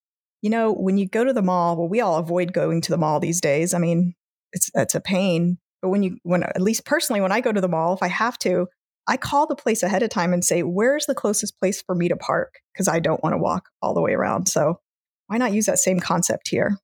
you 0.42 0.50
know, 0.50 0.72
when 0.72 0.98
you 0.98 1.06
go 1.06 1.24
to 1.24 1.32
the 1.32 1.42
mall, 1.42 1.76
well, 1.76 1.88
we 1.88 2.00
all 2.00 2.16
avoid 2.16 2.52
going 2.52 2.80
to 2.82 2.92
the 2.92 2.98
mall 2.98 3.20
these 3.20 3.40
days. 3.40 3.74
I 3.74 3.78
mean, 3.78 4.14
it's 4.52 4.70
it's 4.74 4.94
a 4.94 5.00
pain. 5.00 5.58
But 5.82 5.90
when 5.90 6.02
you 6.02 6.18
when 6.22 6.42
at 6.42 6.60
least 6.60 6.84
personally, 6.84 7.20
when 7.20 7.32
I 7.32 7.40
go 7.40 7.52
to 7.52 7.60
the 7.60 7.68
mall, 7.68 7.94
if 7.94 8.02
I 8.02 8.08
have 8.08 8.38
to, 8.40 8.66
I 9.06 9.16
call 9.16 9.46
the 9.46 9.56
place 9.56 9.82
ahead 9.82 10.02
of 10.02 10.10
time 10.10 10.32
and 10.32 10.44
say, 10.44 10.62
where's 10.62 11.06
the 11.06 11.14
closest 11.14 11.58
place 11.58 11.82
for 11.82 11.94
me 11.94 12.08
to 12.08 12.16
park? 12.16 12.54
Because 12.72 12.88
I 12.88 13.00
don't 13.00 13.22
want 13.22 13.34
to 13.34 13.38
walk 13.38 13.68
all 13.82 13.94
the 13.94 14.02
way 14.02 14.12
around. 14.12 14.46
So 14.46 14.80
why 15.26 15.38
not 15.38 15.52
use 15.52 15.66
that 15.66 15.78
same 15.78 16.00
concept 16.00 16.48
here? 16.48 16.78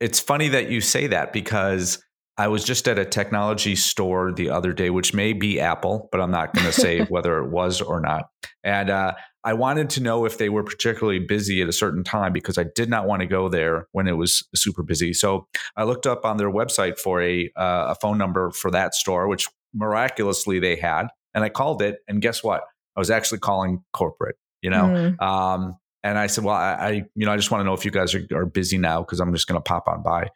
It's 0.00 0.20
funny 0.20 0.48
that 0.48 0.70
you 0.70 0.80
say 0.80 1.06
that 1.06 1.32
because 1.32 2.02
I 2.38 2.48
was 2.48 2.64
just 2.64 2.88
at 2.88 2.98
a 2.98 3.04
technology 3.04 3.76
store 3.76 4.32
the 4.32 4.50
other 4.50 4.72
day, 4.72 4.90
which 4.90 5.12
may 5.12 5.32
be 5.32 5.60
Apple, 5.60 6.08
but 6.10 6.20
I'm 6.20 6.30
not 6.30 6.54
going 6.54 6.66
to 6.66 6.72
say 6.72 7.04
whether 7.08 7.38
it 7.38 7.50
was 7.50 7.80
or 7.80 8.00
not. 8.00 8.24
And 8.64 8.90
uh, 8.90 9.14
I 9.44 9.54
wanted 9.54 9.90
to 9.90 10.02
know 10.02 10.24
if 10.24 10.38
they 10.38 10.48
were 10.48 10.62
particularly 10.62 11.18
busy 11.18 11.60
at 11.60 11.68
a 11.68 11.72
certain 11.72 12.04
time 12.04 12.32
because 12.32 12.56
I 12.56 12.64
did 12.74 12.88
not 12.88 13.06
want 13.06 13.20
to 13.20 13.26
go 13.26 13.48
there 13.48 13.86
when 13.92 14.06
it 14.08 14.12
was 14.12 14.46
super 14.54 14.82
busy. 14.82 15.12
So 15.12 15.46
I 15.76 15.84
looked 15.84 16.06
up 16.06 16.24
on 16.24 16.36
their 16.36 16.50
website 16.50 16.98
for 16.98 17.20
a, 17.20 17.50
uh, 17.56 17.88
a 17.90 17.96
phone 18.00 18.18
number 18.18 18.50
for 18.50 18.70
that 18.70 18.94
store, 18.94 19.28
which 19.28 19.46
miraculously 19.74 20.58
they 20.58 20.76
had. 20.76 21.08
And 21.34 21.44
I 21.44 21.48
called 21.48 21.82
it. 21.82 21.98
And 22.08 22.22
guess 22.22 22.42
what? 22.42 22.62
I 22.96 23.00
was 23.00 23.10
actually 23.10 23.38
calling 23.38 23.82
corporate, 23.92 24.36
you 24.62 24.70
know? 24.70 24.84
Mm. 25.18 25.22
Um, 25.22 25.76
and 26.04 26.18
I 26.18 26.26
said, 26.26 26.44
well, 26.44 26.56
I, 26.56 26.72
I, 26.72 26.90
you 27.14 27.26
know, 27.26 27.32
I 27.32 27.36
just 27.36 27.50
want 27.50 27.60
to 27.60 27.64
know 27.64 27.74
if 27.74 27.84
you 27.84 27.90
guys 27.90 28.14
are, 28.14 28.26
are 28.34 28.46
busy 28.46 28.76
now 28.76 29.02
because 29.02 29.20
I'm 29.20 29.32
just 29.32 29.46
going 29.46 29.58
to 29.58 29.62
pop 29.62 29.86
on 29.86 30.02
by. 30.02 30.28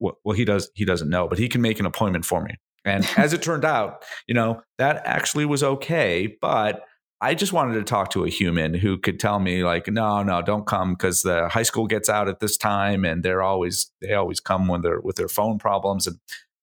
Well, 0.00 0.18
well, 0.24 0.36
he 0.36 0.44
does. 0.44 0.70
He 0.74 0.84
doesn't 0.84 1.08
know, 1.08 1.28
but 1.28 1.38
he 1.38 1.48
can 1.48 1.62
make 1.62 1.80
an 1.80 1.86
appointment 1.86 2.24
for 2.24 2.42
me. 2.42 2.56
And 2.84 3.06
as 3.16 3.32
it 3.32 3.42
turned 3.42 3.64
out, 3.64 4.04
you 4.26 4.34
know, 4.34 4.62
that 4.78 5.02
actually 5.04 5.44
was 5.44 5.62
okay. 5.62 6.36
But 6.40 6.82
I 7.20 7.34
just 7.34 7.52
wanted 7.52 7.74
to 7.74 7.82
talk 7.82 8.10
to 8.10 8.24
a 8.24 8.28
human 8.28 8.74
who 8.74 8.96
could 8.96 9.18
tell 9.18 9.40
me 9.40 9.64
like, 9.64 9.88
no, 9.88 10.22
no, 10.22 10.40
don't 10.40 10.66
come 10.66 10.94
because 10.94 11.22
the 11.22 11.48
high 11.48 11.64
school 11.64 11.86
gets 11.86 12.08
out 12.08 12.28
at 12.28 12.40
this 12.40 12.56
time, 12.56 13.04
and 13.04 13.22
they're 13.22 13.42
always 13.42 13.90
they 14.00 14.14
always 14.14 14.40
come 14.40 14.68
when 14.68 14.82
they're 14.82 15.00
with 15.00 15.16
their 15.16 15.28
phone 15.28 15.58
problems 15.58 16.06
and 16.06 16.16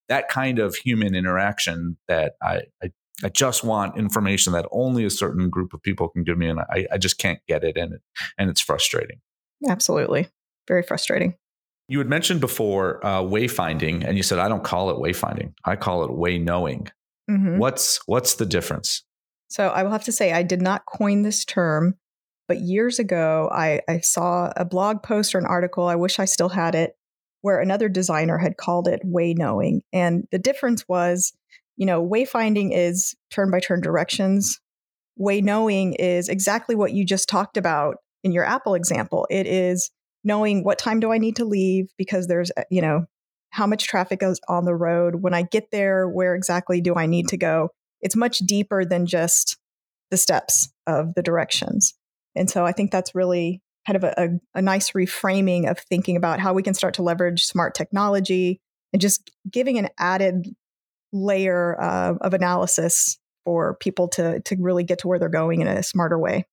that 0.07 0.29
kind 0.29 0.59
of 0.59 0.75
human 0.75 1.15
interaction 1.15 1.97
that 2.07 2.33
I, 2.41 2.61
I 2.81 2.91
I 3.23 3.29
just 3.29 3.63
want 3.63 3.97
information 3.97 4.51
that 4.53 4.67
only 4.71 5.05
a 5.05 5.09
certain 5.09 5.49
group 5.49 5.73
of 5.73 5.81
people 5.81 6.09
can 6.09 6.23
give 6.23 6.37
me, 6.37 6.49
and 6.49 6.59
I, 6.59 6.85
I 6.91 6.97
just 6.97 7.17
can't 7.17 7.39
get 7.47 7.63
it, 7.63 7.77
and 7.77 7.93
it, 7.93 8.01
and 8.37 8.49
it's 8.49 8.59
frustrating. 8.59 9.21
Absolutely, 9.67 10.27
very 10.67 10.83
frustrating. 10.83 11.35
You 11.87 11.99
had 11.99 12.07
mentioned 12.07 12.41
before 12.41 13.05
uh, 13.05 13.21
wayfinding, 13.21 14.03
and 14.05 14.17
you 14.17 14.23
said 14.23 14.39
I 14.39 14.49
don't 14.49 14.63
call 14.63 14.89
it 14.89 14.97
wayfinding; 14.97 15.53
I 15.65 15.75
call 15.75 16.03
it 16.03 16.11
way 16.11 16.37
knowing. 16.37 16.87
Mm-hmm. 17.29 17.57
What's 17.57 17.99
what's 18.07 18.35
the 18.35 18.45
difference? 18.45 19.03
So 19.47 19.67
I 19.69 19.83
will 19.83 19.91
have 19.91 20.03
to 20.05 20.11
say, 20.11 20.33
I 20.33 20.43
did 20.43 20.61
not 20.61 20.85
coin 20.85 21.21
this 21.21 21.45
term, 21.45 21.95
but 22.47 22.59
years 22.59 22.99
ago, 22.99 23.49
I, 23.51 23.81
I 23.87 23.99
saw 23.99 24.51
a 24.55 24.65
blog 24.65 25.03
post 25.03 25.33
or 25.33 25.37
an 25.37 25.45
article. 25.45 25.87
I 25.87 25.95
wish 25.95 26.19
I 26.19 26.25
still 26.25 26.49
had 26.49 26.75
it, 26.75 26.97
where 27.41 27.59
another 27.59 27.89
designer 27.89 28.37
had 28.37 28.57
called 28.57 28.87
it 28.87 29.01
way 29.03 29.33
knowing. 29.33 29.81
And 29.93 30.27
the 30.31 30.39
difference 30.39 30.87
was, 30.87 31.33
you 31.77 31.85
know, 31.85 32.05
wayfinding 32.05 32.71
is 32.73 33.15
turn 33.31 33.51
by 33.51 33.59
turn 33.59 33.81
directions. 33.81 34.59
Way 35.17 35.41
knowing 35.41 35.93
is 35.93 36.27
exactly 36.27 36.75
what 36.75 36.93
you 36.93 37.05
just 37.05 37.29
talked 37.29 37.57
about 37.57 37.97
in 38.23 38.31
your 38.31 38.43
Apple 38.43 38.75
example. 38.75 39.27
It 39.29 39.47
is 39.47 39.91
knowing 40.25 40.63
what 40.63 40.77
time 40.77 40.99
do 40.99 41.13
I 41.13 41.17
need 41.17 41.37
to 41.37 41.45
leave 41.45 41.87
because 41.97 42.27
there's, 42.27 42.51
you 42.69 42.81
know, 42.81 43.05
how 43.51 43.65
much 43.65 43.87
traffic 43.87 44.21
is 44.21 44.41
on 44.49 44.65
the 44.65 44.75
road. 44.75 45.15
When 45.21 45.33
I 45.33 45.43
get 45.43 45.71
there, 45.71 46.09
where 46.09 46.35
exactly 46.35 46.81
do 46.81 46.95
I 46.95 47.05
need 47.05 47.29
to 47.29 47.37
go? 47.37 47.69
it's 48.05 48.15
much 48.15 48.37
deeper 48.37 48.85
than 48.85 49.07
just 49.07 49.57
the 50.11 50.17
steps 50.17 50.71
of 50.85 51.15
the 51.15 51.23
directions. 51.23 51.95
And 52.35 52.47
so 52.47 52.63
I 52.63 52.71
think 52.71 52.91
that's 52.91 53.15
really 53.15 53.63
kind 53.87 53.97
of 53.97 54.03
a, 54.03 54.13
a, 54.17 54.59
a, 54.59 54.61
nice 54.61 54.91
reframing 54.91 55.69
of 55.69 55.79
thinking 55.79 56.15
about 56.15 56.39
how 56.39 56.53
we 56.53 56.61
can 56.61 56.75
start 56.75 56.93
to 56.95 57.03
leverage 57.03 57.45
smart 57.45 57.73
technology 57.73 58.59
and 58.93 59.01
just 59.01 59.31
giving 59.49 59.79
an 59.79 59.89
added 59.97 60.47
layer 61.11 61.81
uh, 61.81 62.13
of 62.21 62.35
analysis 62.35 63.17
for 63.43 63.75
people 63.75 64.07
to 64.09 64.39
to 64.41 64.55
really 64.59 64.83
get 64.83 64.99
to 64.99 65.07
where 65.07 65.17
they're 65.17 65.29
going 65.29 65.61
in 65.61 65.67
a 65.67 65.81
smarter 65.81 66.19
way. 66.19 66.45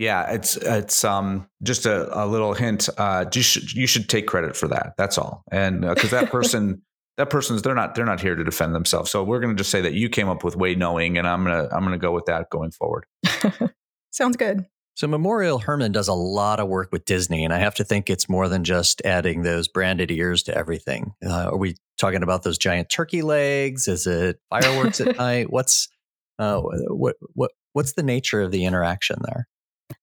Yeah, 0.00 0.32
it's 0.32 0.56
it's 0.56 1.04
um 1.04 1.46
just 1.62 1.84
a, 1.84 2.24
a 2.24 2.24
little 2.26 2.54
hint. 2.54 2.88
Uh, 2.96 3.26
you 3.34 3.42
should 3.42 3.70
you 3.74 3.86
should 3.86 4.08
take 4.08 4.26
credit 4.26 4.56
for 4.56 4.66
that. 4.68 4.94
That's 4.96 5.18
all, 5.18 5.44
and 5.52 5.82
because 5.82 6.10
uh, 6.10 6.22
that 6.22 6.30
person 6.32 6.80
that 7.18 7.28
person's 7.28 7.60
they're 7.60 7.74
not 7.74 7.94
they're 7.94 8.06
not 8.06 8.18
here 8.18 8.34
to 8.34 8.42
defend 8.42 8.74
themselves. 8.74 9.10
So 9.10 9.22
we're 9.22 9.40
going 9.40 9.54
to 9.54 9.60
just 9.60 9.70
say 9.70 9.82
that 9.82 9.92
you 9.92 10.08
came 10.08 10.30
up 10.30 10.42
with 10.42 10.56
way 10.56 10.74
knowing, 10.74 11.18
and 11.18 11.28
I'm 11.28 11.44
gonna 11.44 11.68
I'm 11.70 11.84
gonna 11.84 11.98
go 11.98 12.12
with 12.12 12.24
that 12.24 12.48
going 12.48 12.70
forward. 12.70 13.04
Sounds 14.10 14.38
good. 14.38 14.64
So 14.94 15.06
Memorial 15.06 15.58
Hermann 15.58 15.92
does 15.92 16.08
a 16.08 16.14
lot 16.14 16.60
of 16.60 16.68
work 16.68 16.92
with 16.92 17.04
Disney, 17.04 17.44
and 17.44 17.52
I 17.52 17.58
have 17.58 17.74
to 17.74 17.84
think 17.84 18.08
it's 18.08 18.26
more 18.26 18.48
than 18.48 18.64
just 18.64 19.02
adding 19.04 19.42
those 19.42 19.68
branded 19.68 20.10
ears 20.10 20.42
to 20.44 20.56
everything. 20.56 21.12
Uh, 21.22 21.50
are 21.50 21.58
we 21.58 21.76
talking 21.98 22.22
about 22.22 22.42
those 22.42 22.56
giant 22.56 22.88
turkey 22.88 23.20
legs? 23.20 23.86
Is 23.86 24.06
it 24.06 24.40
fireworks 24.48 25.02
at 25.02 25.16
night? 25.18 25.52
What's 25.52 25.88
uh, 26.38 26.62
what 26.88 27.16
what 27.34 27.50
what's 27.74 27.92
the 27.92 28.02
nature 28.02 28.40
of 28.40 28.50
the 28.50 28.64
interaction 28.64 29.18
there? 29.26 29.46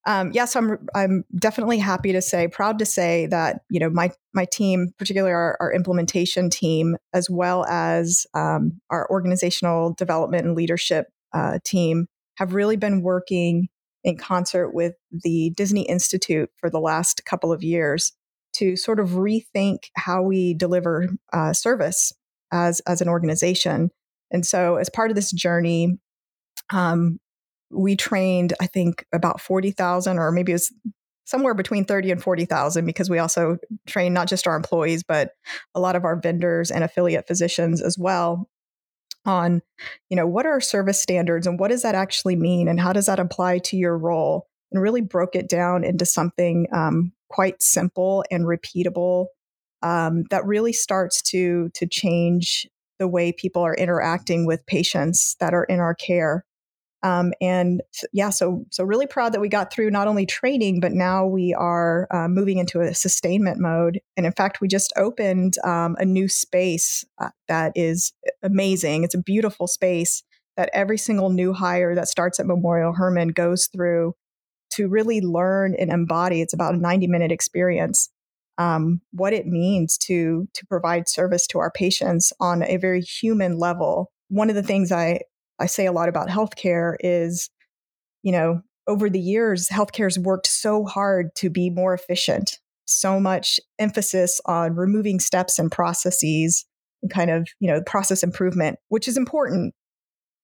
Um, 0.08 0.32
yes, 0.34 0.56
I'm 0.56 0.88
I'm 0.96 1.26
definitely 1.38 1.80
happy 1.80 2.14
to 2.14 2.22
say, 2.22 2.48
proud 2.48 2.80
to 2.80 2.86
say 2.86 3.28
that 3.28 3.64
you 3.70 3.80
know 3.80 3.90
my 3.90 4.12
my 4.34 4.46
team, 4.46 4.94
particularly 4.98 5.34
our, 5.34 5.58
our 5.60 5.74
implementation 5.74 6.50
team, 6.50 6.96
as 7.14 7.30
well 7.30 7.66
as 7.66 8.26
um, 8.34 8.80
our 8.90 9.06
organizational 9.12 9.94
development 9.94 10.46
and 10.46 10.56
leadership 10.56 11.08
uh, 11.34 11.60
team, 11.66 12.08
have 12.38 12.54
really 12.54 12.78
been 12.78 13.02
working 13.02 13.68
in 14.06 14.18
concert 14.18 14.70
with 14.70 14.96
the 15.12 15.52
Disney 15.58 15.82
Institute 15.82 16.50
for 16.56 16.70
the 16.70 16.80
last 16.80 17.26
couple 17.26 17.52
of 17.52 17.62
years 17.62 18.14
to 18.54 18.78
sort 18.78 19.02
of 19.02 19.10
rethink 19.10 19.90
how 19.98 20.22
we 20.22 20.54
deliver 20.54 21.10
uh, 21.34 21.52
service 21.52 22.14
as 22.54 22.80
as 22.88 23.02
an 23.02 23.10
organization. 23.10 23.90
And 24.32 24.46
so, 24.46 24.78
as 24.78 24.90
part 24.90 25.12
of 25.12 25.16
this 25.16 25.34
journey, 25.34 26.00
um, 26.72 27.20
we 27.72 27.96
trained, 27.96 28.54
I 28.62 28.68
think, 28.68 29.06
about 29.14 29.42
40,000 29.42 30.18
or 30.18 30.32
maybe 30.32 30.52
it 30.52 30.56
was 30.56 30.74
somewhere 31.26 31.54
between 31.54 31.84
30 31.84 32.12
and 32.12 32.24
40,000 32.24 32.86
because 32.86 33.10
we 33.10 33.20
also 33.20 33.58
train 33.86 34.14
not 34.14 34.30
just 34.30 34.48
our 34.48 34.56
employees, 34.56 35.04
but 35.04 35.32
a 35.76 35.80
lot 35.80 35.96
of 35.96 36.06
our 36.06 36.16
vendors 36.16 36.72
and 36.72 36.84
affiliate 36.84 37.28
physicians 37.28 37.82
as 37.82 37.98
well 37.98 38.50
on, 39.26 39.62
you 40.10 40.16
know, 40.16 40.26
what 40.26 40.46
are 40.46 40.62
service 40.62 41.02
standards 41.02 41.46
and 41.46 41.60
what 41.60 41.68
does 41.68 41.82
that 41.82 41.96
actually 41.96 42.38
mean 42.38 42.70
and 42.70 42.80
how 42.80 42.94
does 42.94 43.08
that 43.08 43.20
apply 43.20 43.60
to 43.60 43.76
your 43.76 43.98
role? 43.98 44.48
And 44.72 44.82
really 44.82 45.02
broke 45.02 45.36
it 45.36 45.48
down 45.48 45.84
into 45.84 46.06
something 46.06 46.68
um, 46.74 47.14
quite 47.30 47.62
simple 47.62 48.24
and 48.32 48.46
repeatable 48.46 49.28
um, 49.82 50.24
that 50.30 50.46
really 50.46 50.74
starts 50.74 51.22
to 51.24 51.70
to 51.76 51.88
change 51.88 52.68
the 53.00 53.08
way 53.08 53.32
people 53.32 53.62
are 53.62 53.76
interacting 53.76 54.46
with 54.46 54.66
patients 54.66 55.36
that 55.40 55.54
are 55.54 55.64
in 55.66 55.80
our 55.80 55.94
care. 55.94 56.46
Um, 57.04 57.34
and 57.40 57.82
yeah, 58.12 58.30
so 58.32 58.66
so 58.72 58.84
really 58.84 59.08
proud 59.08 59.34
that 59.34 59.42
we 59.42 59.50
got 59.50 59.72
through 59.72 59.92
not 59.92 60.08
only 60.08 60.26
training, 60.26 60.80
but 60.80 60.94
now 60.94 61.26
we 61.26 61.54
are 61.54 62.08
uh, 62.12 62.28
moving 62.28 62.58
into 62.58 62.82
a 62.82 62.94
sustainment 62.94 63.60
mode. 63.60 64.00
And 64.16 64.26
in 64.26 64.32
fact, 64.32 64.62
we 64.62 64.68
just 64.68 64.92
opened 64.98 65.56
um, 65.64 65.96
a 66.00 66.06
new 66.06 66.28
space 66.28 67.06
uh, 67.20 67.30
that 67.48 67.72
is 67.76 68.14
amazing. 68.42 69.04
It's 69.04 69.16
a 69.16 69.22
beautiful 69.22 69.68
space 69.68 70.24
that 70.56 70.70
every 70.74 70.98
single 70.98 71.30
new 71.30 71.54
hire 71.54 71.94
that 71.94 72.08
starts 72.08 72.40
at 72.40 72.48
Memorial 72.48 72.94
Hermann 72.94 73.30
goes 73.30 73.68
through 73.68 74.16
to 74.72 74.88
really 74.88 75.22
learn 75.22 75.76
and 75.76 75.92
embody. 75.92 76.42
It's 76.42 76.54
about 76.54 76.74
a 76.74 76.78
90 76.78 77.08
minute 77.08 77.32
experience 77.32 78.10
um, 78.58 79.02
what 79.12 79.34
it 79.34 79.46
means 79.46 79.98
to 80.00 80.48
to 80.54 80.66
provide 80.66 81.08
service 81.08 81.48
to 81.48 81.60
our 81.60 81.72
patients 81.72 82.34
on 82.40 82.64
a 82.64 82.78
very 82.78 83.02
human 83.02 83.58
level. 83.58 84.12
One 84.30 84.50
of 84.50 84.56
the 84.56 84.64
things 84.64 84.92
I 84.92 85.22
I 85.60 85.66
say 85.66 85.86
a 85.86 85.92
lot 85.92 86.10
about 86.10 86.30
healthcare 86.30 86.96
is, 87.00 87.50
you 88.24 88.32
know, 88.32 88.62
over 88.88 89.10
the 89.10 89.20
years, 89.20 89.68
healthcare 89.68 90.06
has 90.06 90.18
worked 90.18 90.48
so 90.48 90.86
hard 90.86 91.36
to 91.36 91.50
be 91.50 91.70
more 91.70 91.94
efficient. 91.94 92.60
So 92.86 93.20
much 93.20 93.60
emphasis 93.80 94.40
on 94.46 94.76
removing 94.76 95.20
steps 95.20 95.60
and 95.60 95.72
processes, 95.72 96.66
and 97.02 97.12
kind 97.12 97.30
of 97.30 97.48
you 97.60 97.70
know 97.70 97.82
process 97.86 98.24
improvement, 98.24 98.78
which 98.88 99.08
is 99.08 99.18
important. 99.18 99.74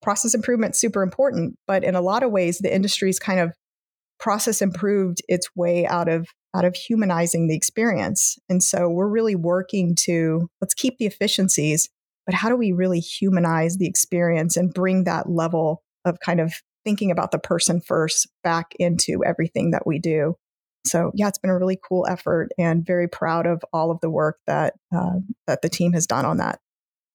Process 0.01 0.35
improvement 0.35 0.75
super 0.75 1.01
important, 1.01 1.55
but 1.65 1.85
in 1.85 1.95
a 1.95 2.01
lot 2.01 2.23
of 2.23 2.31
ways, 2.31 2.57
the 2.57 2.73
industry's 2.73 3.19
kind 3.19 3.39
of 3.39 3.53
process 4.19 4.61
improved 4.61 5.21
its 5.27 5.47
way 5.55 5.85
out 5.85 6.09
of 6.09 6.27
out 6.55 6.65
of 6.65 6.75
humanizing 6.75 7.47
the 7.47 7.55
experience. 7.55 8.37
And 8.49 8.61
so 8.61 8.89
we're 8.89 9.09
really 9.09 9.35
working 9.35 9.95
to 10.01 10.47
let's 10.61 10.73
keep 10.73 10.97
the 10.97 11.05
efficiencies, 11.05 11.89
but 12.25 12.35
how 12.35 12.49
do 12.49 12.55
we 12.55 12.71
really 12.71 12.99
humanize 12.99 13.77
the 13.77 13.87
experience 13.87 14.57
and 14.57 14.73
bring 14.73 15.03
that 15.03 15.29
level 15.29 15.83
of 16.05 16.19
kind 16.19 16.39
of 16.39 16.53
thinking 16.83 17.11
about 17.11 17.31
the 17.31 17.39
person 17.39 17.81
first 17.81 18.27
back 18.43 18.73
into 18.79 19.23
everything 19.25 19.71
that 19.71 19.87
we 19.87 19.99
do? 19.99 20.35
So 20.85 21.11
yeah, 21.15 21.29
it's 21.29 21.37
been 21.37 21.51
a 21.51 21.57
really 21.57 21.79
cool 21.87 22.05
effort, 22.09 22.49
and 22.57 22.85
very 22.85 23.07
proud 23.07 23.45
of 23.45 23.63
all 23.71 23.89
of 23.89 23.99
the 24.01 24.09
work 24.09 24.39
that 24.47 24.73
uh, 24.95 25.19
that 25.47 25.61
the 25.61 25.69
team 25.69 25.93
has 25.93 26.05
done 26.05 26.25
on 26.25 26.37
that. 26.37 26.59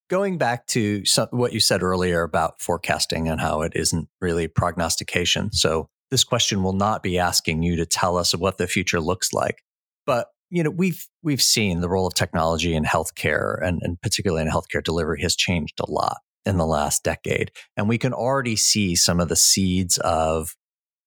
Going 0.08 0.38
back 0.38 0.66
to 0.68 1.04
some, 1.04 1.28
what 1.32 1.52
you 1.52 1.60
said 1.60 1.82
earlier 1.82 2.22
about 2.22 2.62
forecasting 2.62 3.28
and 3.28 3.38
how 3.38 3.60
it 3.60 3.72
isn't 3.76 4.08
really 4.22 4.48
prognostication. 4.48 5.52
So 5.52 5.90
this 6.10 6.24
question 6.24 6.62
will 6.62 6.72
not 6.72 7.02
be 7.02 7.18
asking 7.18 7.62
you 7.62 7.76
to 7.76 7.84
tell 7.84 8.16
us 8.16 8.34
what 8.34 8.56
the 8.56 8.66
future 8.66 9.00
looks 9.00 9.34
like. 9.34 9.62
But 10.06 10.28
you 10.50 10.62
know, 10.62 10.70
we've 10.70 11.06
we've 11.22 11.42
seen 11.42 11.80
the 11.80 11.88
role 11.88 12.06
of 12.06 12.14
technology 12.14 12.74
in 12.74 12.84
healthcare 12.84 13.58
and, 13.62 13.80
and 13.82 14.00
particularly 14.00 14.42
in 14.42 14.50
healthcare 14.50 14.82
delivery 14.82 15.20
has 15.22 15.36
changed 15.36 15.78
a 15.80 15.90
lot 15.90 16.18
in 16.46 16.56
the 16.56 16.66
last 16.66 17.04
decade. 17.04 17.50
And 17.76 17.88
we 17.88 17.98
can 17.98 18.12
already 18.12 18.56
see 18.56 18.96
some 18.96 19.20
of 19.20 19.28
the 19.28 19.36
seeds 19.36 19.98
of 19.98 20.54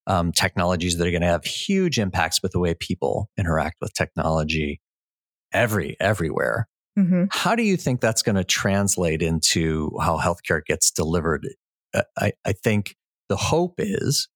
um, 0.07 0.31
technologies 0.31 0.97
that 0.97 1.07
are 1.07 1.11
going 1.11 1.21
to 1.21 1.27
have 1.27 1.45
huge 1.45 1.97
impacts 1.97 2.41
with 2.41 2.51
the 2.51 2.59
way 2.59 2.73
people 2.73 3.29
interact 3.37 3.77
with 3.81 3.93
technology 3.93 4.81
every 5.51 5.95
everywhere. 5.99 6.67
Mm-hmm. 6.97 7.25
How 7.31 7.55
do 7.55 7.63
you 7.63 7.77
think 7.77 8.01
that's 8.01 8.21
going 8.21 8.35
to 8.35 8.43
translate 8.43 9.21
into 9.21 9.91
how 10.01 10.19
healthcare 10.19 10.63
gets 10.63 10.91
delivered? 10.91 11.47
I, 12.17 12.33
I 12.45 12.51
think 12.51 12.95
the 13.29 13.37
hope 13.37 13.75
is 13.77 14.27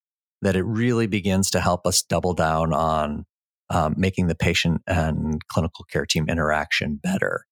that 0.42 0.56
it 0.56 0.64
really 0.64 1.08
begins 1.08 1.52
to 1.52 1.60
help 1.60 1.86
us 1.86 2.02
double 2.02 2.34
down 2.34 2.74
on 2.74 3.26
um, 3.70 3.96
making 3.98 4.28
the 4.28 4.36
patient 4.36 4.82
and 4.88 5.42
clinical 5.48 5.86
care 5.92 6.06
team 6.06 6.26
interaction 6.30 7.00
better. 7.02 7.46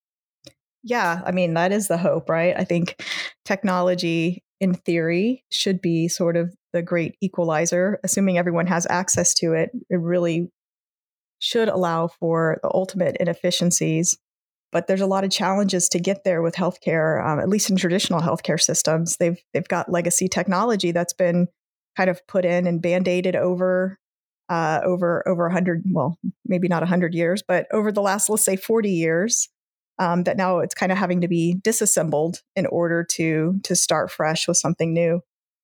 Yeah, 0.84 1.22
I 1.26 1.32
mean, 1.32 1.54
that 1.54 1.72
is 1.72 1.88
the 1.88 1.98
hope, 1.98 2.30
right? 2.30 2.54
I 2.58 2.66
think 2.66 3.02
technology, 3.46 4.44
in 4.60 4.74
theory, 4.74 5.46
should 5.50 5.82
be 5.82 6.08
sort 6.10 6.36
of 6.36 6.54
the 6.74 6.82
great 6.82 7.16
equalizer. 7.22 8.00
Assuming 8.04 8.38
everyone 8.38 8.68
has 8.68 8.86
access 8.90 9.34
to 9.36 9.54
it, 9.54 9.72
it 9.90 10.00
really 10.00 10.50
should 11.40 11.70
allow 11.70 12.08
for 12.08 12.60
the 12.64 12.70
ultimate 12.74 13.16
inefficiencies. 13.20 14.18
But 14.74 14.88
there's 14.88 15.02
a 15.02 15.08
lot 15.08 15.24
of 15.24 15.30
challenges 15.30 15.88
to 15.90 16.00
get 16.00 16.24
there 16.24 16.42
with 16.42 16.56
healthcare, 16.56 17.24
um, 17.26 17.40
at 17.40 17.48
least 17.48 17.70
in 17.70 17.76
traditional 17.76 18.22
healthcare 18.22 18.60
systems. 18.60 19.18
They've 19.18 19.38
they've 19.54 19.68
got 19.68 19.92
legacy 19.92 20.28
technology 20.28 20.92
that's 20.92 21.14
been 21.14 21.48
kind 21.96 22.10
of 22.10 22.26
put 22.28 22.44
in 22.44 22.66
and 22.66 22.82
band-aided 22.82 23.36
over 23.36 24.00
uh, 24.50 24.82
over 24.84 25.28
over 25.28 25.46
100 25.46 25.84
well 25.92 26.18
maybe 26.46 26.68
not 26.68 26.82
100 26.82 27.14
years 27.14 27.44
but 27.48 27.66
over 27.72 27.92
the 27.92 28.02
last 28.02 28.30
let's 28.30 28.44
say 28.44 28.56
40 28.56 28.90
years 28.92 29.50
um, 30.00 30.24
that 30.24 30.38
now 30.38 30.60
it's 30.60 30.74
kind 30.74 30.92
of 30.92 30.98
having 30.98 31.22
to 31.22 31.28
be 31.28 31.56
disassembled 31.64 32.42
in 32.56 32.66
order 32.66 33.04
to 33.12 33.60
to 33.64 33.76
start 33.76 34.12
fresh 34.12 34.48
with 34.48 34.58
something 34.58 34.94
new 34.94 35.22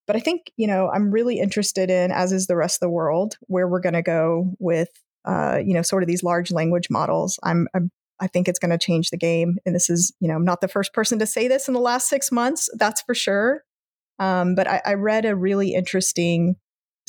but 0.08 0.16
i 0.16 0.20
think 0.20 0.52
you 0.58 0.68
know 0.68 0.90
i'm 0.94 1.12
really 1.12 1.40
interested 1.40 1.90
in 1.90 2.12
as 2.12 2.32
is 2.32 2.48
the 2.48 2.56
rest 2.56 2.78
of 2.78 2.82
the 2.82 2.90
world 2.92 3.36
where 3.48 3.68
we're 3.68 3.82
going 3.82 3.94
to 3.94 4.02
go 4.02 4.54
with 4.60 4.90
uh, 5.26 5.60
you 5.64 5.74
know 5.74 5.82
sort 5.82 6.02
of 6.02 6.08
these 6.08 6.24
large 6.24 6.52
language 6.52 6.90
models 6.90 7.38
i'm, 7.44 7.68
I'm 7.76 7.92
I 8.20 8.28
think 8.28 8.48
it's 8.48 8.60
going 8.60 8.72
to 8.72 8.78
change 8.78 9.10
the 9.10 9.18
game. 9.18 9.58
And 9.66 9.74
this 9.74 9.90
is, 9.90 10.14
you 10.20 10.28
know, 10.28 10.36
I'm 10.36 10.46
not 10.46 10.62
the 10.62 10.68
first 10.68 10.94
person 10.94 11.20
to 11.20 11.26
say 11.26 11.48
this 11.48 11.68
in 11.68 11.74
the 11.74 11.80
last 11.80 12.10
six 12.10 12.32
months, 12.32 12.70
that's 12.76 13.02
for 13.02 13.16
sure. 13.16 13.64
Um, 14.20 14.56
but 14.56 14.68
I, 14.68 14.82
I 14.86 14.94
read 14.96 15.26
a 15.26 15.36
really 15.36 15.74
interesting 15.74 16.56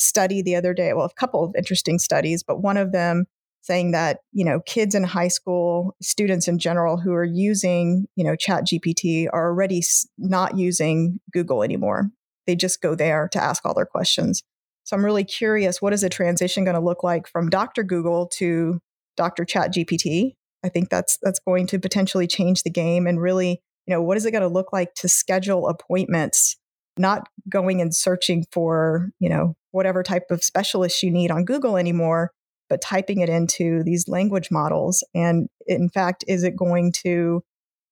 study 0.01 0.43
the 0.43 0.57
other 0.57 0.75
day. 0.75 0.93
Well, 0.93 1.07
a 1.07 1.15
couple 1.15 1.45
of 1.45 1.55
interesting 1.57 1.99
studies, 1.99 2.43
but 2.43 2.63
one 2.63 2.77
of 2.77 2.93
them 2.93 3.27
saying 3.63 3.91
that 3.91 4.21
you 4.33 4.45
know 4.45 4.61
kids 4.61 4.95
in 4.95 5.05
high 5.05 5.29
school 5.29 5.95
students 6.01 6.49
in 6.49 6.59
general 6.59 6.97
who 6.97 7.13
are 7.13 7.25
using 7.25 8.07
you 8.17 8.25
know 8.25 8.37
chat 8.37 8.65
gpt 8.67 9.27
are 9.33 9.49
already 9.49 9.83
not 10.19 10.57
using 10.57 11.21
google 11.33 11.63
anymore 11.63 12.11
they 12.47 12.57
just 12.57 12.81
go 12.81 12.95
there 12.95 13.29
to 13.31 13.43
ask 13.43 13.65
all 13.65 13.75
their 13.75 13.87
questions 13.87 14.43
so 14.85 14.97
i'm 14.97 15.05
really 15.05 15.25
curious 15.25 15.81
what 15.81 15.93
is 15.93 16.01
the 16.01 16.09
transition 16.09 16.65
going 16.65 16.75
to 16.75 16.81
look 16.81 17.05
like 17.05 17.29
from 17.29 17.51
dr 17.51 17.83
google 17.85 18.27
to 18.27 18.81
dr 19.17 19.45
chat 19.45 19.73
gpt 19.75 20.35
i 20.65 20.69
think 20.69 20.89
that's 20.89 21.19
that's 21.23 21.41
going 21.41 21.67
to 21.67 21.79
potentially 21.79 22.27
change 22.27 22.63
the 22.63 22.71
game 22.71 23.07
and 23.07 23.21
really 23.21 23.61
you 23.87 23.95
know 23.95 24.03
what 24.03 24.17
is 24.17 24.25
it 24.25 24.33
going 24.33 24.43
to 24.43 24.49
look 24.49 24.73
like 24.73 24.95
to 24.95 25.09
schedule 25.09 25.69
appointments 25.69 26.57
not 27.01 27.29
going 27.49 27.81
and 27.81 27.95
searching 27.95 28.45
for, 28.53 29.11
you 29.19 29.29
know, 29.29 29.55
whatever 29.73 30.03
type 30.03 30.25
of 30.31 30.45
specialist 30.45 31.03
you 31.03 31.11
need 31.11 31.31
on 31.31 31.45
Google 31.45 31.77
anymore, 31.77 32.33
but 32.69 32.83
typing 32.83 33.21
it 33.21 33.29
into 33.29 33.83
these 33.83 34.09
language 34.09 34.51
models. 34.51 35.03
And 35.15 35.49
in 35.67 35.89
fact, 35.89 36.25
is 36.29 36.43
it 36.43 36.57
going 36.57 36.93
to 37.05 37.43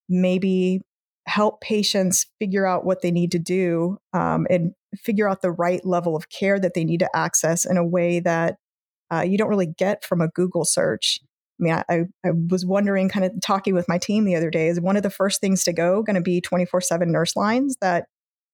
maybe 0.09 0.83
help 1.27 1.61
patients 1.61 2.27
figure 2.39 2.67
out 2.67 2.85
what 2.85 3.03
they 3.03 3.11
need 3.11 3.33
to 3.33 3.39
do 3.39 3.99
um, 4.13 4.47
and 4.49 4.73
figure 4.97 5.29
out 5.29 5.43
the 5.43 5.51
right 5.51 5.85
level 5.85 6.17
of 6.17 6.31
care 6.31 6.59
that 6.59 6.75
they 6.75 6.85
need 6.85 7.01
to 7.01 7.17
access 7.17 7.65
in 7.65 7.77
a 7.77 7.87
way 7.87 8.21
that 8.21 8.57
uh, 9.13 9.21
you 9.21 9.37
don't 9.37 9.49
really 9.49 9.67
get 9.67 10.05
from 10.05 10.21
a 10.21 10.29
Google 10.29 10.65
search. 10.65 11.21
I 11.61 11.63
mean, 11.63 11.73
I, 11.75 12.05
I 12.25 12.31
was 12.51 12.65
wondering, 12.65 13.09
kind 13.09 13.27
of 13.27 13.33
talking 13.43 13.75
with 13.75 13.89
my 13.89 13.99
team 13.99 14.25
the 14.25 14.37
other 14.37 14.51
day, 14.51 14.69
is 14.69 14.81
one 14.81 14.97
of 14.97 15.03
the 15.03 15.11
first 15.11 15.41
things 15.41 15.65
to 15.65 15.73
go 15.73 16.03
going 16.03 16.17
to 16.17 16.23
be 16.23 16.41
24 16.41 16.81
7 16.81 17.11
nurse 17.11 17.37
lines 17.37 17.77
that 17.81 18.07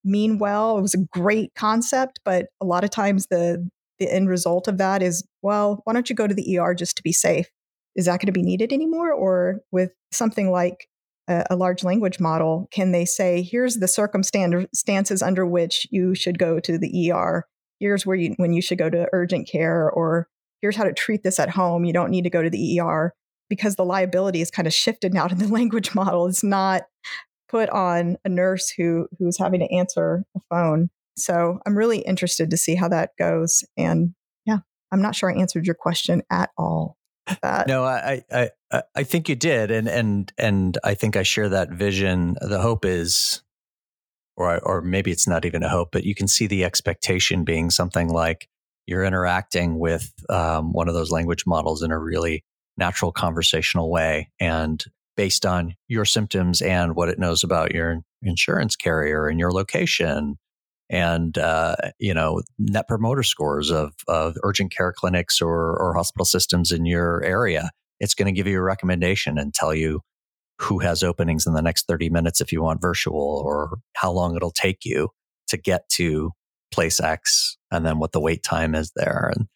mean 0.05 0.39
well. 0.39 0.79
It 0.79 0.83
was 0.83 0.95
a 0.95 1.07
great 1.13 1.55
concept, 1.55 2.21
but 2.25 2.47
a 2.61 2.65
lot 2.65 2.85
of 2.85 2.91
times 2.91 3.27
the 3.27 3.69
the 3.99 4.13
end 4.13 4.29
result 4.29 4.67
of 4.67 4.79
that 4.79 5.03
is, 5.03 5.25
well, 5.43 5.81
why 5.85 5.93
don't 5.93 6.11
you 6.11 6.17
go 6.17 6.27
to 6.27 6.35
the 6.35 6.59
ER 6.59 6.75
just 6.75 6.97
to 6.97 7.03
be 7.03 7.13
safe? 7.13 7.49
Is 7.95 8.07
that 8.07 8.21
going 8.21 8.27
to 8.27 8.33
be 8.33 8.43
needed 8.43 8.73
anymore? 8.73 9.13
Or 9.13 9.61
with 9.71 9.93
something 10.13 10.51
like 10.51 10.89
a, 11.29 11.45
a 11.51 11.57
large 11.57 11.85
language 11.85 12.19
model, 12.19 12.69
can 12.73 12.93
they 12.93 13.05
say, 13.05 13.43
here's 13.43 13.77
the 13.77 13.89
circumstances 13.89 15.23
under 15.23 15.47
which 15.47 15.87
you 15.91 16.15
should 16.15 16.39
go 16.39 16.59
to 16.61 16.77
the 16.77 17.13
ER? 17.13 17.47
Here's 17.79 18.05
where 18.05 18.17
you 18.17 18.35
when 18.37 18.53
you 18.53 18.63
should 18.63 18.79
go 18.79 18.91
to 18.91 19.09
urgent 19.13 19.49
care, 19.49 19.91
or 19.91 20.29
here's 20.61 20.77
how 20.77 20.85
to 20.85 20.93
treat 20.93 21.23
this 21.23 21.39
at 21.39 21.51
home. 21.51 21.85
You 21.85 21.93
don't 21.93 22.11
need 22.11 22.25
to 22.25 22.31
go 22.31 22.43
to 22.43 22.51
the 22.51 22.81
ER 22.81 23.15
because 23.49 23.77
the 23.77 23.85
liability 23.85 24.41
is 24.41 24.51
kind 24.51 24.67
of 24.67 24.75
shifted 24.75 25.13
now 25.13 25.27
to 25.27 25.35
the 25.35 25.49
language 25.53 25.95
model. 25.95 26.27
It's 26.27 26.45
not 26.45 26.83
put 27.55 27.71
on 27.71 28.17
a 28.25 28.29
nurse 28.29 28.69
who 28.77 29.07
who's 29.17 29.39
having 29.39 29.61
to 29.61 29.73
answer 29.73 30.25
a 30.37 30.41
phone. 30.51 30.91
So 31.17 31.61
I'm 31.65 31.79
really 31.79 31.99
interested 31.99 32.51
to 32.51 32.57
see 32.57 32.75
how 32.75 32.89
that 32.89 33.11
goes. 33.17 33.63
And 33.77 34.15
yeah, 34.45 34.59
I'm 34.91 35.01
not 35.01 35.15
sure 35.15 35.31
I 35.31 35.39
answered 35.39 35.65
your 35.65 35.77
question 35.77 36.23
at 36.33 36.51
all. 36.59 36.99
No, 37.69 37.85
I, 37.85 38.23
I 38.33 38.51
I 38.95 39.05
think 39.05 39.29
you 39.29 39.37
did, 39.37 39.71
and 39.71 39.89
and 39.89 40.33
and 40.37 40.77
I 40.83 40.95
think 40.95 41.17
I 41.17 41.23
share 41.23 41.49
that 41.49 41.71
vision. 41.71 42.35
The 42.41 42.61
hope 42.61 42.85
is, 42.85 43.43
or 44.37 44.59
or 44.59 44.83
maybe 44.83 45.13
it's 45.13 45.29
not 45.29 45.45
even 45.45 45.63
a 45.63 45.69
hope, 45.69 45.91
but 45.93 46.05
you 46.05 46.15
can 46.15 46.27
see 46.27 46.49
the 46.49 46.65
expectation 46.65 47.45
being 47.45 47.71
something 47.71 48.09
like 48.09 48.49
you're 48.87 49.05
interacting 49.05 49.79
with 49.79 50.13
um, 50.29 50.73
one 50.73 50.89
of 50.89 50.95
those 50.95 51.13
language 51.13 51.45
models 51.47 51.83
in 51.83 51.93
a 51.93 51.99
really 51.99 52.45
natural 52.77 53.13
conversational 53.13 53.91
way, 53.91 54.31
and 54.41 54.85
based 55.17 55.47
on 55.47 55.75
your 55.89 56.05
symptoms 56.05 56.61
and 56.61 56.95
what 56.95 57.09
it 57.09 57.19
knows 57.19 57.45
about 57.45 57.73
your 57.73 58.01
insurance 58.23 58.77
carrier 58.77 59.27
and 59.27 59.39
your 59.39 59.53
location. 59.53 60.37
And 60.91 61.39
uh, 61.39 61.77
you 61.99 62.13
know 62.13 62.43
net 62.59 62.87
promoter 62.89 63.23
scores 63.23 63.71
of, 63.71 63.95
of 64.07 64.37
urgent 64.43 64.71
care 64.71 64.93
clinics 64.93 65.41
or, 65.41 65.77
or 65.79 65.95
hospital 65.95 66.27
systems 66.27 66.71
in 66.73 66.85
your 66.85 67.23
area 67.25 67.71
it's 68.01 68.15
going 68.15 68.27
to 68.27 68.33
give 68.33 68.47
you 68.47 68.59
a 68.59 68.63
recommendation 68.63 69.39
and 69.39 69.55
tell 69.55 69.75
you 69.75 70.01
who 70.61 70.79
has 70.79 71.03
openings 71.03 71.47
in 71.47 71.55
the 71.55 71.63
next 71.63 71.87
30 71.87 72.11
minutes 72.11 72.41
if 72.41 72.53
you 72.53 72.63
want 72.63 72.81
virtual 72.81 73.43
or 73.45 73.79
how 73.95 74.11
long 74.11 74.37
it'll 74.37 74.51
take 74.51 74.85
you 74.85 75.09
to 75.49 75.57
get 75.57 75.89
to 75.89 76.31
place 76.73 77.01
x 77.01 77.57
and 77.71 77.85
then 77.85 77.99
what 77.99 78.13
the 78.13 78.21
wait 78.21 78.43
time 78.43 78.75
is 78.75 78.93
there. 78.95 79.33
And 79.35 79.49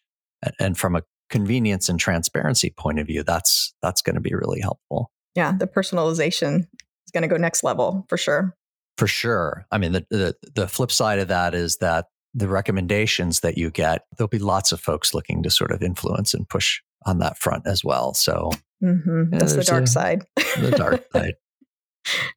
and 0.59 0.77
from 0.77 0.95
a 0.95 1.03
convenience 1.29 1.89
and 1.89 1.99
transparency 1.99 2.73
point 2.75 2.97
of 2.99 3.05
view 3.05 3.23
that's 3.23 3.73
that's 3.81 4.01
going 4.01 4.15
to 4.15 4.21
be 4.21 4.33
really 4.33 4.61
helpful 4.61 5.11
yeah 5.39 5.53
the 5.57 5.67
personalization 5.67 6.67
is 7.05 7.11
going 7.13 7.23
to 7.23 7.27
go 7.27 7.37
next 7.37 7.63
level 7.63 8.05
for 8.09 8.17
sure 8.17 8.55
for 8.99 9.07
sure. 9.07 9.65
I 9.71 9.77
mean, 9.77 9.93
the, 9.93 10.05
the, 10.09 10.35
the 10.55 10.67
flip 10.67 10.91
side 10.91 11.19
of 11.19 11.29
that 11.29 11.55
is 11.55 11.77
that 11.77 12.07
the 12.33 12.49
recommendations 12.49 13.39
that 13.39 13.57
you 13.57 13.71
get, 13.71 14.01
there'll 14.17 14.27
be 14.27 14.39
lots 14.39 14.73
of 14.73 14.81
folks 14.81 15.13
looking 15.13 15.41
to 15.43 15.49
sort 15.49 15.71
of 15.71 15.81
influence 15.81 16.33
and 16.33 16.47
push 16.49 16.81
on 17.05 17.19
that 17.19 17.37
front 17.37 17.65
as 17.65 17.81
well. 17.81 18.13
So 18.13 18.51
mm-hmm. 18.83 19.31
yeah, 19.31 19.39
that's 19.39 19.55
the 19.55 19.63
dark 19.63 19.85
a, 19.85 19.87
side. 19.87 20.25
the 20.35 20.71
dark 20.75 21.05
side. 21.13 21.35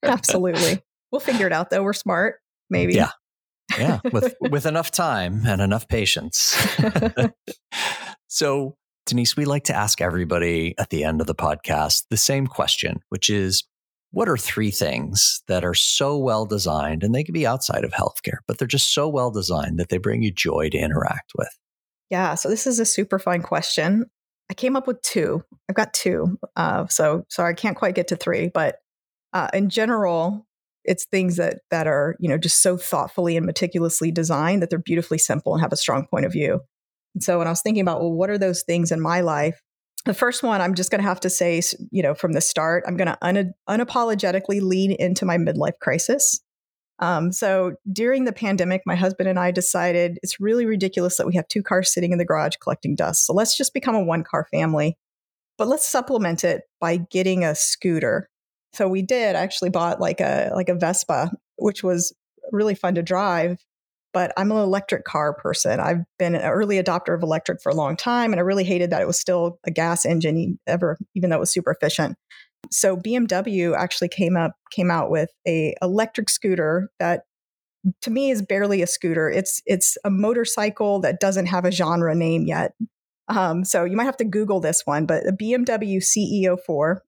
Absolutely. 0.04 0.80
We'll 1.10 1.18
figure 1.18 1.48
it 1.48 1.52
out 1.52 1.70
though. 1.70 1.82
We're 1.82 1.92
smart, 1.92 2.36
maybe. 2.70 2.94
Yeah. 2.94 3.10
Yeah. 3.76 3.98
With 4.12 4.32
with 4.40 4.64
enough 4.64 4.92
time 4.92 5.42
and 5.44 5.60
enough 5.60 5.88
patience. 5.88 6.56
so 8.28 8.76
Denise, 9.06 9.36
we 9.36 9.44
like 9.44 9.64
to 9.64 9.74
ask 9.74 10.00
everybody 10.00 10.74
at 10.78 10.90
the 10.90 11.04
end 11.04 11.20
of 11.20 11.26
the 11.26 11.34
podcast 11.34 12.04
the 12.10 12.16
same 12.16 12.46
question, 12.46 13.00
which 13.08 13.28
is 13.28 13.64
what 14.12 14.28
are 14.28 14.36
three 14.36 14.70
things 14.70 15.42
that 15.48 15.64
are 15.64 15.74
so 15.74 16.16
well 16.16 16.46
designed 16.46 17.02
and 17.02 17.14
they 17.14 17.24
can 17.24 17.32
be 17.32 17.46
outside 17.46 17.84
of 17.84 17.92
healthcare, 17.92 18.38
but 18.46 18.58
they're 18.58 18.68
just 18.68 18.94
so 18.94 19.08
well 19.08 19.30
designed 19.30 19.78
that 19.78 19.88
they 19.88 19.98
bring 19.98 20.22
you 20.22 20.30
joy 20.30 20.68
to 20.70 20.78
interact 20.78 21.32
with? 21.36 21.48
Yeah, 22.10 22.34
so 22.34 22.48
this 22.48 22.66
is 22.66 22.78
a 22.78 22.84
super 22.84 23.18
fun 23.18 23.42
question. 23.42 24.04
I 24.50 24.54
came 24.54 24.76
up 24.76 24.86
with 24.86 25.00
two. 25.00 25.42
I've 25.68 25.76
got 25.76 25.94
two. 25.94 26.38
Uh, 26.56 26.86
so 26.88 27.24
sorry, 27.30 27.52
I 27.52 27.54
can't 27.54 27.76
quite 27.76 27.94
get 27.94 28.08
to 28.08 28.16
three, 28.16 28.50
but 28.52 28.76
uh, 29.32 29.48
in 29.54 29.70
general, 29.70 30.46
it's 30.84 31.06
things 31.06 31.36
that 31.36 31.60
that 31.70 31.86
are 31.86 32.16
you 32.20 32.28
know 32.28 32.36
just 32.36 32.60
so 32.60 32.76
thoughtfully 32.76 33.36
and 33.36 33.46
meticulously 33.46 34.10
designed 34.10 34.60
that 34.60 34.68
they're 34.68 34.78
beautifully 34.78 35.16
simple 35.16 35.54
and 35.54 35.62
have 35.62 35.72
a 35.72 35.76
strong 35.76 36.06
point 36.06 36.26
of 36.26 36.32
view. 36.32 36.60
And 37.14 37.22
so 37.22 37.38
when 37.38 37.46
I 37.46 37.50
was 37.50 37.62
thinking 37.62 37.82
about 37.82 38.00
well, 38.00 38.12
what 38.12 38.30
are 38.30 38.38
those 38.38 38.62
things 38.62 38.90
in 38.92 39.00
my 39.00 39.20
life 39.20 39.60
the 40.04 40.14
first 40.14 40.42
one 40.42 40.60
i'm 40.60 40.74
just 40.74 40.90
going 40.90 41.00
to 41.00 41.08
have 41.08 41.20
to 41.20 41.30
say 41.30 41.60
you 41.90 42.02
know 42.02 42.14
from 42.14 42.32
the 42.32 42.40
start 42.40 42.84
i'm 42.86 42.96
going 42.96 43.08
to 43.08 43.18
un- 43.22 43.54
unapologetically 43.68 44.60
lean 44.60 44.92
into 44.92 45.24
my 45.24 45.36
midlife 45.36 45.78
crisis. 45.80 46.40
Um, 46.98 47.32
so 47.32 47.74
during 47.90 48.24
the 48.24 48.32
pandemic 48.32 48.82
my 48.86 48.94
husband 48.94 49.28
and 49.28 49.38
i 49.38 49.50
decided 49.50 50.18
it's 50.22 50.40
really 50.40 50.66
ridiculous 50.66 51.16
that 51.16 51.26
we 51.26 51.34
have 51.34 51.48
two 51.48 51.62
cars 51.62 51.92
sitting 51.92 52.12
in 52.12 52.18
the 52.18 52.24
garage 52.24 52.56
collecting 52.62 52.94
dust. 52.94 53.26
So 53.26 53.32
let's 53.32 53.56
just 53.56 53.74
become 53.74 53.94
a 53.94 54.04
one 54.04 54.24
car 54.24 54.46
family 54.50 54.96
but 55.58 55.68
let's 55.68 55.86
supplement 55.86 56.44
it 56.44 56.62
by 56.80 56.96
getting 56.96 57.44
a 57.44 57.54
scooter. 57.54 58.28
So 58.72 58.88
we 58.88 59.02
did 59.02 59.36
I 59.36 59.40
actually 59.40 59.70
bought 59.70 60.00
like 60.00 60.20
a 60.20 60.50
like 60.54 60.68
a 60.68 60.74
vespa 60.74 61.30
which 61.56 61.82
was 61.82 62.12
really 62.50 62.74
fun 62.74 62.94
to 62.96 63.02
drive 63.02 63.58
but 64.12 64.32
I'm 64.36 64.50
an 64.50 64.58
electric 64.58 65.04
car 65.04 65.32
person. 65.34 65.80
I've 65.80 66.04
been 66.18 66.34
an 66.34 66.42
early 66.42 66.82
adopter 66.82 67.14
of 67.14 67.22
electric 67.22 67.62
for 67.62 67.70
a 67.70 67.74
long 67.74 67.96
time, 67.96 68.32
and 68.32 68.40
I 68.40 68.42
really 68.42 68.64
hated 68.64 68.90
that 68.90 69.02
it 69.02 69.06
was 69.06 69.18
still 69.18 69.58
a 69.64 69.70
gas 69.70 70.04
engine 70.04 70.58
ever, 70.66 70.98
even 71.14 71.30
though 71.30 71.36
it 71.36 71.40
was 71.40 71.52
super 71.52 71.70
efficient. 71.70 72.16
So 72.70 72.96
BMW 72.96 73.76
actually 73.76 74.08
came 74.08 74.36
up 74.36 74.52
came 74.70 74.90
out 74.90 75.10
with 75.10 75.30
a 75.46 75.74
electric 75.82 76.30
scooter 76.30 76.90
that 76.98 77.24
to 78.02 78.10
me 78.10 78.30
is 78.30 78.42
barely 78.42 78.82
a 78.82 78.86
scooter. 78.86 79.28
It's 79.28 79.62
it's 79.66 79.98
a 80.04 80.10
motorcycle 80.10 81.00
that 81.00 81.20
doesn't 81.20 81.46
have 81.46 81.64
a 81.64 81.72
genre 81.72 82.14
name 82.14 82.46
yet. 82.46 82.72
Um, 83.28 83.64
so 83.64 83.84
you 83.84 83.96
might 83.96 84.04
have 84.04 84.16
to 84.18 84.24
Google 84.24 84.60
this 84.60 84.82
one, 84.84 85.06
but 85.06 85.24
the 85.24 85.32
BMW 85.32 86.02
CE 86.02 86.48
04. 86.64 87.02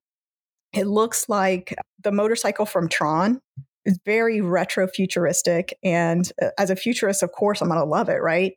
It 0.73 0.87
looks 0.87 1.29
like 1.29 1.73
the 2.03 2.11
motorcycle 2.11 2.65
from 2.65 2.89
Tron, 2.89 3.39
it's 3.85 3.99
very 4.05 4.41
retro 4.41 4.87
futuristic. 4.87 5.77
And 5.83 6.29
uh, 6.41 6.49
as 6.57 6.69
a 6.69 6.75
futurist, 6.75 7.23
of 7.23 7.31
course, 7.31 7.61
I'm 7.61 7.67
going 7.67 7.79
to 7.79 7.85
love 7.85 8.09
it, 8.09 8.21
right? 8.21 8.53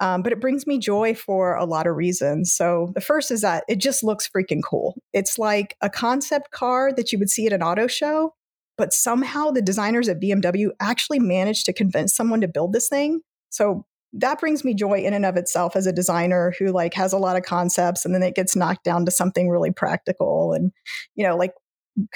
Um, 0.00 0.22
but 0.22 0.32
it 0.32 0.40
brings 0.40 0.66
me 0.66 0.78
joy 0.78 1.14
for 1.14 1.54
a 1.54 1.64
lot 1.64 1.86
of 1.86 1.96
reasons. 1.96 2.52
So 2.52 2.92
the 2.94 3.00
first 3.00 3.30
is 3.30 3.40
that 3.40 3.64
it 3.66 3.80
just 3.80 4.04
looks 4.04 4.28
freaking 4.28 4.62
cool. 4.62 4.94
It's 5.14 5.38
like 5.38 5.74
a 5.80 5.88
concept 5.88 6.50
car 6.50 6.92
that 6.92 7.12
you 7.12 7.18
would 7.18 7.30
see 7.30 7.46
at 7.46 7.54
an 7.54 7.62
auto 7.62 7.86
show, 7.86 8.34
but 8.76 8.92
somehow 8.92 9.50
the 9.50 9.62
designers 9.62 10.08
at 10.08 10.20
BMW 10.20 10.68
actually 10.80 11.18
managed 11.18 11.64
to 11.66 11.72
convince 11.72 12.14
someone 12.14 12.42
to 12.42 12.48
build 12.48 12.74
this 12.74 12.90
thing. 12.90 13.20
So 13.48 13.86
that 14.12 14.38
brings 14.38 14.64
me 14.64 14.74
joy 14.74 14.98
in 14.98 15.14
and 15.14 15.24
of 15.24 15.36
itself 15.36 15.76
as 15.76 15.86
a 15.86 15.92
designer 15.92 16.52
who 16.58 16.72
like 16.72 16.92
has 16.94 17.12
a 17.12 17.18
lot 17.18 17.36
of 17.36 17.42
concepts 17.42 18.04
and 18.04 18.14
then 18.14 18.22
it 18.22 18.34
gets 18.34 18.54
knocked 18.54 18.84
down 18.84 19.04
to 19.04 19.10
something 19.10 19.48
really 19.48 19.72
practical 19.72 20.52
and 20.52 20.72
you 21.16 21.26
know 21.26 21.36
like 21.36 21.52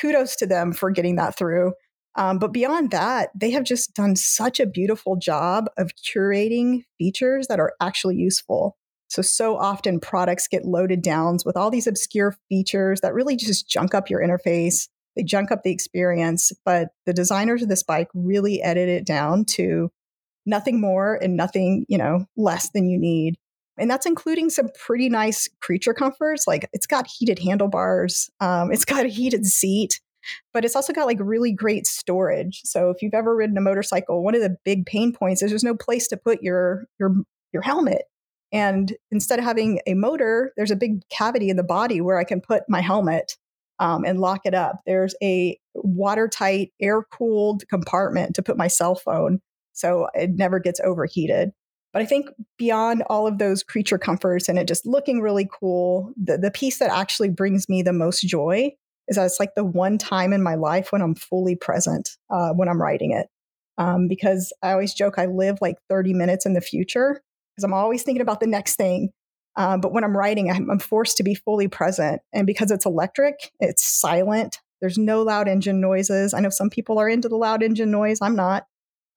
kudos 0.00 0.36
to 0.36 0.46
them 0.46 0.72
for 0.72 0.90
getting 0.90 1.16
that 1.16 1.36
through 1.36 1.72
um, 2.16 2.38
but 2.38 2.52
beyond 2.52 2.90
that, 2.90 3.30
they 3.34 3.50
have 3.50 3.64
just 3.64 3.94
done 3.94 4.16
such 4.16 4.58
a 4.58 4.66
beautiful 4.66 5.16
job 5.16 5.68
of 5.76 5.92
curating 5.96 6.82
features 6.98 7.46
that 7.46 7.60
are 7.60 7.74
actually 7.80 8.16
useful. 8.16 8.76
So, 9.08 9.22
so 9.22 9.56
often 9.56 10.00
products 10.00 10.48
get 10.48 10.64
loaded 10.64 11.02
down 11.02 11.38
with 11.44 11.56
all 11.56 11.70
these 11.70 11.86
obscure 11.86 12.36
features 12.48 13.00
that 13.00 13.14
really 13.14 13.36
just 13.36 13.68
junk 13.68 13.94
up 13.94 14.10
your 14.10 14.20
interface. 14.20 14.88
They 15.16 15.22
junk 15.22 15.50
up 15.50 15.62
the 15.62 15.72
experience. 15.72 16.52
But 16.64 16.88
the 17.06 17.12
designers 17.12 17.62
of 17.62 17.68
this 17.68 17.82
bike 17.82 18.08
really 18.14 18.62
edit 18.62 18.88
it 18.88 19.04
down 19.04 19.44
to 19.46 19.90
nothing 20.46 20.80
more 20.80 21.14
and 21.20 21.36
nothing, 21.36 21.86
you 21.88 21.98
know, 21.98 22.26
less 22.36 22.70
than 22.70 22.88
you 22.88 22.98
need. 22.98 23.36
And 23.78 23.90
that's 23.90 24.06
including 24.06 24.50
some 24.50 24.68
pretty 24.78 25.08
nice 25.08 25.48
creature 25.60 25.94
comforts. 25.94 26.46
Like 26.46 26.68
it's 26.72 26.86
got 26.86 27.06
heated 27.06 27.38
handlebars, 27.38 28.30
um, 28.40 28.72
it's 28.72 28.84
got 28.84 29.06
a 29.06 29.08
heated 29.08 29.46
seat 29.46 30.00
but 30.52 30.64
it's 30.64 30.76
also 30.76 30.92
got 30.92 31.06
like 31.06 31.18
really 31.20 31.52
great 31.52 31.86
storage. 31.86 32.62
So 32.64 32.90
if 32.90 33.02
you've 33.02 33.14
ever 33.14 33.34
ridden 33.34 33.56
a 33.56 33.60
motorcycle, 33.60 34.22
one 34.22 34.34
of 34.34 34.40
the 34.40 34.56
big 34.64 34.86
pain 34.86 35.12
points 35.12 35.42
is 35.42 35.50
there's 35.50 35.64
no 35.64 35.76
place 35.76 36.08
to 36.08 36.16
put 36.16 36.42
your 36.42 36.86
your 36.98 37.14
your 37.52 37.62
helmet. 37.62 38.02
And 38.52 38.92
instead 39.10 39.38
of 39.38 39.44
having 39.44 39.80
a 39.86 39.94
motor, 39.94 40.52
there's 40.56 40.72
a 40.72 40.76
big 40.76 41.08
cavity 41.08 41.50
in 41.50 41.56
the 41.56 41.62
body 41.62 42.00
where 42.00 42.18
I 42.18 42.24
can 42.24 42.40
put 42.40 42.64
my 42.68 42.80
helmet 42.80 43.36
um, 43.78 44.04
and 44.04 44.20
lock 44.20 44.40
it 44.44 44.54
up. 44.54 44.80
There's 44.86 45.14
a 45.22 45.58
watertight, 45.74 46.72
air 46.80 47.02
cooled 47.02 47.66
compartment 47.68 48.34
to 48.34 48.42
put 48.42 48.56
my 48.56 48.66
cell 48.66 48.94
phone 48.94 49.40
so 49.72 50.08
it 50.14 50.30
never 50.30 50.58
gets 50.58 50.80
overheated. 50.80 51.52
But 51.92 52.02
I 52.02 52.06
think 52.06 52.28
beyond 52.56 53.02
all 53.08 53.26
of 53.26 53.38
those 53.38 53.62
creature 53.62 53.98
comforts 53.98 54.48
and 54.48 54.58
it 54.58 54.68
just 54.68 54.86
looking 54.86 55.20
really 55.20 55.48
cool, 55.50 56.12
the, 56.22 56.38
the 56.38 56.50
piece 56.50 56.78
that 56.78 56.90
actually 56.90 57.30
brings 57.30 57.68
me 57.68 57.82
the 57.82 57.92
most 57.92 58.20
joy 58.22 58.72
is 59.10 59.16
that 59.16 59.26
it's 59.26 59.40
like 59.40 59.54
the 59.56 59.64
one 59.64 59.98
time 59.98 60.32
in 60.32 60.42
my 60.42 60.54
life 60.54 60.92
when 60.92 61.02
I'm 61.02 61.16
fully 61.16 61.56
present 61.56 62.10
uh, 62.30 62.50
when 62.50 62.68
I'm 62.68 62.80
writing 62.80 63.10
it. 63.10 63.26
Um, 63.76 64.08
because 64.08 64.52
I 64.62 64.72
always 64.72 64.94
joke 64.94 65.18
I 65.18 65.26
live 65.26 65.58
like 65.60 65.76
30 65.88 66.14
minutes 66.14 66.46
in 66.46 66.54
the 66.54 66.60
future 66.60 67.20
because 67.54 67.64
I'm 67.64 67.74
always 67.74 68.02
thinking 68.02 68.22
about 68.22 68.40
the 68.40 68.46
next 68.46 68.76
thing. 68.76 69.10
Um, 69.56 69.80
but 69.80 69.92
when 69.92 70.04
I'm 70.04 70.16
writing, 70.16 70.50
I'm, 70.50 70.70
I'm 70.70 70.78
forced 70.78 71.16
to 71.16 71.22
be 71.22 71.34
fully 71.34 71.66
present. 71.66 72.22
And 72.32 72.46
because 72.46 72.70
it's 72.70 72.86
electric, 72.86 73.50
it's 73.58 73.84
silent. 73.84 74.58
There's 74.80 74.96
no 74.96 75.22
loud 75.22 75.48
engine 75.48 75.80
noises. 75.80 76.32
I 76.32 76.40
know 76.40 76.50
some 76.50 76.70
people 76.70 76.98
are 76.98 77.08
into 77.08 77.28
the 77.28 77.36
loud 77.36 77.62
engine 77.62 77.90
noise. 77.90 78.18
I'm 78.22 78.36
not. 78.36 78.64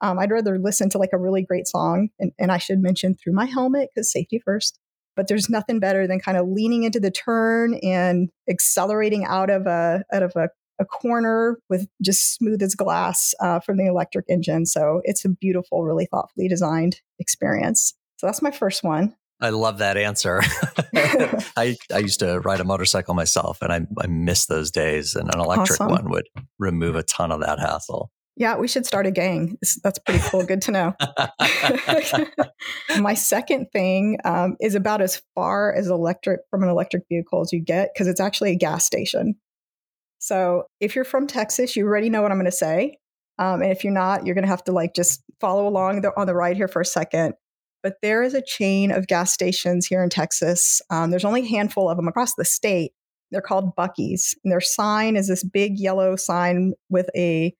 Um, 0.01 0.17
I'd 0.19 0.31
rather 0.31 0.57
listen 0.59 0.89
to 0.89 0.97
like 0.97 1.13
a 1.13 1.17
really 1.17 1.43
great 1.43 1.67
song. 1.67 2.09
And, 2.19 2.31
and 2.39 2.51
I 2.51 2.57
should 2.57 2.79
mention 2.79 3.15
through 3.15 3.33
my 3.33 3.45
helmet 3.45 3.89
because 3.93 4.11
safety 4.11 4.41
first 4.43 4.79
but 5.15 5.27
there's 5.27 5.49
nothing 5.49 5.79
better 5.79 6.07
than 6.07 6.19
kind 6.19 6.37
of 6.37 6.47
leaning 6.47 6.83
into 6.83 6.99
the 6.99 7.11
turn 7.11 7.75
and 7.83 8.29
accelerating 8.49 9.25
out 9.25 9.49
of 9.49 9.65
a 9.65 10.03
out 10.13 10.23
of 10.23 10.33
a, 10.35 10.49
a 10.79 10.85
corner 10.85 11.57
with 11.69 11.87
just 12.01 12.35
smooth 12.35 12.61
as 12.61 12.75
glass 12.75 13.33
uh, 13.39 13.59
from 13.59 13.77
the 13.77 13.85
electric 13.85 14.25
engine. 14.29 14.65
So 14.65 15.01
it's 15.03 15.25
a 15.25 15.29
beautiful, 15.29 15.83
really 15.83 16.07
thoughtfully 16.11 16.47
designed 16.47 17.01
experience. 17.19 17.93
So 18.17 18.27
that's 18.27 18.41
my 18.41 18.51
first 18.51 18.83
one. 18.83 19.15
I 19.41 19.49
love 19.49 19.79
that 19.79 19.97
answer. 19.97 20.41
I, 21.57 21.75
I 21.93 21.97
used 21.99 22.19
to 22.19 22.39
ride 22.39 22.61
a 22.61 22.63
motorcycle 22.63 23.13
myself 23.13 23.61
and 23.61 23.73
I, 23.73 23.81
I 24.01 24.07
miss 24.07 24.45
those 24.45 24.71
days, 24.71 25.15
and 25.15 25.29
an 25.33 25.41
electric 25.41 25.81
awesome. 25.81 25.91
one 25.91 26.09
would 26.11 26.27
remove 26.59 26.95
a 26.95 27.03
ton 27.03 27.31
of 27.31 27.41
that 27.41 27.59
hassle. 27.59 28.09
Yeah, 28.35 28.57
we 28.57 28.67
should 28.67 28.85
start 28.85 29.05
a 29.05 29.11
gang. 29.11 29.59
That's 29.83 29.99
pretty 29.99 30.21
cool. 30.29 30.43
Good 30.43 30.61
to 30.63 30.71
know. 30.71 30.95
My 32.99 33.13
second 33.13 33.67
thing 33.71 34.17
um, 34.25 34.55
is 34.59 34.73
about 34.73 35.01
as 35.01 35.21
far 35.35 35.73
as 35.73 35.87
electric 35.87 36.41
from 36.49 36.63
an 36.63 36.69
electric 36.69 37.03
vehicle 37.09 37.41
as 37.41 37.53
you 37.53 37.61
get 37.61 37.91
because 37.93 38.07
it's 38.07 38.19
actually 38.19 38.51
a 38.51 38.55
gas 38.55 38.85
station. 38.85 39.35
So 40.17 40.63
if 40.79 40.95
you're 40.95 41.05
from 41.05 41.27
Texas, 41.27 41.75
you 41.75 41.85
already 41.85 42.09
know 42.09 42.21
what 42.23 42.31
I'm 42.31 42.37
going 42.37 42.45
to 42.45 42.51
say. 42.51 42.97
Um, 43.37 43.61
and 43.61 43.71
if 43.71 43.83
you're 43.83 43.93
not, 43.93 44.25
you're 44.25 44.35
going 44.35 44.45
to 44.45 44.49
have 44.49 44.63
to 44.65 44.71
like 44.71 44.95
just 44.95 45.21
follow 45.39 45.67
along 45.67 46.01
the, 46.01 46.11
on 46.17 46.27
the 46.27 46.35
ride 46.35 46.55
here 46.55 46.67
for 46.67 46.81
a 46.81 46.85
second. 46.85 47.35
But 47.83 47.95
there 48.01 48.23
is 48.23 48.33
a 48.33 48.41
chain 48.41 48.91
of 48.91 49.07
gas 49.07 49.33
stations 49.33 49.85
here 49.85 50.01
in 50.01 50.09
Texas. 50.09 50.81
Um, 50.89 51.11
there's 51.11 51.25
only 51.25 51.41
a 51.41 51.49
handful 51.49 51.89
of 51.89 51.97
them 51.97 52.07
across 52.07 52.33
the 52.35 52.45
state. 52.45 52.93
They're 53.31 53.41
called 53.41 53.75
Buc-ee's, 53.75 54.35
and 54.43 54.51
their 54.51 54.61
sign 54.61 55.17
is 55.17 55.27
this 55.27 55.43
big 55.43 55.79
yellow 55.79 56.15
sign 56.15 56.73
with 56.89 57.09
a 57.15 57.53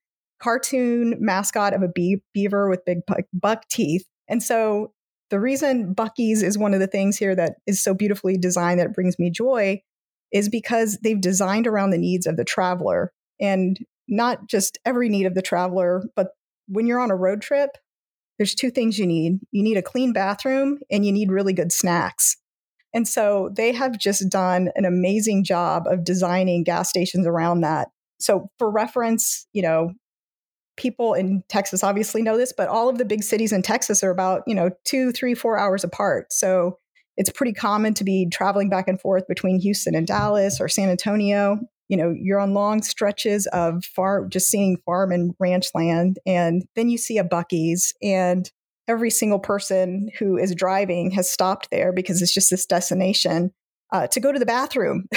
cartoon 0.44 1.16
mascot 1.20 1.74
of 1.74 1.82
a 1.82 1.88
bee- 1.88 2.22
beaver 2.34 2.70
with 2.70 2.86
big 2.86 3.00
buck 3.34 3.68
teeth. 3.70 4.06
And 4.28 4.44
so 4.44 4.92
the 5.30 5.40
reason 5.40 5.96
Buc-ee's 5.96 6.44
is 6.44 6.58
one 6.58 6.74
of 6.74 6.80
the 6.80 6.88
things 6.88 7.18
here 7.18 7.36
that 7.36 7.56
is 7.66 7.82
so 7.82 7.94
beautifully 7.94 8.38
designed 8.38 8.80
that 8.80 8.94
brings 8.94 9.18
me 9.18 9.32
joy 9.32 9.82
is 10.32 10.50
because 10.50 10.98
they've 11.02 11.22
designed 11.22 11.66
around 11.66 11.92
the 11.92 11.98
needs 11.98 12.28
of 12.28 12.36
the 12.36 12.44
traveler 12.44 13.12
and 13.40 13.80
not 14.08 14.48
just 14.50 14.78
every 14.86 15.08
need 15.08 15.26
of 15.26 15.34
the 15.34 15.42
traveler, 15.42 16.04
but 16.16 16.30
when 16.68 16.88
you're 16.88 17.00
on 17.00 17.12
a 17.12 17.16
road 17.16 17.42
trip, 17.42 17.72
there's 18.38 18.56
two 18.56 18.70
things 18.70 19.00
you 19.00 19.08
need. 19.08 19.40
You 19.52 19.64
need 19.64 19.78
a 19.78 19.82
clean 19.82 20.12
bathroom 20.12 20.80
and 20.92 21.06
you 21.06 21.12
need 21.12 21.32
really 21.32 21.54
good 21.54 21.72
snacks. 21.72 22.36
And 22.94 23.08
so 23.08 23.50
they 23.56 23.72
have 23.72 23.98
just 23.98 24.30
done 24.30 24.70
an 24.76 24.86
amazing 24.86 25.46
job 25.46 25.88
of 25.88 26.04
designing 26.04 26.64
gas 26.64 26.90
stations 26.90 27.26
around 27.26 27.62
that. 27.62 27.88
So 28.20 28.50
for 28.60 28.70
reference, 28.70 29.48
you 29.54 29.62
know, 29.62 29.94
people 30.76 31.14
in 31.14 31.44
Texas 31.50 31.84
obviously 31.84 32.22
know 32.22 32.38
this, 32.38 32.54
but 32.56 32.68
all 32.68 32.90
of 32.90 32.98
the 32.98 33.06
big 33.06 33.24
cities 33.24 33.52
in 33.52 33.62
Texas 33.62 34.04
are 34.04 34.12
about, 34.12 34.44
you 34.48 34.56
know, 34.56 34.70
two, 34.86 35.12
three, 35.12 35.34
four 35.34 35.58
hours 35.58 35.84
apart. 35.84 36.32
So 36.34 36.80
it's 37.18 37.30
pretty 37.30 37.54
common 37.54 37.94
to 37.96 38.04
be 38.04 38.28
traveling 38.32 38.70
back 38.70 38.88
and 38.88 39.00
forth 39.00 39.28
between 39.28 39.60
Houston 39.60 39.96
and 39.96 40.08
Dallas 40.08 40.60
or 40.60 40.68
San 40.68 40.90
Antonio. 40.90 41.60
You 41.90 41.98
know, 41.98 42.14
you're 42.18 42.40
on 42.40 42.54
long 42.54 42.82
stretches 42.82 43.46
of 43.48 43.86
farm, 43.86 44.30
just 44.30 44.48
seeing 44.48 44.78
farm 44.86 45.12
and 45.12 45.36
ranch 45.40 45.68
land. 45.76 46.18
And 46.26 46.66
then 46.76 46.90
you 46.90 46.98
see 46.98 47.18
a 47.18 47.24
Buc-ee's 47.24 47.94
and 48.02 48.50
every 48.88 49.10
single 49.10 49.40
person 49.40 50.10
who 50.18 50.38
is 50.38 50.56
driving 50.56 51.12
has 51.12 51.30
stopped 51.30 51.70
there 51.72 51.94
because 51.94 52.22
it's 52.22 52.34
just 52.34 52.50
this 52.50 52.66
destination 52.66 53.52
uh, 53.92 54.08
to 54.08 54.20
go 54.20 54.32
to 54.32 54.40
the 54.40 54.46
bathroom. 54.46 55.08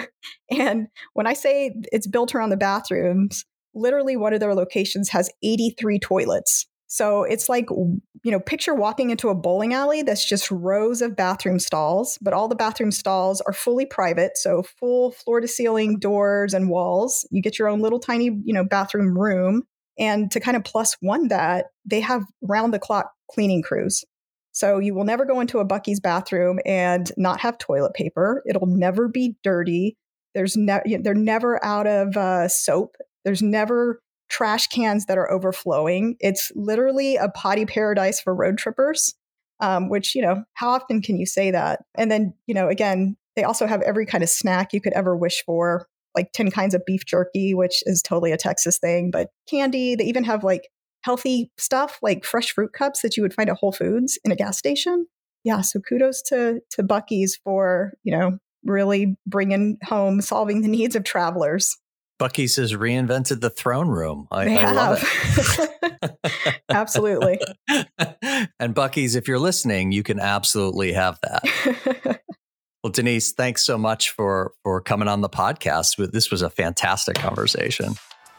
and 0.50 0.88
when 1.12 1.26
I 1.26 1.34
say 1.34 1.74
it's 1.92 2.06
built 2.06 2.34
around 2.34 2.50
the 2.50 2.56
bathrooms, 2.56 3.44
literally 3.74 4.16
one 4.16 4.34
of 4.34 4.40
their 4.40 4.54
locations 4.54 5.08
has 5.10 5.30
83 5.42 5.98
toilets. 5.98 6.66
So 6.92 7.22
it's 7.22 7.48
like, 7.48 7.70
you 7.70 8.30
know, 8.30 8.38
picture 8.38 8.74
walking 8.74 9.08
into 9.08 9.30
a 9.30 9.34
bowling 9.34 9.72
alley 9.72 10.02
that's 10.02 10.28
just 10.28 10.50
rows 10.50 11.00
of 11.00 11.16
bathroom 11.16 11.58
stalls, 11.58 12.18
but 12.20 12.34
all 12.34 12.48
the 12.48 12.54
bathroom 12.54 12.90
stalls 12.90 13.40
are 13.40 13.54
fully 13.54 13.86
private. 13.86 14.36
So 14.36 14.62
full 14.62 15.12
floor 15.12 15.40
to 15.40 15.48
ceiling 15.48 15.98
doors 15.98 16.52
and 16.52 16.68
walls. 16.68 17.26
You 17.30 17.40
get 17.40 17.58
your 17.58 17.68
own 17.68 17.80
little 17.80 17.98
tiny, 17.98 18.26
you 18.26 18.52
know, 18.52 18.62
bathroom 18.62 19.18
room. 19.18 19.62
And 19.98 20.30
to 20.32 20.40
kind 20.40 20.54
of 20.54 20.64
plus 20.64 20.94
one 21.00 21.28
that, 21.28 21.66
they 21.86 22.00
have 22.00 22.24
round 22.42 22.74
the 22.74 22.78
clock 22.78 23.10
cleaning 23.30 23.62
crews. 23.62 24.04
So 24.52 24.78
you 24.78 24.94
will 24.94 25.04
never 25.04 25.24
go 25.24 25.40
into 25.40 25.60
a 25.60 25.66
Buc-ee's 25.66 26.00
bathroom 26.00 26.58
and 26.66 27.10
not 27.16 27.40
have 27.40 27.56
toilet 27.56 27.94
paper. 27.94 28.42
It'll 28.46 28.66
never 28.66 29.08
be 29.08 29.36
dirty. 29.42 29.96
There's 30.34 30.58
ne- 30.58 30.98
they're 31.00 31.14
never 31.14 31.62
out 31.64 31.86
of 31.86 32.18
uh, 32.18 32.48
soap 32.48 32.96
there's 33.24 33.42
never 33.42 34.00
trash 34.28 34.66
cans 34.68 35.06
that 35.06 35.18
are 35.18 35.30
overflowing. 35.30 36.16
It's 36.20 36.50
literally 36.54 37.16
a 37.16 37.28
potty 37.28 37.66
paradise 37.66 38.20
for 38.20 38.34
road 38.34 38.58
trippers, 38.58 39.14
um, 39.60 39.88
which, 39.88 40.14
you 40.14 40.22
know, 40.22 40.44
how 40.54 40.70
often 40.70 41.02
can 41.02 41.18
you 41.18 41.26
say 41.26 41.50
that? 41.50 41.80
And 41.94 42.10
then, 42.10 42.34
you 42.46 42.54
know, 42.54 42.68
again, 42.68 43.16
they 43.36 43.44
also 43.44 43.66
have 43.66 43.82
every 43.82 44.06
kind 44.06 44.24
of 44.24 44.30
snack 44.30 44.72
you 44.72 44.80
could 44.80 44.94
ever 44.94 45.16
wish 45.16 45.42
for, 45.44 45.86
like 46.14 46.32
10 46.32 46.50
kinds 46.50 46.74
of 46.74 46.84
beef 46.86 47.04
jerky, 47.04 47.54
which 47.54 47.82
is 47.86 48.02
totally 48.02 48.32
a 48.32 48.36
Texas 48.36 48.78
thing, 48.78 49.10
but 49.10 49.28
candy. 49.48 49.94
They 49.94 50.04
even 50.04 50.24
have 50.24 50.44
like 50.44 50.68
healthy 51.02 51.50
stuff 51.58 51.98
like 52.02 52.24
fresh 52.24 52.52
fruit 52.52 52.72
cups 52.72 53.02
that 53.02 53.16
you 53.16 53.22
would 53.22 53.34
find 53.34 53.50
at 53.50 53.56
Whole 53.56 53.72
Foods 53.72 54.18
in 54.24 54.32
a 54.32 54.36
gas 54.36 54.58
station. 54.58 55.06
Yeah, 55.44 55.60
so 55.62 55.80
kudos 55.80 56.22
to 56.22 56.60
to 56.70 56.82
Buc-ee's 56.82 57.38
for, 57.42 57.94
you 58.04 58.16
know, 58.16 58.38
really 58.64 59.16
bringing 59.26 59.78
home 59.84 60.20
solving 60.20 60.62
the 60.62 60.68
needs 60.68 60.94
of 60.94 61.04
travelers. 61.04 61.76
Buc-ee's 62.20 62.56
has 62.56 62.72
reinvented 62.72 63.40
the 63.40 63.50
throne 63.50 63.88
room. 63.88 64.28
I, 64.30 64.44
they 64.44 64.58
I 64.58 64.72
love 64.72 64.98
it. 65.02 66.60
absolutely. 66.68 67.40
and 67.68 68.74
Buc-ee's, 68.74 69.14
if 69.14 69.28
you're 69.28 69.38
listening, 69.38 69.92
you 69.92 70.02
can 70.02 70.20
absolutely 70.20 70.92
have 70.92 71.18
that. 71.22 72.20
well, 72.84 72.90
Denise, 72.90 73.32
thanks 73.32 73.64
so 73.64 73.76
much 73.78 74.10
for 74.10 74.52
for 74.62 74.80
coming 74.80 75.08
on 75.08 75.20
the 75.20 75.28
podcast. 75.28 76.10
This 76.12 76.30
was 76.30 76.42
a 76.42 76.50
fantastic 76.50 77.16
conversation. 77.16 77.94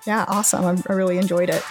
Yeah, 0.06 0.26
awesome. 0.28 0.84
I 0.88 0.94
really 0.94 1.18
enjoyed 1.18 1.50
it. 1.50 1.64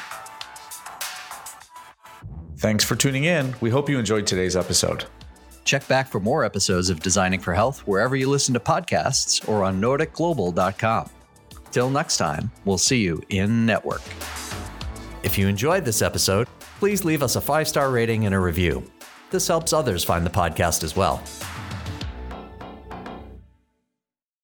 Thanks 2.58 2.84
for 2.84 2.94
tuning 2.94 3.24
in. 3.24 3.54
We 3.60 3.70
hope 3.70 3.88
you 3.88 3.98
enjoyed 3.98 4.26
today's 4.26 4.56
episode. 4.56 5.04
Check 5.64 5.86
back 5.88 6.08
for 6.08 6.20
more 6.20 6.44
episodes 6.44 6.90
of 6.90 7.00
Designing 7.00 7.40
for 7.40 7.54
Health 7.54 7.80
wherever 7.86 8.16
you 8.16 8.28
listen 8.28 8.54
to 8.54 8.60
podcasts 8.60 9.48
or 9.48 9.64
on 9.64 9.80
nordicglobal.com. 9.80 11.10
Till 11.72 11.88
next 11.88 12.18
time, 12.18 12.50
we'll 12.66 12.78
see 12.78 12.98
you 12.98 13.22
in 13.30 13.64
network. 13.66 14.02
If 15.22 15.38
you 15.38 15.48
enjoyed 15.48 15.84
this 15.84 16.02
episode, 16.02 16.46
please 16.78 17.04
leave 17.04 17.22
us 17.22 17.36
a 17.36 17.40
five 17.40 17.66
star 17.66 17.90
rating 17.90 18.26
and 18.26 18.34
a 18.34 18.38
review. 18.38 18.84
This 19.30 19.48
helps 19.48 19.72
others 19.72 20.04
find 20.04 20.26
the 20.26 20.30
podcast 20.30 20.84
as 20.84 20.94
well. 20.94 21.22